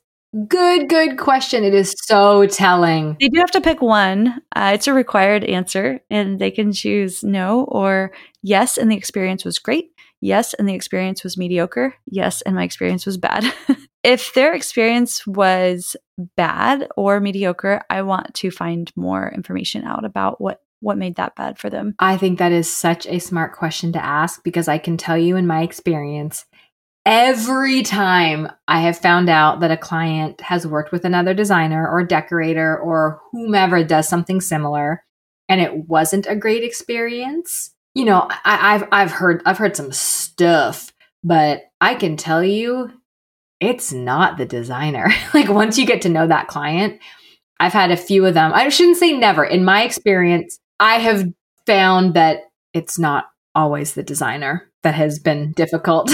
good, 0.49 0.89
good 0.89 1.19
question. 1.19 1.63
It 1.65 1.75
is 1.75 1.95
so 2.05 2.47
telling. 2.47 3.17
They 3.21 3.29
do 3.29 3.39
have 3.39 3.51
to 3.53 3.61
pick 3.61 3.81
one. 3.83 4.41
Uh, 4.55 4.73
it's 4.75 4.89
a 4.89 4.93
required 4.95 5.45
answer, 5.45 6.01
and 6.11 6.39
they 6.39 6.51
can 6.51 6.73
choose 6.73 7.23
no 7.23 7.65
or 7.65 8.13
yes, 8.43 8.77
and 8.79 8.91
the 8.91 8.97
experience 8.97 9.45
was 9.45 9.59
great. 9.59 9.91
Yes, 10.21 10.55
and 10.55 10.69
the 10.69 10.75
experience 10.75 11.23
was 11.23 11.37
mediocre. 11.37 11.95
Yes, 12.07 12.41
and 12.43 12.57
my 12.57 12.65
experience 12.65 13.05
was 13.07 13.19
bad. 13.19 13.45
if 14.03 14.33
their 14.35 14.55
experience 14.55 15.27
was 15.27 15.97
bad 16.37 16.89
or 16.97 17.21
mediocre, 17.21 17.83
I 17.91 18.03
want 18.03 18.35
to 18.35 18.51
find 18.51 18.91
more 18.97 19.31
information 19.35 19.85
out 19.85 20.05
about 20.05 20.41
what 20.41 20.63
what 20.85 20.99
made 20.99 21.17
that 21.17 21.35
bad 21.35 21.59
for 21.59 21.71
them? 21.71 21.95
I 21.99 22.17
think 22.17 22.39
that 22.39 22.53
is 22.53 22.73
such 22.73 23.07
a 23.07 23.19
smart 23.19 23.55
question 23.55 23.93
to 23.93 24.05
ask 24.05 24.45
because 24.45 24.69
I 24.69 24.79
can 24.79 24.97
tell 24.97 25.17
you 25.17 25.37
in 25.37 25.47
my 25.47 25.63
experience, 25.63 26.45
every 27.07 27.83
time 27.83 28.51
I 28.69 28.81
have 28.81 28.99
found 28.99 29.29
out 29.29 29.61
that 29.61 29.71
a 29.71 29.77
client 29.77 30.41
has 30.43 30.67
worked 30.67 30.93
with 30.93 31.05
another 31.05 31.35
designer 31.35 31.89
or 31.89 32.05
decorator 32.05 32.79
or 32.79 33.21
whomever 33.33 33.83
does 33.83 34.09
something 34.09 34.41
similar 34.41 35.03
and 35.49 35.61
it 35.61 35.89
wasn't 35.89 36.27
a 36.27 36.37
great 36.37 36.65
experience, 36.65 37.75
you 37.95 38.05
know, 38.05 38.29
I, 38.45 38.73
have 38.77 38.89
I've 38.93 39.13
heard 39.13 39.43
I've 39.47 39.59
heard 39.59 39.77
some 39.77 39.93
stuff, 39.93 40.93
but 41.23 41.63
I 41.81 41.95
can 41.95 42.17
tell 42.17 42.45
you 42.45 42.91
it's 43.61 43.93
not 43.93 44.37
the 44.37 44.47
designer. 44.47 45.11
like 45.35 45.49
once 45.49 45.79
you 45.79 45.87
get 45.87 46.03
to 46.03 46.09
know 46.09 46.27
that 46.27 46.49
client, 46.49 47.01
I've 47.61 47.73
had 47.73 47.91
a 47.91 47.97
few 47.97 48.27
of 48.27 48.35
them. 48.35 48.53
I 48.53 48.69
shouldn't 48.69 48.97
say 48.97 49.13
never. 49.13 49.45
In 49.45 49.65
my 49.65 49.83
experience, 49.83 50.59
I 50.81 50.97
have 50.97 51.25
found 51.67 52.15
that 52.15 52.41
it's 52.73 52.99
not 52.99 53.27
always 53.55 53.95
the 53.95 54.03
designer 54.03 54.71
that 54.83 54.95
has 54.95 55.19
been 55.19 55.53
difficult. 55.53 56.11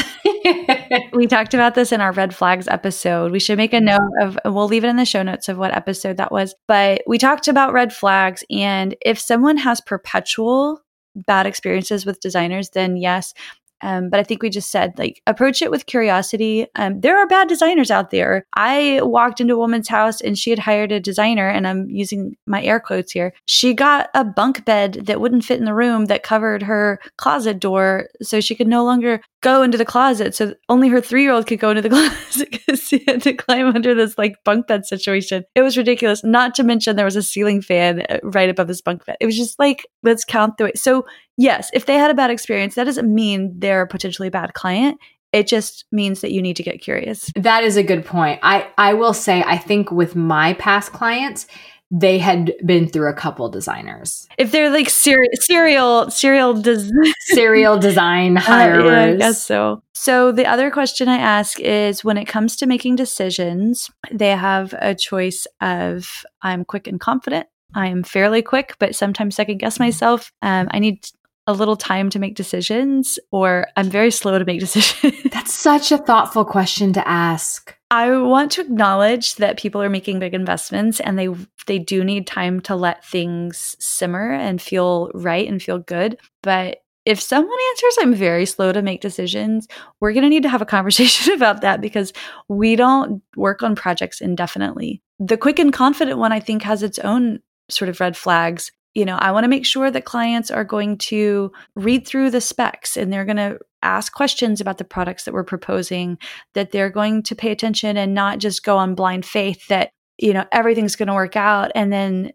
we 1.13 1.27
talked 1.27 1.55
about 1.55 1.75
this 1.75 1.93
in 1.93 2.01
our 2.01 2.13
red 2.13 2.35
flags 2.35 2.69
episode. 2.69 3.33
We 3.33 3.41
should 3.41 3.57
make 3.57 3.73
a 3.73 3.81
note 3.81 4.13
of, 4.21 4.39
we'll 4.45 4.69
leave 4.69 4.85
it 4.85 4.89
in 4.89 4.97
the 4.97 5.05
show 5.05 5.23
notes 5.23 5.49
of 5.49 5.59
what 5.59 5.75
episode 5.75 6.19
that 6.19 6.31
was. 6.33 6.55
But 6.69 7.03
we 7.07 7.19
talked 7.19 7.49
about 7.49 7.73
red 7.73 7.93
flags. 7.93 8.45
And 8.51 8.95
if 9.05 9.19
someone 9.19 9.57
has 9.57 9.81
perpetual 9.81 10.81
bad 11.17 11.47
experiences 11.47 12.07
with 12.07 12.21
designers, 12.21 12.71
then 12.71 12.97
yes, 12.97 13.35
um, 13.83 14.11
but 14.11 14.21
I 14.21 14.23
think 14.23 14.43
we 14.43 14.51
just 14.51 14.71
said 14.71 14.99
like 14.99 15.23
approach 15.27 15.63
it 15.63 15.71
with 15.71 15.87
curiosity. 15.87 16.67
Um, 16.77 17.01
there 17.01 17.19
are 17.19 17.27
bad 17.27 17.49
designers 17.49 17.91
out 17.91 18.11
there. 18.11 18.45
I 18.55 19.01
walked 19.03 19.41
into 19.41 19.55
a 19.55 19.59
woman's 19.59 19.89
house 19.89 20.21
and 20.21 20.37
she 20.37 20.51
had 20.51 20.59
hired 20.59 20.93
a 20.93 21.01
designer, 21.01 21.49
and 21.49 21.67
I'm 21.67 21.89
using 21.91 22.37
my 22.47 22.63
air 22.63 22.81
quotes 22.81 23.13
here. 23.13 23.33
She 23.47 23.75
got 23.75 24.09
a 24.15 24.25
bunk 24.25 24.65
bed 24.65 25.07
that 25.07 25.21
wouldn't 25.21 25.45
fit 25.45 25.59
in 25.59 25.65
the 25.65 25.75
room 25.75 26.07
that 26.07 26.23
covered 26.23 26.63
her 26.63 27.01
closet 27.17 27.61
door, 27.61 28.09
so 28.23 28.41
she 28.41 28.55
could 28.55 28.69
no 28.69 28.85
longer 28.85 29.21
go 29.43 29.63
into 29.63 29.79
the 29.79 29.85
closet. 29.85 30.35
So 30.35 30.55
only 30.69 30.89
her 30.89 31.01
three 31.01 31.23
year 31.23 31.33
old 31.33 31.47
could 31.47 31.61
go 31.61 31.71
into 31.71 31.83
the 31.83 31.89
closet 31.91 32.49
because 32.51 32.87
she 32.87 33.05
had 33.07 33.23
to 33.23 33.33
climb 33.33 33.67
under 33.67 33.95
this 33.95 34.17
like 34.19 34.37
bunk 34.45 34.67
bed 34.67 34.87
situation. 34.87 35.45
It 35.55 35.63
was 35.63 35.77
ridiculous. 35.77 36.23
Not 36.25 36.55
to 36.57 36.63
mention 36.63 36.97
there 36.97 37.05
was 37.05 37.17
a 37.17 37.23
ceiling 37.23 37.63
fan 37.63 38.03
uh, 38.09 38.19
right 38.23 38.51
above 38.51 38.69
this 38.69 38.81
bunk 38.81 39.05
bed. 39.07 39.17
It 39.21 39.27
was 39.27 39.37
just 39.37 39.59
like 39.59 39.87
let's 40.03 40.25
count 40.25 40.59
the 40.59 40.65
way. 40.65 40.73
So 40.75 41.07
yes, 41.37 41.71
if 41.73 41.87
they 41.87 41.95
had 41.95 42.11
a 42.11 42.15
bad 42.15 42.31
experience, 42.31 42.75
that 42.75 42.85
doesn't 42.85 43.13
mean 43.13 43.55
they're 43.59 43.83
a 43.83 43.89
potentially 43.89 44.31
bad 44.31 44.55
client. 44.55 44.99
It 45.33 45.47
just 45.47 45.85
means 45.93 46.23
that 46.23 46.33
you 46.33 46.43
need 46.43 46.57
to 46.57 46.65
get 46.65 46.81
curious. 46.81 47.31
That 47.37 47.63
is 47.63 47.77
a 47.77 47.85
good 47.85 48.05
point. 48.05 48.41
I, 48.43 48.67
I 48.77 48.95
will 48.95 49.15
say, 49.15 49.45
I 49.45 49.59
think 49.59 49.93
with 49.93 50.17
my 50.17 50.55
past 50.55 50.93
clients, 50.93 51.47
they 51.91 52.19
had 52.19 52.53
been 52.65 52.89
through 52.89 53.09
a 53.09 53.15
couple 53.15 53.49
designers. 53.49 54.29
If 54.39 54.53
they're 54.53 54.71
like 54.71 54.89
ser- 54.89 55.17
serial, 55.35 56.11
serial, 56.11 56.55
des- 56.55 56.89
serial 57.33 57.79
design 57.79 58.37
hirers. 58.37 58.85
Uh, 58.85 58.93
yeah, 58.93 59.03
I 59.03 59.17
guess 59.17 59.43
so. 59.45 59.83
So 59.95 60.33
the 60.33 60.47
other 60.47 60.71
question 60.71 61.09
I 61.09 61.19
ask 61.19 61.59
is 61.61 62.05
when 62.05 62.17
it 62.17 62.27
comes 62.27 62.57
to 62.57 62.67
making 62.67 62.97
decisions, 62.97 63.91
they 64.11 64.31
have 64.31 64.75
a 64.79 64.95
choice 64.95 65.47
of 65.61 66.25
I'm 66.43 66.65
quick 66.65 66.87
and 66.87 67.01
confident. 67.01 67.49
I 67.75 67.89
am 67.89 68.03
fairly 68.03 68.43
quick, 68.43 68.77
but 68.79 68.95
sometimes 68.95 69.35
second 69.35 69.59
guess 69.59 69.79
myself. 69.79 70.33
Um, 70.43 70.69
I 70.71 70.79
need 70.79 71.07
a 71.47 71.53
little 71.53 71.77
time 71.77 72.11
to 72.11 72.19
make 72.19 72.35
decisions 72.37 73.19
or 73.31 73.67
I'm 73.77 73.91
very 73.91 74.11
slow 74.11 74.39
to 74.39 74.45
make 74.45 74.61
decisions? 74.67 75.15
That's 75.33 75.53
such 75.53 75.93
a 75.93 75.99
thoughtful 75.99 76.45
question 76.45 76.93
to 76.95 77.07
ask. 77.07 77.75
I 77.91 78.17
want 78.19 78.53
to 78.53 78.61
acknowledge 78.61 79.35
that 79.37 79.59
people 79.59 79.83
are 79.83 79.89
making 79.89 80.21
big 80.21 80.33
investments 80.33 81.01
and 81.01 81.19
they 81.19 81.29
they 81.67 81.79
do 81.79 82.05
need 82.05 82.27
time 82.27 82.61
to 82.63 82.77
let 82.77 83.05
things 83.05 83.77
simmer 83.81 84.33
and 84.33 84.63
feel 84.63 85.11
right 85.13 85.49
and 85.49 85.63
feel 85.63 85.79
good, 85.79 86.19
but 86.43 86.79
if 87.07 87.21
someone 87.21 87.59
answers 87.71 87.97
I'm 88.01 88.15
very 88.15 88.47
slow 88.47 88.73
to 88.73 88.83
make 88.83 89.01
decisions, 89.01 89.67
we're 90.01 90.13
going 90.13 90.23
to 90.23 90.29
need 90.29 90.43
to 90.43 90.49
have 90.49 90.63
a 90.63 90.67
conversation 90.77 91.35
about 91.35 91.63
that 91.63 91.81
because 91.81 92.13
we 92.49 92.77
don't 92.77 93.23
work 93.37 93.63
on 93.63 93.75
projects 93.75 94.21
indefinitely. 94.21 95.03
The 95.19 95.37
quick 95.37 95.59
and 95.59 95.73
confident 95.73 96.19
one 96.19 96.33
I 96.33 96.41
think 96.41 96.63
has 96.63 96.83
its 96.83 96.99
own 97.01 97.41
sort 97.69 97.89
of 97.89 98.01
red 98.01 98.17
flags 98.17 98.71
you 98.95 99.05
know, 99.05 99.17
I 99.17 99.31
want 99.31 99.45
to 99.45 99.49
make 99.49 99.65
sure 99.65 99.91
that 99.91 100.05
clients 100.05 100.51
are 100.51 100.65
going 100.65 100.99
to 100.99 101.53
read 101.77 102.07
through 102.07 102.31
the 102.31 102.41
specs 102.41 102.97
and 102.97 103.13
they're 103.13 103.25
going 103.25 103.37
to 103.37 103.59
ask 103.83 104.13
questions 104.13 104.61
about 104.61 104.79
the 104.79 104.85
products 104.85 105.25
that 105.25 105.35
we're 105.35 105.45
proposing, 105.45 106.19
that 106.55 106.71
they're 106.71 106.91
going 106.91 107.23
to 107.25 107.35
pay 107.35 107.51
attention 107.51 107.97
and 107.97 108.15
not 108.15 108.39
just 108.39 108.65
go 108.65 108.77
on 108.77 108.95
blind 108.95 109.25
faith 109.25 109.67
that 109.69 109.93
you 110.21 110.35
know, 110.35 110.45
everything's 110.53 110.97
going 110.97 111.09
to 111.09 111.15
work 111.15 111.35
out. 111.35 111.73
And 111.75 111.93
then 111.93 112.33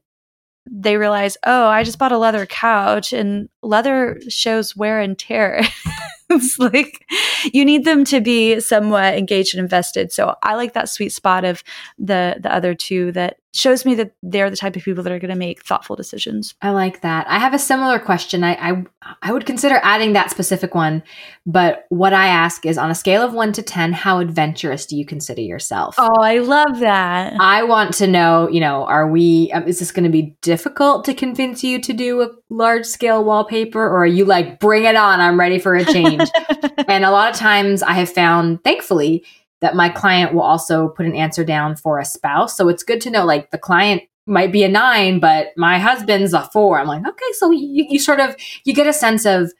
they 0.69 0.97
realize, 0.97 1.37
oh, 1.45 1.67
I 1.67 1.83
just 1.83 1.99
bought 1.99 2.11
a 2.11 2.17
leather 2.17 2.45
couch 2.45 3.13
and 3.13 3.47
leather 3.61 4.19
shows 4.27 4.75
wear 4.75 4.99
and 4.99 5.17
tear. 5.17 5.61
it's 6.31 6.57
like 6.57 7.05
you 7.53 7.63
need 7.63 7.85
them 7.85 8.03
to 8.05 8.19
be 8.19 8.59
somewhat 8.59 9.15
engaged 9.15 9.53
and 9.53 9.61
invested. 9.61 10.11
So 10.11 10.35
I 10.41 10.55
like 10.55 10.73
that 10.73 10.89
sweet 10.89 11.09
spot 11.09 11.45
of 11.45 11.63
the 11.99 12.37
the 12.39 12.51
other 12.51 12.73
two 12.73 13.11
that 13.11 13.37
shows 13.55 13.85
me 13.85 13.95
that 13.95 14.11
they're 14.21 14.49
the 14.49 14.57
type 14.57 14.75
of 14.75 14.83
people 14.83 15.03
that 15.03 15.13
are 15.13 15.19
going 15.19 15.29
to 15.29 15.37
make 15.37 15.63
thoughtful 15.63 15.95
decisions. 15.95 16.53
I 16.61 16.71
like 16.71 17.01
that. 17.01 17.25
I 17.29 17.39
have 17.39 17.53
a 17.53 17.59
similar 17.59 17.99
question. 17.99 18.43
I, 18.43 18.53
I 18.53 18.83
I 19.21 19.31
would 19.31 19.45
consider 19.45 19.79
adding 19.83 20.13
that 20.13 20.31
specific 20.31 20.75
one, 20.75 21.03
but 21.45 21.85
what 21.89 22.13
I 22.13 22.27
ask 22.27 22.65
is 22.65 22.77
on 22.77 22.91
a 22.91 22.95
scale 22.95 23.21
of 23.21 23.33
1 23.33 23.53
to 23.53 23.61
10, 23.61 23.93
how 23.93 24.19
adventurous 24.19 24.85
do 24.85 24.97
you 24.97 25.05
consider 25.05 25.41
yourself? 25.41 25.95
Oh, 25.97 26.21
I 26.21 26.39
love 26.39 26.79
that. 26.79 27.33
I 27.39 27.63
want 27.63 27.93
to 27.95 28.07
know, 28.07 28.49
you 28.49 28.59
know, 28.59 28.83
are 28.85 29.07
we 29.07 29.51
um, 29.53 29.67
is 29.67 29.79
this 29.79 29.91
going 29.91 30.05
to 30.05 30.09
be 30.09 30.35
difficult 30.41 31.05
to 31.05 31.13
convince 31.13 31.63
you 31.63 31.79
to 31.81 31.93
do 31.93 32.21
a 32.23 32.29
large 32.49 32.85
scale 32.85 33.23
wallpaper 33.23 33.81
or 33.81 34.03
are 34.03 34.07
you 34.07 34.25
like 34.25 34.59
bring 34.59 34.85
it 34.85 34.95
on, 34.95 35.21
I'm 35.21 35.39
ready 35.39 35.59
for 35.59 35.75
a 35.75 35.85
change? 35.85 36.29
and 36.87 37.05
a 37.05 37.11
lot 37.11 37.31
of 37.31 37.37
times 37.37 37.83
I 37.83 37.93
have 37.93 38.09
found 38.09 38.63
thankfully 38.63 39.23
that 39.65 39.75
my 39.75 39.89
client 39.89 40.31
will 40.31 40.43
also 40.43 40.89
put 40.89 41.07
an 41.07 41.15
answer 41.15 41.43
down 41.43 41.75
for 41.75 41.97
a 41.97 42.05
spouse. 42.05 42.55
So 42.55 42.69
it's 42.69 42.83
good 42.83 43.01
to 43.01 43.09
know 43.09 43.25
like 43.25 43.49
the 43.49 43.57
client 43.57 44.03
might 44.27 44.51
be 44.51 44.63
a 44.63 44.69
nine, 44.69 45.19
but 45.19 45.53
my 45.57 45.79
husband's 45.79 46.33
a 46.33 46.43
four. 46.53 46.79
I'm 46.79 46.85
like, 46.85 47.07
okay, 47.07 47.31
so 47.33 47.49
you, 47.49 47.87
you 47.89 47.97
sort 47.97 48.19
of 48.19 48.35
you 48.63 48.75
get 48.75 48.85
a 48.85 48.93
sense 48.93 49.25
of 49.25 49.51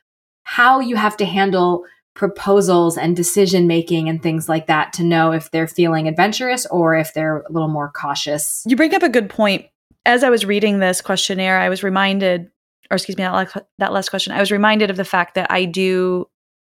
how 0.44 0.80
you 0.80 0.96
have 0.96 1.18
to 1.18 1.26
handle 1.26 1.86
proposals 2.14 3.00
and 3.00 3.16
decision 3.16 3.66
making 3.66 4.08
and 4.08 4.22
things 4.22 4.48
like 4.48 4.68
that 4.68 4.94
to 4.94 5.04
know 5.04 5.32
if 5.32 5.50
they're 5.50 5.68
feeling 5.68 6.08
adventurous 6.08 6.68
or 6.68 6.96
if 6.96 7.16
they're 7.16 7.40
a 7.40 7.52
little 7.52 7.68
more 7.68 7.92
cautious. 7.92 8.64
You 8.68 8.76
bring 8.76 8.94
up 8.94 9.02
a 9.02 9.10
good 9.10 9.28
point. 9.28 9.66
As 10.06 10.24
I 10.24 10.30
was 10.30 10.46
reading 10.46 10.78
this 10.78 11.02
questionnaire, 11.02 11.58
I 11.58 11.70
was 11.70 11.82
reminded, 11.82 12.52
or 12.92 12.96
excuse 12.96 13.18
me, 13.18 13.24
that 13.24 13.34
last, 13.34 13.58
that 13.80 13.92
last 13.92 14.10
question, 14.10 14.34
I 14.34 14.40
was 14.40 14.52
reminded 14.52 14.92
of 14.92 14.98
the 14.98 15.04
fact 15.04 15.34
that 15.34 15.50
I 15.50 15.66
do, 15.66 16.30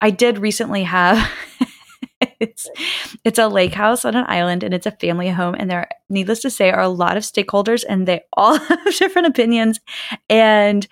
I 0.00 0.10
did 0.10 0.38
recently 0.38 0.84
have 0.84 1.28
it's 2.40 2.68
it's 3.24 3.38
a 3.38 3.48
lake 3.48 3.74
house 3.74 4.04
on 4.04 4.14
an 4.14 4.24
island 4.28 4.62
and 4.62 4.74
it's 4.74 4.86
a 4.86 4.90
family 4.90 5.28
home. 5.28 5.54
And 5.58 5.70
there 5.70 5.88
needless 6.08 6.40
to 6.40 6.50
say 6.50 6.70
are 6.70 6.80
a 6.80 6.88
lot 6.88 7.16
of 7.16 7.22
stakeholders 7.22 7.84
and 7.88 8.06
they 8.06 8.22
all 8.32 8.58
have 8.58 8.96
different 8.96 9.28
opinions. 9.28 9.80
And 10.28 10.86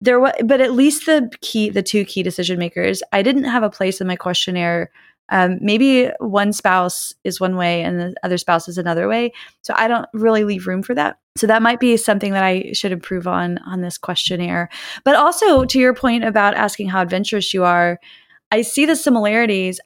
there 0.00 0.20
was 0.20 0.32
but 0.44 0.60
at 0.60 0.72
least 0.72 1.06
the 1.06 1.30
key 1.40 1.70
the 1.70 1.82
two 1.82 2.04
key 2.04 2.22
decision 2.22 2.58
makers 2.58 3.02
i 3.12 3.22
didn't 3.22 3.44
have 3.44 3.62
a 3.62 3.70
place 3.70 4.00
in 4.00 4.06
my 4.06 4.16
questionnaire. 4.16 4.90
Um, 5.28 5.58
maybe 5.60 6.08
one 6.20 6.52
spouse 6.52 7.12
is 7.24 7.40
one 7.40 7.56
way 7.56 7.82
and 7.82 7.98
the 7.98 8.14
other 8.22 8.38
spouse 8.38 8.68
is 8.68 8.78
another 8.78 9.08
way. 9.08 9.32
So 9.62 9.74
i 9.76 9.88
don't 9.88 10.06
really 10.12 10.44
leave 10.44 10.66
room 10.66 10.82
for 10.82 10.94
that. 10.94 11.18
So 11.36 11.46
that 11.48 11.62
might 11.62 11.80
be 11.80 11.96
something 11.96 12.32
that 12.32 12.44
i 12.44 12.72
should 12.72 12.92
improve 12.92 13.26
on 13.26 13.58
on 13.66 13.80
this 13.80 13.98
questionnaire. 13.98 14.68
But 15.04 15.16
also 15.16 15.64
to 15.64 15.78
your 15.78 15.94
point 15.94 16.24
about 16.24 16.54
asking 16.54 16.88
how 16.90 17.02
adventurous 17.02 17.52
you 17.52 17.64
are 17.64 17.98
i 18.52 18.62
see 18.62 18.86
the 18.86 18.96
similarities 18.96 19.80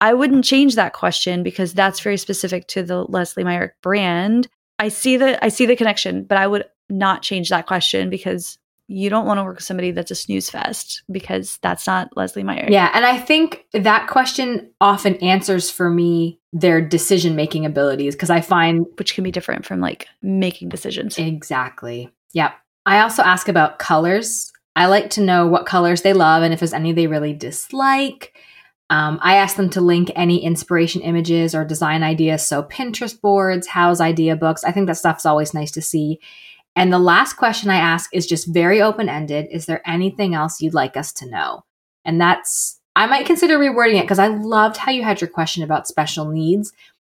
I 0.00 0.14
wouldn't 0.14 0.44
change 0.44 0.74
that 0.76 0.92
question 0.92 1.42
because 1.42 1.74
that's 1.74 2.00
very 2.00 2.16
specific 2.16 2.66
to 2.68 2.82
the 2.82 3.04
Leslie 3.04 3.44
Myers 3.44 3.72
brand. 3.82 4.48
I 4.78 4.88
see 4.88 5.16
the 5.16 5.42
I 5.44 5.48
see 5.48 5.66
the 5.66 5.76
connection, 5.76 6.24
but 6.24 6.38
I 6.38 6.46
would 6.46 6.64
not 6.88 7.22
change 7.22 7.50
that 7.50 7.66
question 7.66 8.10
because 8.10 8.58
you 8.88 9.08
don't 9.08 9.24
want 9.24 9.38
to 9.38 9.44
work 9.44 9.56
with 9.56 9.64
somebody 9.64 9.92
that's 9.92 10.10
a 10.10 10.16
snooze 10.16 10.50
fest 10.50 11.04
because 11.12 11.58
that's 11.62 11.86
not 11.86 12.16
Leslie 12.16 12.42
Myers. 12.42 12.70
Yeah, 12.70 12.90
and 12.92 13.06
I 13.06 13.18
think 13.18 13.64
that 13.72 14.08
question 14.08 14.68
often 14.80 15.14
answers 15.16 15.70
for 15.70 15.88
me 15.88 16.40
their 16.52 16.80
decision 16.80 17.36
making 17.36 17.64
abilities 17.64 18.16
because 18.16 18.30
I 18.30 18.40
find 18.40 18.84
which 18.98 19.14
can 19.14 19.22
be 19.22 19.30
different 19.30 19.64
from 19.64 19.80
like 19.80 20.08
making 20.22 20.70
decisions. 20.70 21.18
Exactly. 21.18 22.10
Yep. 22.32 22.52
I 22.84 23.00
also 23.00 23.22
ask 23.22 23.48
about 23.48 23.78
colors. 23.78 24.50
I 24.74 24.86
like 24.86 25.10
to 25.10 25.20
know 25.20 25.46
what 25.46 25.66
colors 25.66 26.02
they 26.02 26.12
love 26.12 26.42
and 26.42 26.52
if 26.52 26.58
there's 26.58 26.72
any 26.72 26.92
they 26.92 27.06
really 27.06 27.32
dislike. 27.32 28.34
Um, 28.90 29.20
I 29.22 29.36
asked 29.36 29.56
them 29.56 29.70
to 29.70 29.80
link 29.80 30.10
any 30.16 30.42
inspiration 30.42 31.00
images 31.00 31.54
or 31.54 31.64
design 31.64 32.02
ideas. 32.02 32.46
So, 32.46 32.64
Pinterest 32.64 33.18
boards, 33.18 33.68
house 33.68 34.00
idea 34.00 34.34
books. 34.34 34.64
I 34.64 34.72
think 34.72 34.88
that 34.88 34.96
stuff's 34.96 35.24
always 35.24 35.54
nice 35.54 35.70
to 35.72 35.82
see. 35.82 36.18
And 36.74 36.92
the 36.92 36.98
last 36.98 37.34
question 37.34 37.70
I 37.70 37.76
ask 37.76 38.10
is 38.12 38.26
just 38.26 38.52
very 38.52 38.82
open 38.82 39.08
ended 39.08 39.46
Is 39.50 39.66
there 39.66 39.88
anything 39.88 40.34
else 40.34 40.60
you'd 40.60 40.74
like 40.74 40.96
us 40.96 41.12
to 41.14 41.30
know? 41.30 41.64
And 42.04 42.20
that's, 42.20 42.80
I 42.96 43.06
might 43.06 43.26
consider 43.26 43.58
rewording 43.58 43.98
it 43.98 44.02
because 44.02 44.18
I 44.18 44.26
loved 44.26 44.76
how 44.76 44.90
you 44.90 45.04
had 45.04 45.20
your 45.20 45.30
question 45.30 45.62
about 45.62 45.86
special 45.86 46.28
needs. 46.28 46.72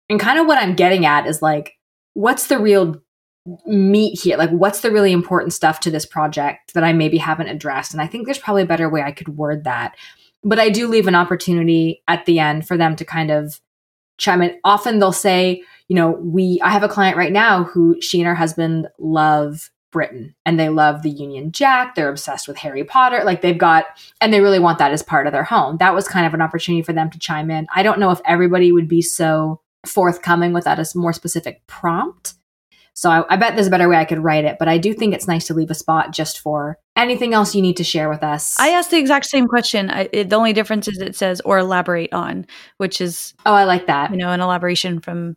And 0.09 0.19
kind 0.19 0.39
of 0.39 0.45
what 0.45 0.61
I'm 0.61 0.75
getting 0.75 1.05
at 1.05 1.25
is 1.25 1.41
like, 1.41 1.77
what's 2.13 2.47
the 2.47 2.59
real 2.59 3.01
meat 3.65 4.19
here? 4.19 4.37
Like, 4.37 4.51
what's 4.51 4.81
the 4.81 4.91
really 4.91 5.11
important 5.11 5.53
stuff 5.53 5.79
to 5.81 5.91
this 5.91 6.05
project 6.05 6.75
that 6.75 6.83
I 6.83 6.93
maybe 6.93 7.17
haven't 7.17 7.47
addressed? 7.47 7.93
And 7.93 8.01
I 8.01 8.07
think 8.07 8.25
there's 8.25 8.37
probably 8.37 8.61
a 8.61 8.67
better 8.67 8.89
way 8.89 9.01
I 9.01 9.11
could 9.11 9.29
word 9.29 9.63
that 9.63 9.95
but 10.43 10.59
I 10.59 10.69
do 10.69 10.87
leave 10.87 11.07
an 11.07 11.15
opportunity 11.15 12.03
at 12.07 12.25
the 12.25 12.39
end 12.39 12.67
for 12.67 12.77
them 12.77 12.95
to 12.97 13.05
kind 13.05 13.31
of 13.31 13.59
chime 14.17 14.41
in. 14.41 14.59
Often 14.63 14.99
they'll 14.99 15.11
say, 15.11 15.63
you 15.87 15.95
know, 15.95 16.11
we, 16.11 16.59
I 16.63 16.69
have 16.69 16.83
a 16.83 16.89
client 16.89 17.17
right 17.17 17.31
now 17.31 17.63
who 17.63 17.99
she 18.01 18.19
and 18.19 18.27
her 18.27 18.35
husband 18.35 18.87
love 18.99 19.69
Britain 19.91 20.35
and 20.45 20.59
they 20.59 20.69
love 20.69 21.03
the 21.03 21.09
Union 21.09 21.51
Jack. 21.51 21.95
They're 21.95 22.09
obsessed 22.09 22.47
with 22.47 22.57
Harry 22.57 22.83
Potter. 22.83 23.21
Like 23.23 23.41
they've 23.41 23.57
got, 23.57 23.85
and 24.19 24.33
they 24.33 24.41
really 24.41 24.59
want 24.59 24.79
that 24.79 24.91
as 24.91 25.03
part 25.03 25.27
of 25.27 25.33
their 25.33 25.43
home. 25.43 25.77
That 25.77 25.93
was 25.93 26.07
kind 26.07 26.25
of 26.25 26.33
an 26.33 26.41
opportunity 26.41 26.81
for 26.81 26.93
them 26.93 27.09
to 27.11 27.19
chime 27.19 27.51
in. 27.51 27.67
I 27.73 27.83
don't 27.83 27.99
know 27.99 28.11
if 28.11 28.21
everybody 28.25 28.71
would 28.71 28.87
be 28.87 29.01
so 29.01 29.61
forthcoming 29.85 30.51
with 30.53 30.63
that 30.63 30.79
as 30.79 30.95
more 30.95 31.13
specific 31.13 31.65
prompt. 31.67 32.33
So 32.93 33.09
I, 33.09 33.23
I, 33.33 33.37
bet 33.37 33.55
there's 33.55 33.67
a 33.67 33.71
better 33.71 33.89
way 33.89 33.97
I 33.97 34.05
could 34.05 34.19
write 34.19 34.45
it, 34.45 34.57
but 34.59 34.67
I 34.67 34.77
do 34.77 34.93
think 34.93 35.13
it's 35.13 35.27
nice 35.27 35.47
to 35.47 35.53
leave 35.53 35.71
a 35.71 35.75
spot 35.75 36.11
just 36.11 36.39
for 36.39 36.77
anything 36.95 37.33
else 37.33 37.55
you 37.55 37.61
need 37.61 37.77
to 37.77 37.83
share 37.83 38.07
with 38.07 38.23
us. 38.23 38.59
I 38.59 38.69
asked 38.69 38.91
the 38.91 38.99
exact 38.99 39.25
same 39.25 39.47
question. 39.47 39.89
I, 39.89 40.09
it, 40.13 40.29
the 40.29 40.35
only 40.35 40.53
difference 40.53 40.87
is 40.87 40.99
it 40.99 41.15
says 41.15 41.41
or 41.41 41.57
elaborate 41.57 42.13
on, 42.13 42.45
which 42.77 43.01
is 43.01 43.33
oh, 43.45 43.53
I 43.53 43.63
like 43.63 43.87
that. 43.87 44.11
You 44.11 44.17
know, 44.17 44.29
an 44.29 44.41
elaboration 44.41 44.99
from 44.99 45.35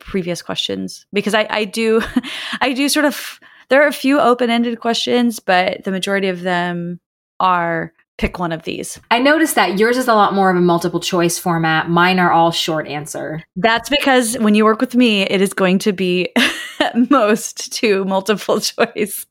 previous 0.00 0.42
questions 0.42 1.06
because 1.12 1.34
I, 1.34 1.46
I 1.48 1.64
do, 1.64 2.02
I 2.60 2.72
do 2.72 2.88
sort 2.88 3.04
of. 3.04 3.40
There 3.68 3.82
are 3.82 3.88
a 3.88 3.92
few 3.92 4.20
open 4.20 4.48
ended 4.48 4.78
questions, 4.78 5.40
but 5.40 5.82
the 5.82 5.90
majority 5.90 6.28
of 6.28 6.42
them 6.42 7.00
are 7.40 7.92
pick 8.18 8.38
one 8.38 8.52
of 8.52 8.62
these. 8.62 8.98
I 9.10 9.18
noticed 9.18 9.54
that 9.56 9.78
yours 9.78 9.98
is 9.98 10.08
a 10.08 10.14
lot 10.14 10.34
more 10.34 10.50
of 10.50 10.56
a 10.56 10.60
multiple 10.60 11.00
choice 11.00 11.38
format. 11.38 11.90
Mine 11.90 12.18
are 12.18 12.32
all 12.32 12.50
short 12.50 12.86
answer. 12.86 13.42
That's 13.56 13.88
because 13.88 14.38
when 14.38 14.54
you 14.54 14.64
work 14.64 14.80
with 14.80 14.94
me, 14.94 15.22
it 15.22 15.40
is 15.40 15.52
going 15.52 15.78
to 15.80 15.92
be 15.92 16.28
at 16.86 17.10
most 17.10 17.72
to 17.74 18.04
multiple 18.04 18.60
choice. 18.60 19.26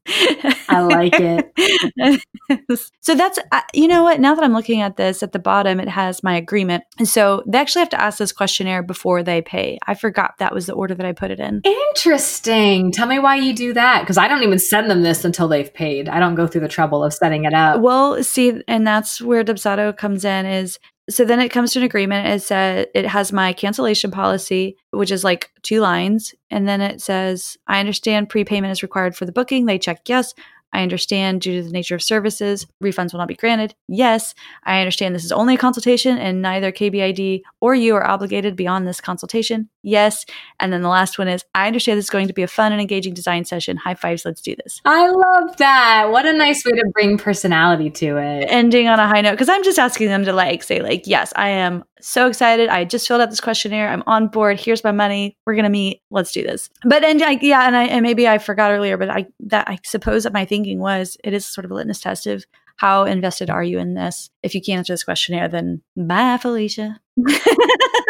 I 0.68 0.82
like 0.82 1.14
it. 1.16 2.22
so 3.02 3.16
that's, 3.16 3.40
uh, 3.52 3.62
you 3.74 3.88
know 3.88 4.04
what? 4.04 4.20
Now 4.20 4.36
that 4.36 4.44
I'm 4.44 4.54
looking 4.54 4.82
at 4.82 4.98
this 4.98 5.24
at 5.24 5.32
the 5.32 5.40
bottom, 5.40 5.80
it 5.80 5.88
has 5.88 6.24
my 6.24 6.36
agreement. 6.36 6.84
And 6.98 7.08
so 7.08 7.44
they 7.48 7.58
actually 7.58 7.82
have 7.82 7.90
to 7.90 8.02
ask 8.02 8.18
this 8.18 8.32
questionnaire 8.32 8.84
before 8.84 9.24
they 9.24 9.42
pay. 9.42 9.80
I 9.88 9.96
forgot 9.96 10.36
that 10.40 10.54
was 10.54 10.66
the 10.66 10.74
order 10.74 10.96
that 10.96 11.06
I 11.06 11.12
put 11.12 11.32
it 11.32 11.40
in. 11.40 11.62
Interesting. 11.64 12.92
Tell 12.92 13.08
me 13.08 13.20
why 13.20 13.36
you 13.36 13.54
do 13.54 13.74
that. 13.74 14.02
Because 14.02 14.18
I 14.18 14.28
don't 14.28 14.44
even 14.44 14.60
send 14.60 14.90
them 14.90 15.04
this 15.04 15.26
until 15.26 15.48
they've 15.48 15.74
paid. 15.74 16.10
I 16.10 16.20
don't 16.20 16.36
go 16.36 16.48
through 16.48 16.62
the 16.62 16.68
trouble 16.68 17.04
of 17.04 17.14
setting 17.14 17.46
it 17.46 17.54
up. 17.54 17.82
Well, 17.82 18.24
see, 18.24 18.62
and 18.68 18.86
that's 18.86 19.22
where 19.22 19.44
Dubsado 19.44 19.96
comes 19.96 20.26
in 20.26 20.46
is 20.46 20.80
so 21.10 21.24
then 21.24 21.40
it 21.40 21.50
comes 21.50 21.74
to 21.74 21.80
an 21.80 21.86
agreement. 21.86 22.28
It 22.28 22.42
says 22.42 22.88
it 22.96 23.06
has 23.06 23.32
my 23.32 23.54
cancellation 23.54 24.12
policy, 24.12 24.76
which 24.92 25.12
is 25.12 25.24
like 25.24 25.52
two 25.62 25.80
lines. 25.80 26.34
And 26.50 26.68
then 26.68 26.82
it 26.82 27.02
says, 27.02 27.58
I 27.68 27.80
understand 27.80 28.30
prepayment 28.30 28.72
is 28.72 28.84
required 28.84 29.16
for 29.16 29.26
the 29.26 29.32
booking. 29.32 29.66
They 29.66 29.78
check 29.78 30.02
yes. 30.08 30.34
I 30.74 30.82
understand 30.82 31.42
due 31.42 31.62
to 31.62 31.64
the 31.64 31.72
nature 31.72 31.96
of 31.96 32.04
services, 32.04 32.68
refunds 32.84 33.14
will 33.14 33.20
not 33.20 33.30
be 33.30 33.36
granted. 33.36 33.76
Yes, 33.88 34.34
I 34.66 34.82
understand 34.82 35.16
this 35.16 35.24
is 35.24 35.32
only 35.32 35.56
a 35.56 35.60
consultation 35.60 36.18
and 36.18 36.42
neither 36.42 36.72
KBID 36.72 37.44
or 37.62 37.76
you 37.76 37.96
are 37.96 38.06
obligated 38.06 38.58
beyond 38.58 38.86
this 38.86 39.00
consultation. 39.00 39.70
Yes. 39.86 40.26
And 40.60 40.74
then 40.74 40.82
the 40.82 40.90
last 40.90 41.20
one 41.20 41.28
is 41.28 41.46
I 41.54 41.68
understand 41.68 42.00
this 42.00 42.06
is 42.06 42.10
going 42.10 42.28
to 42.28 42.34
be 42.34 42.42
a 42.42 42.48
fun 42.48 42.72
and 42.72 42.82
engaging 42.82 43.14
design 43.14 43.46
session. 43.46 43.78
High 43.78 43.94
fives, 43.94 44.26
let's 44.26 44.42
do 44.42 44.56
this. 44.56 44.82
I 44.84 45.08
love 45.08 45.58
that. 45.58 46.10
What 46.10 46.26
a 46.26 46.34
nice 46.34 46.66
way 46.66 46.72
to 46.72 46.86
bring 46.92 47.20
personality 47.20 47.92
to 47.92 48.18
it. 48.18 48.48
Ending 48.50 48.88
on 48.88 49.00
a 49.00 49.08
high 49.08 49.22
note 49.22 49.34
because 49.34 49.48
I'm 49.48 49.64
just 49.64 49.78
asking 49.78 50.08
them 50.08 50.26
to 50.26 50.34
like 50.34 50.64
say 50.64 50.82
like, 50.82 51.06
yes, 51.06 51.32
I 51.36 51.50
am 51.50 51.84
so 52.02 52.28
excited. 52.28 52.68
I 52.68 52.84
just 52.84 53.08
filled 53.08 53.22
out 53.22 53.30
this 53.30 53.40
questionnaire. 53.40 53.90
I'm 53.90 54.02
on 54.08 54.28
board. 54.28 54.60
Here's 54.60 54.84
my 54.84 54.92
money. 54.92 55.38
We're 55.46 55.56
gonna 55.56 55.70
meet. 55.70 56.02
Let's 56.10 56.32
do 56.32 56.42
this. 56.42 56.72
But 56.84 57.04
and 57.04 57.22
I, 57.22 57.38
yeah, 57.42 57.68
and 57.68 57.76
I 57.76 57.84
and 57.84 58.02
maybe 58.02 58.28
I 58.28 58.40
forgot 58.40 58.72
earlier, 58.72 58.98
but 58.98 59.12
I 59.12 59.28
that 59.42 59.70
I 59.70 59.78
suppose 59.86 60.24
that 60.24 60.34
my 60.34 60.46
thinking 60.46 60.80
was 60.80 61.16
it 61.24 61.34
is 61.34 61.46
sort 61.46 61.64
of 61.64 61.70
a 61.70 61.76
litmus 61.76 62.00
test 62.00 62.26
of 62.26 62.44
how 62.78 63.04
invested 63.04 63.52
are 63.52 63.64
you 63.64 63.78
in 63.78 63.94
this? 63.94 64.32
If 64.42 64.56
you 64.56 64.62
can't 64.62 64.80
answer 64.80 64.94
this 64.94 65.04
questionnaire, 65.04 65.48
then 65.48 65.82
bye, 65.96 66.38
Felicia. 66.42 67.00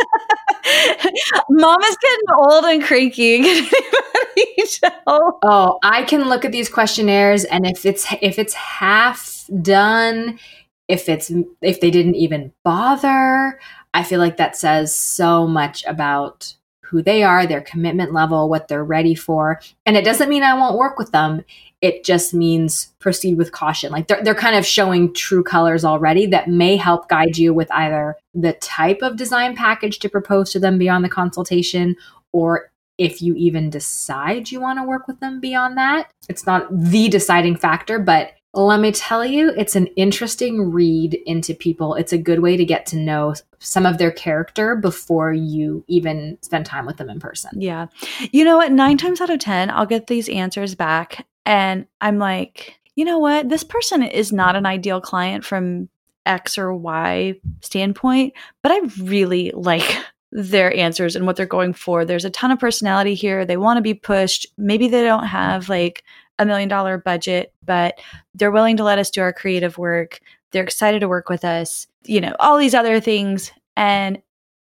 Mom 1.49 1.81
is 1.81 1.97
getting 1.97 2.25
old 2.37 2.65
and 2.65 2.83
cranky. 2.83 3.41
oh, 5.07 5.79
I 5.83 6.03
can 6.03 6.27
look 6.27 6.45
at 6.45 6.51
these 6.51 6.69
questionnaires, 6.69 7.45
and 7.45 7.65
if 7.65 7.85
it's 7.85 8.05
if 8.21 8.39
it's 8.39 8.53
half 8.53 9.45
done, 9.61 10.39
if 10.87 11.09
it's 11.09 11.31
if 11.61 11.81
they 11.81 11.91
didn't 11.91 12.15
even 12.15 12.53
bother, 12.63 13.59
I 13.93 14.03
feel 14.03 14.19
like 14.19 14.37
that 14.37 14.55
says 14.55 14.95
so 14.95 15.47
much 15.47 15.85
about 15.85 16.53
who 16.81 17.01
they 17.01 17.23
are, 17.23 17.47
their 17.47 17.61
commitment 17.61 18.13
level, 18.13 18.49
what 18.49 18.67
they're 18.67 18.83
ready 18.83 19.15
for. 19.15 19.59
And 19.85 19.97
it 19.97 20.05
doesn't 20.05 20.29
mean 20.29 20.43
I 20.43 20.53
won't 20.53 20.77
work 20.77 20.99
with 20.99 21.11
them. 21.11 21.43
It 21.85 22.03
just 22.03 22.33
means 22.33 22.91
proceed 22.97 23.37
with 23.37 23.51
caution. 23.51 23.91
Like 23.91 24.07
they're, 24.07 24.23
they're 24.23 24.33
kind 24.33 24.55
of 24.55 24.65
showing 24.65 25.13
true 25.13 25.43
colors 25.43 25.85
already 25.85 26.25
that 26.25 26.47
may 26.47 26.77
help 26.77 27.07
guide 27.09 27.37
you 27.37 27.53
with 27.53 27.71
either 27.71 28.15
the 28.33 28.53
type 28.53 29.03
of 29.03 29.17
design 29.17 29.55
package 29.55 29.99
to 29.99 30.09
propose 30.09 30.51
to 30.53 30.59
them 30.59 30.79
beyond 30.79 31.05
the 31.05 31.09
consultation 31.09 31.95
or 32.33 32.71
if 32.97 33.21
you 33.21 33.35
even 33.35 33.69
decide 33.69 34.49
you 34.49 34.59
want 34.59 34.79
to 34.79 34.83
work 34.83 35.07
with 35.07 35.19
them 35.19 35.39
beyond 35.39 35.77
that. 35.77 36.09
It's 36.27 36.47
not 36.47 36.67
the 36.71 37.07
deciding 37.07 37.55
factor, 37.55 37.99
but 37.99 38.31
let 38.55 38.79
me 38.79 38.91
tell 38.91 39.23
you, 39.23 39.53
it's 39.55 39.75
an 39.75 39.87
interesting 39.95 40.71
read 40.71 41.13
into 41.27 41.53
people. 41.53 41.93
It's 41.93 42.13
a 42.13 42.17
good 42.17 42.39
way 42.39 42.57
to 42.57 42.65
get 42.65 42.87
to 42.87 42.95
know 42.95 43.35
some 43.59 43.85
of 43.85 43.99
their 43.99 44.11
character 44.11 44.75
before 44.75 45.33
you 45.33 45.83
even 45.87 46.39
spend 46.41 46.65
time 46.65 46.87
with 46.87 46.97
them 46.97 47.11
in 47.11 47.19
person. 47.19 47.51
Yeah. 47.61 47.87
You 48.31 48.43
know 48.43 48.57
what? 48.57 48.71
Nine 48.71 48.97
times 48.97 49.21
out 49.21 49.29
of 49.29 49.39
10, 49.39 49.69
I'll 49.69 49.85
get 49.85 50.07
these 50.07 50.29
answers 50.29 50.73
back. 50.73 51.27
And 51.45 51.85
I'm 52.01 52.17
like, 52.17 52.79
you 52.95 53.05
know 53.05 53.19
what? 53.19 53.49
This 53.49 53.63
person 53.63 54.03
is 54.03 54.31
not 54.31 54.55
an 54.55 54.65
ideal 54.65 55.01
client 55.01 55.45
from 55.45 55.89
X 56.25 56.57
or 56.57 56.73
Y 56.73 57.35
standpoint, 57.61 58.33
but 58.61 58.71
I 58.71 58.79
really 59.01 59.51
like 59.53 59.97
their 60.31 60.75
answers 60.75 61.15
and 61.15 61.25
what 61.25 61.35
they're 61.35 61.45
going 61.45 61.73
for. 61.73 62.03
There's 62.03 62.25
a 62.25 62.29
ton 62.29 62.51
of 62.51 62.59
personality 62.59 63.13
here. 63.13 63.45
They 63.45 63.57
want 63.57 63.77
to 63.77 63.81
be 63.81 63.93
pushed. 63.93 64.47
Maybe 64.57 64.87
they 64.87 65.03
don't 65.03 65.27
have 65.27 65.69
like 65.69 66.03
a 66.39 66.45
million 66.45 66.67
dollar 66.67 66.97
budget, 66.97 67.53
but 67.63 67.99
they're 68.33 68.51
willing 68.51 68.77
to 68.77 68.83
let 68.83 68.99
us 68.99 69.09
do 69.09 69.21
our 69.21 69.31
creative 69.31 69.77
work. 69.77 70.19
They're 70.51 70.63
excited 70.63 70.99
to 70.99 71.07
work 71.07 71.29
with 71.29 71.45
us, 71.45 71.87
you 72.03 72.19
know, 72.19 72.35
all 72.39 72.57
these 72.57 72.73
other 72.73 72.99
things. 72.99 73.51
And 73.77 74.21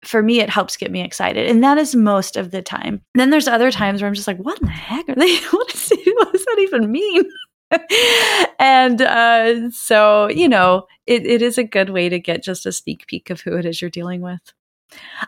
for 0.08 0.24
me, 0.24 0.40
it 0.40 0.50
helps 0.50 0.78
get 0.78 0.92
me 0.92 1.02
excited. 1.02 1.48
And 1.48 1.64
that 1.64 1.78
is 1.78 1.96
most 1.96 2.38
of 2.38 2.52
the 2.52 2.62
time. 2.62 3.02
Then 3.16 3.30
there's 3.30 3.48
other 3.48 3.72
times 3.72 4.02
where 4.02 4.08
I'm 4.08 4.14
just 4.14 4.28
like, 4.28 4.38
what 4.38 4.60
in 4.62 4.68
the 4.68 4.72
heck 4.72 5.08
are 5.10 5.16
they? 5.16 5.38
What, 5.52 5.68
does 6.32 6.46
that 6.46 6.58
even 6.60 6.92
mean? 6.92 7.24
and 8.60 9.02
uh, 9.02 9.70
so, 9.72 10.30
you 10.30 10.48
know, 10.48 10.88
it, 11.06 11.26
it 11.26 11.42
is 11.42 11.58
a 11.58 11.64
good 11.64 11.90
way 11.90 12.10
to 12.10 12.20
get 12.20 12.44
just 12.44 12.66
a 12.66 12.72
sneak 12.72 13.06
peek 13.08 13.30
of 13.30 13.42
who 13.42 13.56
it 13.58 13.66
is 13.66 13.82
you're 13.82 13.90
dealing 13.90 14.22
with. 14.22 14.54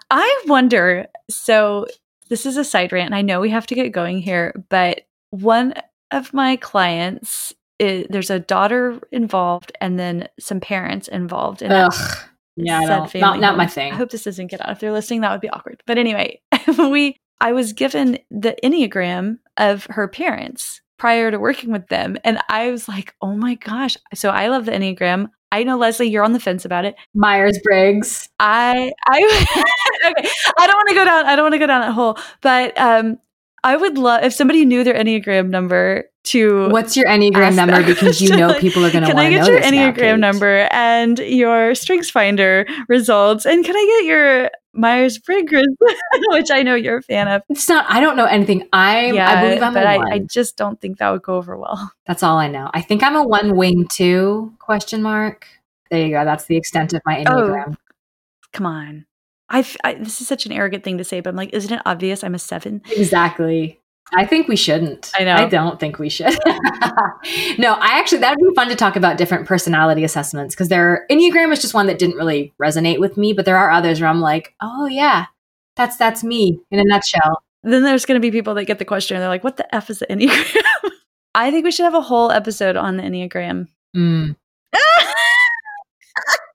I 0.09 0.43
wonder 0.47 1.07
so, 1.29 1.85
this 2.29 2.45
is 2.45 2.57
a 2.57 2.63
side 2.63 2.91
rant, 2.91 3.07
and 3.07 3.15
I 3.15 3.21
know 3.21 3.39
we 3.39 3.49
have 3.49 3.67
to 3.67 3.75
get 3.75 3.91
going 3.91 4.19
here, 4.19 4.53
but 4.69 5.01
one 5.31 5.73
of 6.11 6.33
my 6.33 6.55
clients, 6.55 7.53
is, 7.79 8.07
there's 8.09 8.29
a 8.29 8.39
daughter 8.39 8.99
involved 9.11 9.71
and 9.81 9.99
then 9.99 10.27
some 10.39 10.59
parents 10.59 11.07
involved. 11.07 11.61
In 11.61 11.71
Ugh. 11.71 12.17
Yeah, 12.65 13.07
not, 13.15 13.39
not 13.39 13.57
my 13.57 13.67
thing. 13.67 13.93
I 13.93 13.95
hope 13.95 14.09
this 14.09 14.23
doesn't 14.23 14.47
get 14.47 14.61
out. 14.61 14.71
If 14.71 14.79
they're 14.79 14.91
listening, 14.91 15.21
that 15.21 15.31
would 15.31 15.41
be 15.41 15.49
awkward. 15.49 15.81
But 15.85 15.97
anyway, 15.97 16.41
we 16.77 17.17
I 17.41 17.53
was 17.53 17.73
given 17.73 18.19
the 18.29 18.55
Enneagram 18.63 19.37
of 19.57 19.87
her 19.89 20.07
parents 20.07 20.81
prior 20.97 21.31
to 21.31 21.39
working 21.39 21.71
with 21.71 21.87
them. 21.87 22.17
And 22.23 22.39
I 22.49 22.69
was 22.69 22.87
like, 22.87 23.15
oh 23.21 23.35
my 23.35 23.55
gosh. 23.55 23.95
So 24.13 24.29
I 24.29 24.47
love 24.49 24.65
the 24.65 24.73
Enneagram. 24.73 25.29
I 25.51 25.63
know 25.63 25.77
Leslie, 25.77 26.09
you're 26.09 26.23
on 26.23 26.33
the 26.33 26.39
fence 26.39 26.65
about 26.65 26.85
it. 26.85 26.95
Myers 27.15 27.57
Briggs. 27.63 28.29
I 28.39 28.91
I 29.07 29.63
okay. 30.11 30.29
I 30.57 30.67
don't 30.67 30.75
want 30.75 30.89
to 30.89 30.95
go 30.95 31.05
down. 31.05 31.25
I 31.25 31.35
don't 31.35 31.45
want 31.45 31.53
to 31.53 31.59
go 31.59 31.67
down 31.67 31.81
that 31.81 31.93
hole. 31.93 32.17
But 32.41 32.77
um, 32.77 33.17
I 33.63 33.75
would 33.75 33.97
love 33.97 34.23
if 34.23 34.33
somebody 34.33 34.65
knew 34.65 34.83
their 34.83 34.93
Enneagram 34.93 35.49
number 35.49 36.08
to 36.25 36.69
What's 36.69 36.95
your 36.97 37.07
Enneagram 37.07 37.55
number? 37.55 37.83
Because 37.83 38.21
you 38.21 38.35
know 38.35 38.53
people 38.59 38.85
are 38.85 38.91
going 38.91 39.03
to 39.03 39.13
want 39.13 39.27
to 39.27 39.37
know. 39.37 39.45
Can 39.45 39.53
I 39.53 39.61
get 39.61 39.73
your 39.73 39.93
Enneagram 39.93 40.19
now, 40.19 40.31
number 40.31 40.67
and 40.71 41.19
your 41.19 41.75
Strengths 41.75 42.09
Finder 42.09 42.67
results? 42.87 43.45
And 43.45 43.63
can 43.63 43.75
I 43.75 43.99
get 43.99 44.07
your 44.07 44.51
Myers 44.73 45.17
Briggs, 45.17 45.51
which 46.29 46.51
I 46.51 46.63
know 46.63 46.75
you're 46.75 46.97
a 46.97 47.01
fan 47.01 47.27
of? 47.27 47.41
It's 47.49 47.67
not. 47.67 47.85
I 47.89 47.99
don't 47.99 48.15
know 48.15 48.25
anything. 48.25 48.67
I 48.73 49.11
yeah, 49.11 49.29
I 49.29 49.43
believe 49.43 49.63
I'm 49.63 49.73
but 49.73 49.83
a 49.83 49.89
I, 49.89 49.97
one. 49.97 50.11
I 50.11 50.19
just 50.19 50.57
don't 50.57 50.79
think 50.79 50.97
that 50.99 51.09
would 51.09 51.23
go 51.23 51.35
over 51.35 51.57
well. 51.57 51.91
That's 52.05 52.23
all 52.23 52.37
I 52.37 52.47
know. 52.47 52.69
I 52.73 52.81
think 52.81 53.03
I'm 53.03 53.15
a 53.15 53.23
one 53.23 53.55
wing 53.55 53.87
two 53.87 54.53
question 54.59 55.01
mark. 55.01 55.47
There 55.89 56.05
you 56.05 56.11
go. 56.11 56.25
That's 56.25 56.45
the 56.45 56.57
extent 56.57 56.93
of 56.93 57.01
my 57.05 57.23
oh, 57.23 57.31
Enneagram. 57.31 57.73
Oh, 57.73 57.77
come 58.53 58.65
on. 58.65 59.05
I, 59.49 59.65
I 59.83 59.95
this 59.95 60.21
is 60.21 60.27
such 60.27 60.45
an 60.45 60.51
arrogant 60.51 60.83
thing 60.83 60.99
to 60.99 61.03
say, 61.03 61.21
but 61.21 61.31
I'm 61.31 61.35
like, 61.35 61.53
isn't 61.53 61.73
it 61.73 61.81
obvious 61.85 62.23
I'm 62.23 62.35
a 62.35 62.39
seven? 62.39 62.83
Exactly. 62.91 63.79
I 64.13 64.25
think 64.25 64.47
we 64.47 64.55
shouldn't. 64.55 65.11
I 65.15 65.23
know. 65.23 65.35
I 65.35 65.45
don't 65.45 65.79
think 65.79 65.99
we 65.99 66.09
should. 66.09 66.37
no, 67.57 67.73
I 67.73 67.99
actually 67.99 68.19
that 68.19 68.35
would 68.37 68.49
be 68.49 68.55
fun 68.55 68.69
to 68.69 68.75
talk 68.75 68.95
about 68.95 69.17
different 69.17 69.47
personality 69.47 70.03
assessments 70.03 70.55
because 70.55 70.69
there 70.69 71.05
Enneagram 71.11 71.51
is 71.51 71.61
just 71.61 71.73
one 71.73 71.87
that 71.87 71.99
didn't 71.99 72.15
really 72.15 72.53
resonate 72.61 72.99
with 72.99 73.17
me, 73.17 73.33
but 73.33 73.45
there 73.45 73.57
are 73.57 73.69
others 73.71 74.01
where 74.01 74.09
I'm 74.09 74.21
like, 74.21 74.55
oh 74.61 74.87
yeah, 74.87 75.25
that's 75.75 75.97
that's 75.97 76.23
me 76.23 76.59
in 76.71 76.79
a 76.79 76.83
nutshell. 76.83 77.43
Then 77.63 77.83
there's 77.83 78.05
going 78.05 78.19
to 78.19 78.21
be 78.21 78.31
people 78.31 78.53
that 78.55 78.65
get 78.65 78.79
the 78.79 78.85
question 78.85 79.15
and 79.15 79.21
they're 79.21 79.29
like, 79.29 79.43
what 79.43 79.57
the 79.57 79.75
f 79.75 79.89
is 79.89 79.99
the 79.99 80.07
Enneagram? 80.07 80.63
I 81.35 81.51
think 81.51 81.63
we 81.63 81.71
should 81.71 81.83
have 81.83 81.93
a 81.93 82.01
whole 82.01 82.31
episode 82.31 82.75
on 82.75 82.97
the 82.97 83.03
Enneagram. 83.03 83.67
Mm. 83.95 84.35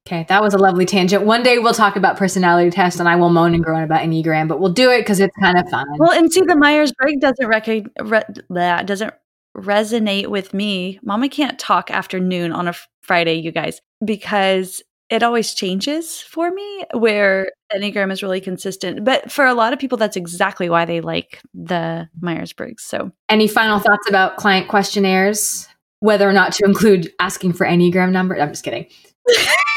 Okay, 0.06 0.26
that 0.28 0.42
was 0.42 0.52
a 0.52 0.58
lovely 0.58 0.84
tangent. 0.84 1.24
One 1.24 1.42
day 1.42 1.58
we'll 1.58 1.72
talk 1.72 1.96
about 1.96 2.18
personality 2.18 2.70
tests 2.70 3.00
and 3.00 3.08
I 3.08 3.16
will 3.16 3.30
moan 3.30 3.54
and 3.54 3.64
groan 3.64 3.82
about 3.82 4.02
Enneagram, 4.02 4.48
but 4.48 4.60
we'll 4.60 4.72
do 4.72 4.90
it 4.90 4.98
because 4.98 5.18
it's 5.18 5.34
kind 5.40 5.58
of 5.58 5.66
fun. 5.70 5.86
Well, 5.98 6.12
and 6.12 6.30
see, 6.30 6.42
the 6.42 6.56
Myers 6.56 6.92
Briggs 6.92 7.22
doesn't 7.22 7.46
rec- 7.46 7.66
re- 7.66 8.84
doesn't 8.84 9.14
resonate 9.56 10.26
with 10.26 10.52
me. 10.52 11.00
Mama 11.02 11.30
can't 11.30 11.58
talk 11.58 11.90
after 11.90 12.20
noon 12.20 12.52
on 12.52 12.68
a 12.68 12.74
Friday, 13.00 13.36
you 13.36 13.50
guys, 13.50 13.80
because 14.04 14.82
it 15.08 15.22
always 15.22 15.54
changes 15.54 16.20
for 16.20 16.50
me 16.50 16.84
where 16.92 17.50
Enneagram 17.72 18.12
is 18.12 18.22
really 18.22 18.42
consistent. 18.42 19.04
But 19.06 19.32
for 19.32 19.46
a 19.46 19.54
lot 19.54 19.72
of 19.72 19.78
people, 19.78 19.96
that's 19.96 20.18
exactly 20.18 20.68
why 20.68 20.84
they 20.84 21.00
like 21.00 21.40
the 21.54 22.10
Myers 22.20 22.52
Briggs. 22.52 22.82
So, 22.82 23.10
any 23.30 23.48
final 23.48 23.78
thoughts 23.78 24.06
about 24.06 24.36
client 24.36 24.68
questionnaires? 24.68 25.66
Whether 26.00 26.28
or 26.28 26.34
not 26.34 26.52
to 26.54 26.66
include 26.66 27.10
asking 27.18 27.54
for 27.54 27.64
Enneagram 27.64 28.12
number? 28.12 28.38
I'm 28.38 28.50
just 28.50 28.64
kidding. 28.64 28.86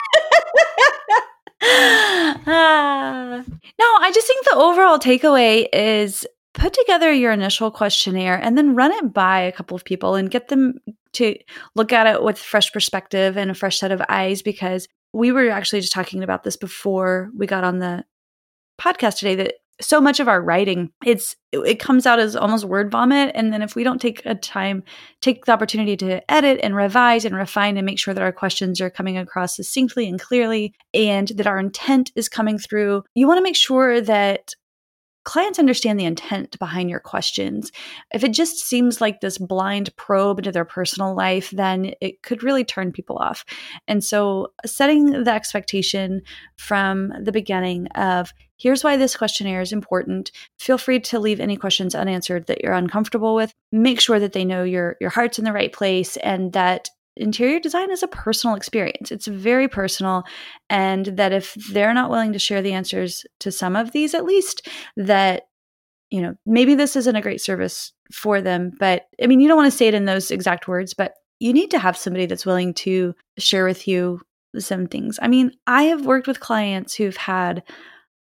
no, 1.62 1.68
I 2.48 4.12
just 4.14 4.28
think 4.28 4.46
the 4.46 4.56
overall 4.56 5.00
takeaway 5.00 5.68
is 5.74 6.26
put 6.54 6.74
together 6.74 7.12
your 7.12 7.32
initial 7.32 7.72
questionnaire 7.72 8.36
and 8.42 8.58
then 8.58 8.76
run 8.76 8.92
it 8.92 9.14
by 9.14 9.40
a 9.40 9.52
couple 9.52 9.76
of 9.76 9.86
people 9.86 10.16
and 10.16 10.32
get 10.32 10.48
them 10.48 10.80
to 11.14 11.36
look 11.76 11.94
at 11.94 12.08
it 12.08 12.24
with 12.24 12.38
fresh 12.38 12.72
perspective 12.72 13.38
and 13.38 13.52
a 13.52 13.56
fresh 13.56 13.80
set 13.80 13.92
of 13.92 14.02
eyes 14.10 14.42
because 14.42 14.88
we 15.14 15.32
were 15.32 15.50
actually 15.50 15.82
just 15.82 15.94
talking 15.94 16.24
about 16.24 16.44
this 16.44 16.58
before 16.58 17.30
we 17.36 17.48
got 17.48 17.64
on 17.64 17.80
the 17.80 18.04
podcast 18.80 19.20
today 19.20 19.36
that 19.36 19.56
so 19.80 20.02
much 20.02 20.20
of 20.20 20.28
our 20.28 20.42
writing 20.42 20.92
it's 21.06 21.36
it 21.52 21.80
comes 21.80 22.06
out 22.06 22.20
as 22.20 22.36
almost 22.36 22.66
word 22.66 22.92
vomit 22.92 23.32
and 23.36 23.54
then 23.54 23.62
if 23.62 23.76
we 23.76 23.84
don't 23.84 24.02
take 24.02 24.26
a 24.26 24.34
time 24.36 24.84
take 25.22 25.46
the 25.46 25.52
opportunity 25.52 25.96
to 25.96 26.32
edit 26.32 26.60
and 26.64 26.76
revise 26.76 27.26
and 27.26 27.36
refine 27.36 27.78
and 27.78 27.86
make 27.86 28.00
sure 28.00 28.14
that 28.14 28.24
our 28.24 28.32
questions 28.32 28.82
are 28.82 28.90
coming 28.90 29.18
across 29.18 29.56
succinctly 29.56 30.08
and 30.08 30.20
clearly 30.20 30.74
and 30.94 31.30
that 31.30 31.48
our 31.48 31.60
intent 31.60 32.12
is 32.16 32.28
coming 32.28 32.58
through 32.58 33.04
you 33.14 33.28
want 33.28 33.38
to 33.38 33.44
make 33.44 33.56
sure 33.56 34.02
that 34.02 34.54
clients 35.28 35.60
understand 35.60 36.00
the 36.00 36.06
intent 36.06 36.58
behind 36.58 36.90
your 36.90 37.02
questions. 37.02 37.70
If 38.14 38.24
it 38.24 38.32
just 38.32 38.60
seems 38.60 39.02
like 39.02 39.20
this 39.20 39.38
blind 39.38 39.94
probe 39.98 40.40
into 40.40 40.54
their 40.54 40.64
personal 40.64 41.14
life, 41.14 41.52
then 41.52 41.92
it 42.00 42.24
could 42.24 42.44
really 42.44 42.64
turn 42.64 42.94
people 42.94 43.18
off. 43.18 43.44
And 43.90 44.02
so, 44.02 44.54
setting 44.66 45.26
the 45.26 45.32
expectation 45.32 46.22
from 46.56 47.12
the 47.22 47.34
beginning 47.34 47.88
of 47.88 48.34
here's 48.58 48.86
why 48.86 48.96
this 48.96 49.18
questionnaire 49.18 49.60
is 49.60 49.74
important. 49.74 50.32
Feel 50.60 50.78
free 50.78 51.02
to 51.02 51.20
leave 51.20 51.42
any 51.42 51.58
questions 51.58 51.94
unanswered 51.94 52.48
that 52.48 52.64
you're 52.64 52.72
uncomfortable 52.72 53.36
with. 53.36 53.54
Make 53.74 54.00
sure 54.00 54.22
that 54.22 54.32
they 54.32 54.46
know 54.46 54.64
your 54.64 54.96
your 55.02 55.10
heart's 55.10 55.38
in 55.38 55.44
the 55.44 55.52
right 55.52 55.74
place 55.74 56.16
and 56.18 56.54
that 56.54 56.88
interior 57.22 57.60
design 57.60 57.92
is 57.92 58.04
a 58.04 58.08
personal 58.08 58.56
experience. 58.56 59.12
It's 59.12 59.28
very 59.28 59.68
personal. 59.68 60.24
And 60.70 61.06
that 61.18 61.34
if 61.34 61.54
they're 61.72 61.94
not 61.94 62.10
willing 62.10 62.34
to 62.34 62.40
share 62.40 62.62
the 62.62 62.74
answers 62.74 63.26
to 63.40 63.52
some 63.52 63.76
of 63.76 63.92
these, 63.92 64.14
at 64.14 64.26
least, 64.26 64.68
that, 64.96 65.48
you 66.10 66.22
know, 66.22 66.36
maybe 66.46 66.76
this 66.76 66.96
isn't 66.96 67.16
a 67.16 67.22
great 67.22 67.42
service 67.42 67.94
for 68.12 68.42
them. 68.42 68.72
But 68.80 69.08
I 69.22 69.28
mean, 69.28 69.40
you 69.40 69.48
don't 69.48 69.58
want 69.58 69.72
to 69.72 69.78
say 69.78 69.88
it 69.88 69.94
in 69.94 70.06
those 70.06 70.32
exact 70.32 70.68
words, 70.68 70.94
but 70.94 71.14
you 71.40 71.54
need 71.54 71.72
to 71.72 71.80
have 71.80 71.98
somebody 71.98 72.26
that's 72.26 72.46
willing 72.46 72.74
to 72.74 73.14
share 73.38 73.66
with 73.66 73.88
you 73.88 74.22
some 74.58 74.88
things. 74.88 75.20
I 75.22 75.28
mean, 75.28 75.52
I 75.68 75.84
have 75.84 76.06
worked 76.06 76.28
with 76.28 76.40
clients 76.40 76.96
who've 76.96 77.18
had 77.18 77.64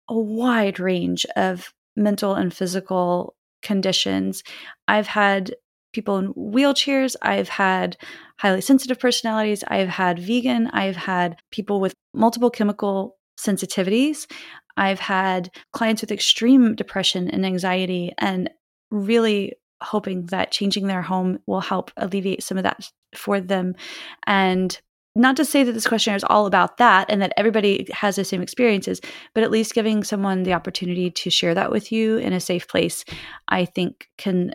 a 0.09 0.19
wide 0.19 0.79
range 0.79 1.25
of 1.37 1.73
mental 1.97 2.35
and 2.35 2.53
physical 2.53 3.35
conditions. 3.63 4.43
I've 4.87 5.07
had 5.07 5.55
people 5.93 6.19
in 6.19 6.35
wheelchairs. 6.35 7.17
I've 7.23 7.49
had 7.49 7.97
highly 8.39 8.61
sensitive 8.61 8.99
personalities. 8.99 9.65
I've 9.69 9.89
had 9.89 10.19
vegan. 10.19 10.69
I've 10.69 10.97
had 10.97 11.39
people 11.51 11.81
with 11.81 11.95
multiple 12.15 12.51
chemical 12.51 13.17
sensitivities. 13.39 14.31
I've 14.77 15.01
had 15.01 15.51
clients 15.73 16.03
with 16.03 16.13
extreme 16.13 16.75
depression 16.75 17.31
and 17.31 17.47
anxiety, 17.47 18.13
and 18.19 18.51
really 18.91 19.55
hoping 19.83 20.27
that 20.27 20.53
changing 20.53 20.87
their 20.87 21.03
home 21.03 21.39
will 21.47 21.61
help 21.61 21.91
alleviate 21.97 22.43
some 22.43 22.57
of 22.57 22.65
that 22.65 22.91
for 23.15 23.41
them. 23.41 23.75
And 24.27 24.79
not 25.15 25.37
to 25.37 25.45
say 25.47 25.63
that 25.63 25.73
this 25.73 25.87
questionnaire 25.87 26.17
is 26.17 26.25
all 26.25 26.45
about 26.47 26.77
that 26.77 27.07
and 27.09 27.23
that 27.23 27.33
everybody 27.39 27.89
has 27.91 28.17
the 28.17 28.25
same 28.25 28.43
experiences, 28.43 29.01
but 29.35 29.43
at 29.43 29.51
least 29.51 29.75
giving 29.75 30.05
someone 30.05 30.43
the 30.43 30.53
opportunity 30.53 31.11
to 31.11 31.31
share 31.31 31.55
that 31.55 31.71
with 31.71 31.91
you 31.91 32.19
in 32.19 32.35
a 32.35 32.41
safe 32.41 32.69
place, 32.69 33.05
I 33.49 33.65
think 33.65 34.09
can 34.19 34.55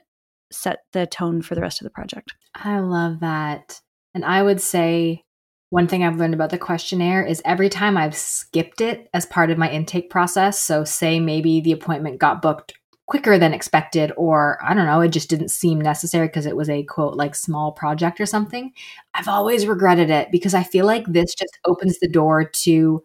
set 0.51 0.79
the 0.93 1.05
tone 1.07 1.41
for 1.41 1.55
the 1.55 1.61
rest 1.61 1.81
of 1.81 1.85
the 1.85 1.91
project. 1.91 2.33
I 2.55 2.79
love 2.79 3.19
that. 3.21 3.81
And 4.13 4.25
I 4.25 4.43
would 4.43 4.61
say 4.61 5.23
one 5.69 5.87
thing 5.87 6.03
I've 6.03 6.17
learned 6.17 6.33
about 6.33 6.49
the 6.49 6.57
questionnaire 6.57 7.23
is 7.23 7.41
every 7.45 7.69
time 7.69 7.95
I've 7.95 8.15
skipped 8.15 8.81
it 8.81 9.09
as 9.13 9.25
part 9.25 9.51
of 9.51 9.57
my 9.57 9.71
intake 9.71 10.09
process, 10.09 10.59
so 10.59 10.83
say 10.83 11.19
maybe 11.19 11.61
the 11.61 11.71
appointment 11.71 12.19
got 12.19 12.41
booked 12.41 12.73
quicker 13.07 13.37
than 13.37 13.53
expected, 13.53 14.11
or 14.15 14.57
I 14.63 14.73
don't 14.73 14.85
know, 14.85 15.01
it 15.01 15.09
just 15.09 15.29
didn't 15.29 15.49
seem 15.49 15.79
necessary 15.79 16.27
because 16.27 16.45
it 16.45 16.55
was 16.55 16.69
a 16.69 16.83
quote, 16.83 17.15
like 17.15 17.35
small 17.35 17.71
project 17.71 18.19
or 18.19 18.25
something, 18.25 18.71
I've 19.13 19.27
always 19.27 19.65
regretted 19.65 20.09
it 20.09 20.29
because 20.31 20.53
I 20.53 20.63
feel 20.63 20.85
like 20.85 21.05
this 21.07 21.33
just 21.35 21.57
opens 21.65 21.99
the 21.99 22.07
door 22.07 22.45
to 22.45 23.03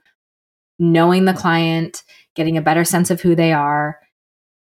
knowing 0.78 1.24
the 1.24 1.32
client, 1.32 2.02
getting 2.34 2.56
a 2.56 2.62
better 2.62 2.84
sense 2.84 3.10
of 3.10 3.20
who 3.20 3.34
they 3.34 3.52
are. 3.52 3.98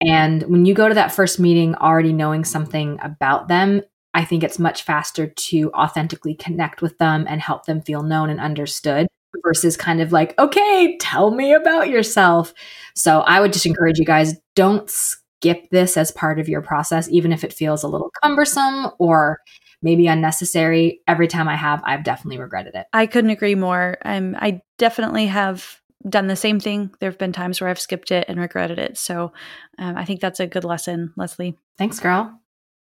And 0.02 0.44
when 0.44 0.66
you 0.66 0.74
go 0.74 0.88
to 0.90 0.96
that 0.96 1.14
first 1.14 1.40
meeting 1.40 1.76
already 1.76 2.14
knowing 2.14 2.44
something 2.44 3.00
about 3.02 3.48
them, 3.48 3.82
I 4.14 4.26
think 4.26 4.44
it's 4.44 4.60
much 4.60 4.84
faster 4.84 5.28
to 5.28 5.72
authentically 5.74 6.36
connect 6.36 6.82
with 6.82 6.98
them 6.98 7.26
and 7.28 7.42
help 7.42 7.66
them 7.66 7.82
feel 7.82 8.04
known 8.04 8.30
and 8.30 8.40
understood 8.40 9.08
versus 9.44 9.76
kind 9.76 10.02
of 10.02 10.12
like, 10.12 10.38
okay, 10.38 10.98
tell 11.00 11.32
me 11.32 11.54
about 11.54 11.90
yourself. 11.90 12.54
So 12.96 13.22
I 13.22 13.40
would 13.40 13.54
just 13.54 13.66
encourage 13.66 13.98
you 13.98 14.06
guys 14.06 14.36
don't 14.56 14.90
skip 14.90 15.70
this 15.72 15.98
as 15.98 16.12
part 16.12 16.40
of 16.40 16.48
your 16.48 16.62
process, 16.62 17.10
even 17.10 17.32
if 17.32 17.44
it 17.44 17.54
feels 17.54 17.84
a 17.84 17.88
little 17.88 18.12
cumbersome 18.22 18.92
or 19.00 19.40
maybe 19.82 20.08
unnecessary. 20.08 21.02
Every 21.08 21.28
time 21.28 21.48
I 21.48 21.56
have, 21.56 21.82
I've 21.84 22.04
definitely 22.04 22.40
regretted 22.40 22.76
it. 22.76 22.86
I 22.94 23.08
couldn't 23.08 23.32
agree 23.32 23.56
more. 23.56 23.98
Um, 24.06 24.36
I 24.40 24.62
definitely 24.78 25.26
have 25.26 25.82
done 26.08 26.28
the 26.28 26.36
same 26.36 26.60
thing. 26.60 26.92
There 27.00 27.10
have 27.10 27.20
been 27.20 27.34
times 27.34 27.60
where 27.60 27.70
I've 27.70 27.80
skipped 27.80 28.12
it 28.12 28.26
and 28.28 28.40
regretted 28.40 28.80
it. 28.80 28.98
So 28.98 29.34
um, 29.78 29.98
I 29.98 30.06
think 30.06 30.20
that's 30.20 30.40
a 30.40 30.48
good 30.48 30.64
lesson, 30.64 31.14
Leslie. 31.16 31.58
Thanks, 31.78 32.00
girl. 32.00 32.40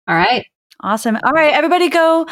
All 0.09 0.17
right. 0.17 0.47
Awesome. 0.81 1.17
All 1.23 1.33
right, 1.33 1.53
everybody 1.53 1.89
go 1.89 2.27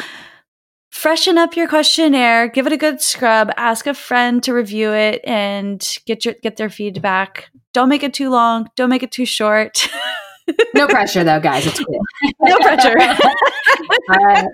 freshen 0.89 1.37
up 1.37 1.55
your 1.55 1.67
questionnaire, 1.67 2.49
give 2.49 2.67
it 2.67 2.73
a 2.73 2.77
good 2.77 3.01
scrub, 3.01 3.49
ask 3.55 3.87
a 3.87 3.93
friend 3.93 4.43
to 4.43 4.53
review 4.53 4.91
it 4.91 5.21
and 5.23 5.87
get 6.05 6.25
your 6.25 6.35
get 6.43 6.57
their 6.57 6.69
feedback. 6.69 7.49
Don't 7.73 7.89
make 7.89 8.03
it 8.03 8.13
too 8.13 8.29
long, 8.29 8.69
don't 8.75 8.89
make 8.89 9.03
it 9.03 9.11
too 9.11 9.25
short. 9.25 9.89
no 10.75 10.87
pressure 10.87 11.23
though, 11.23 11.39
guys. 11.39 11.65
It's 11.65 11.79
cool. 11.79 12.01
no 12.41 12.57
pressure. 12.57 12.95
right. 14.09 14.45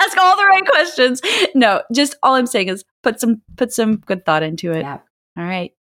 Ask 0.00 0.18
all 0.18 0.36
the 0.36 0.44
right 0.44 0.66
questions. 0.66 1.22
No, 1.54 1.82
just 1.94 2.16
all 2.22 2.34
I'm 2.34 2.46
saying 2.46 2.68
is 2.68 2.84
put 3.02 3.20
some 3.20 3.42
put 3.56 3.72
some 3.72 3.96
good 3.96 4.24
thought 4.26 4.42
into 4.42 4.72
it. 4.72 4.80
Yeah. 4.80 4.98
All 5.38 5.44
right. 5.44 5.72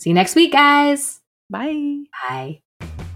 See 0.00 0.08
you 0.08 0.14
next 0.14 0.34
week, 0.34 0.50
guys. 0.50 1.20
Bye. 1.50 2.04
Bye. 2.26 2.62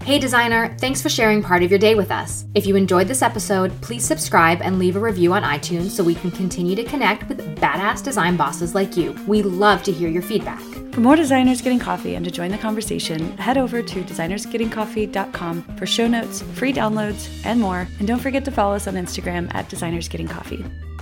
Hey 0.05 0.19
designer, 0.19 0.77
thanks 0.79 1.01
for 1.01 1.09
sharing 1.09 1.43
part 1.43 1.63
of 1.63 1.71
your 1.71 1.79
day 1.79 1.95
with 1.95 2.11
us. 2.11 2.45
If 2.55 2.67
you 2.67 2.77
enjoyed 2.77 3.09
this 3.09 3.23
episode, 3.23 3.73
please 3.81 4.05
subscribe 4.05 4.61
and 4.61 4.79
leave 4.79 4.97
a 4.97 5.01
review 5.01 5.33
on 5.33 5.43
iTunes 5.45 5.93
so 5.93 6.05
we 6.05 6.15
can 6.15 6.31
continue 6.31 6.77
to 6.77 6.85
connect 6.85 7.27
with 7.27 7.57
badass 7.57 8.05
design 8.05 8.37
bosses 8.37 8.75
like 8.75 8.99
you. 8.99 9.17
We 9.27 9.41
love 9.41 9.83
to 9.85 9.93
hear 9.93 10.11
your 10.11 10.21
feedback. 10.21 10.61
For 10.93 11.01
more 11.01 11.17
designers 11.17 11.63
getting 11.63 11.79
coffee 11.79 12.17
and 12.17 12.25
to 12.27 12.31
join 12.31 12.51
the 12.51 12.59
conversation, 12.59 13.35
head 13.39 13.57
over 13.57 13.81
to 13.81 14.03
designersgettingcoffee.com 14.03 15.63
for 15.79 15.87
show 15.87 16.07
notes, 16.07 16.43
free 16.53 16.75
downloads, 16.75 17.31
and 17.47 17.59
more. 17.59 17.89
And 17.99 18.07
don't 18.07 18.21
forget 18.21 18.45
to 18.45 18.51
follow 18.51 18.75
us 18.75 18.87
on 18.87 18.93
Instagram 18.93 19.51
at 19.55 19.71
designersgettingcoffee. 19.71 20.94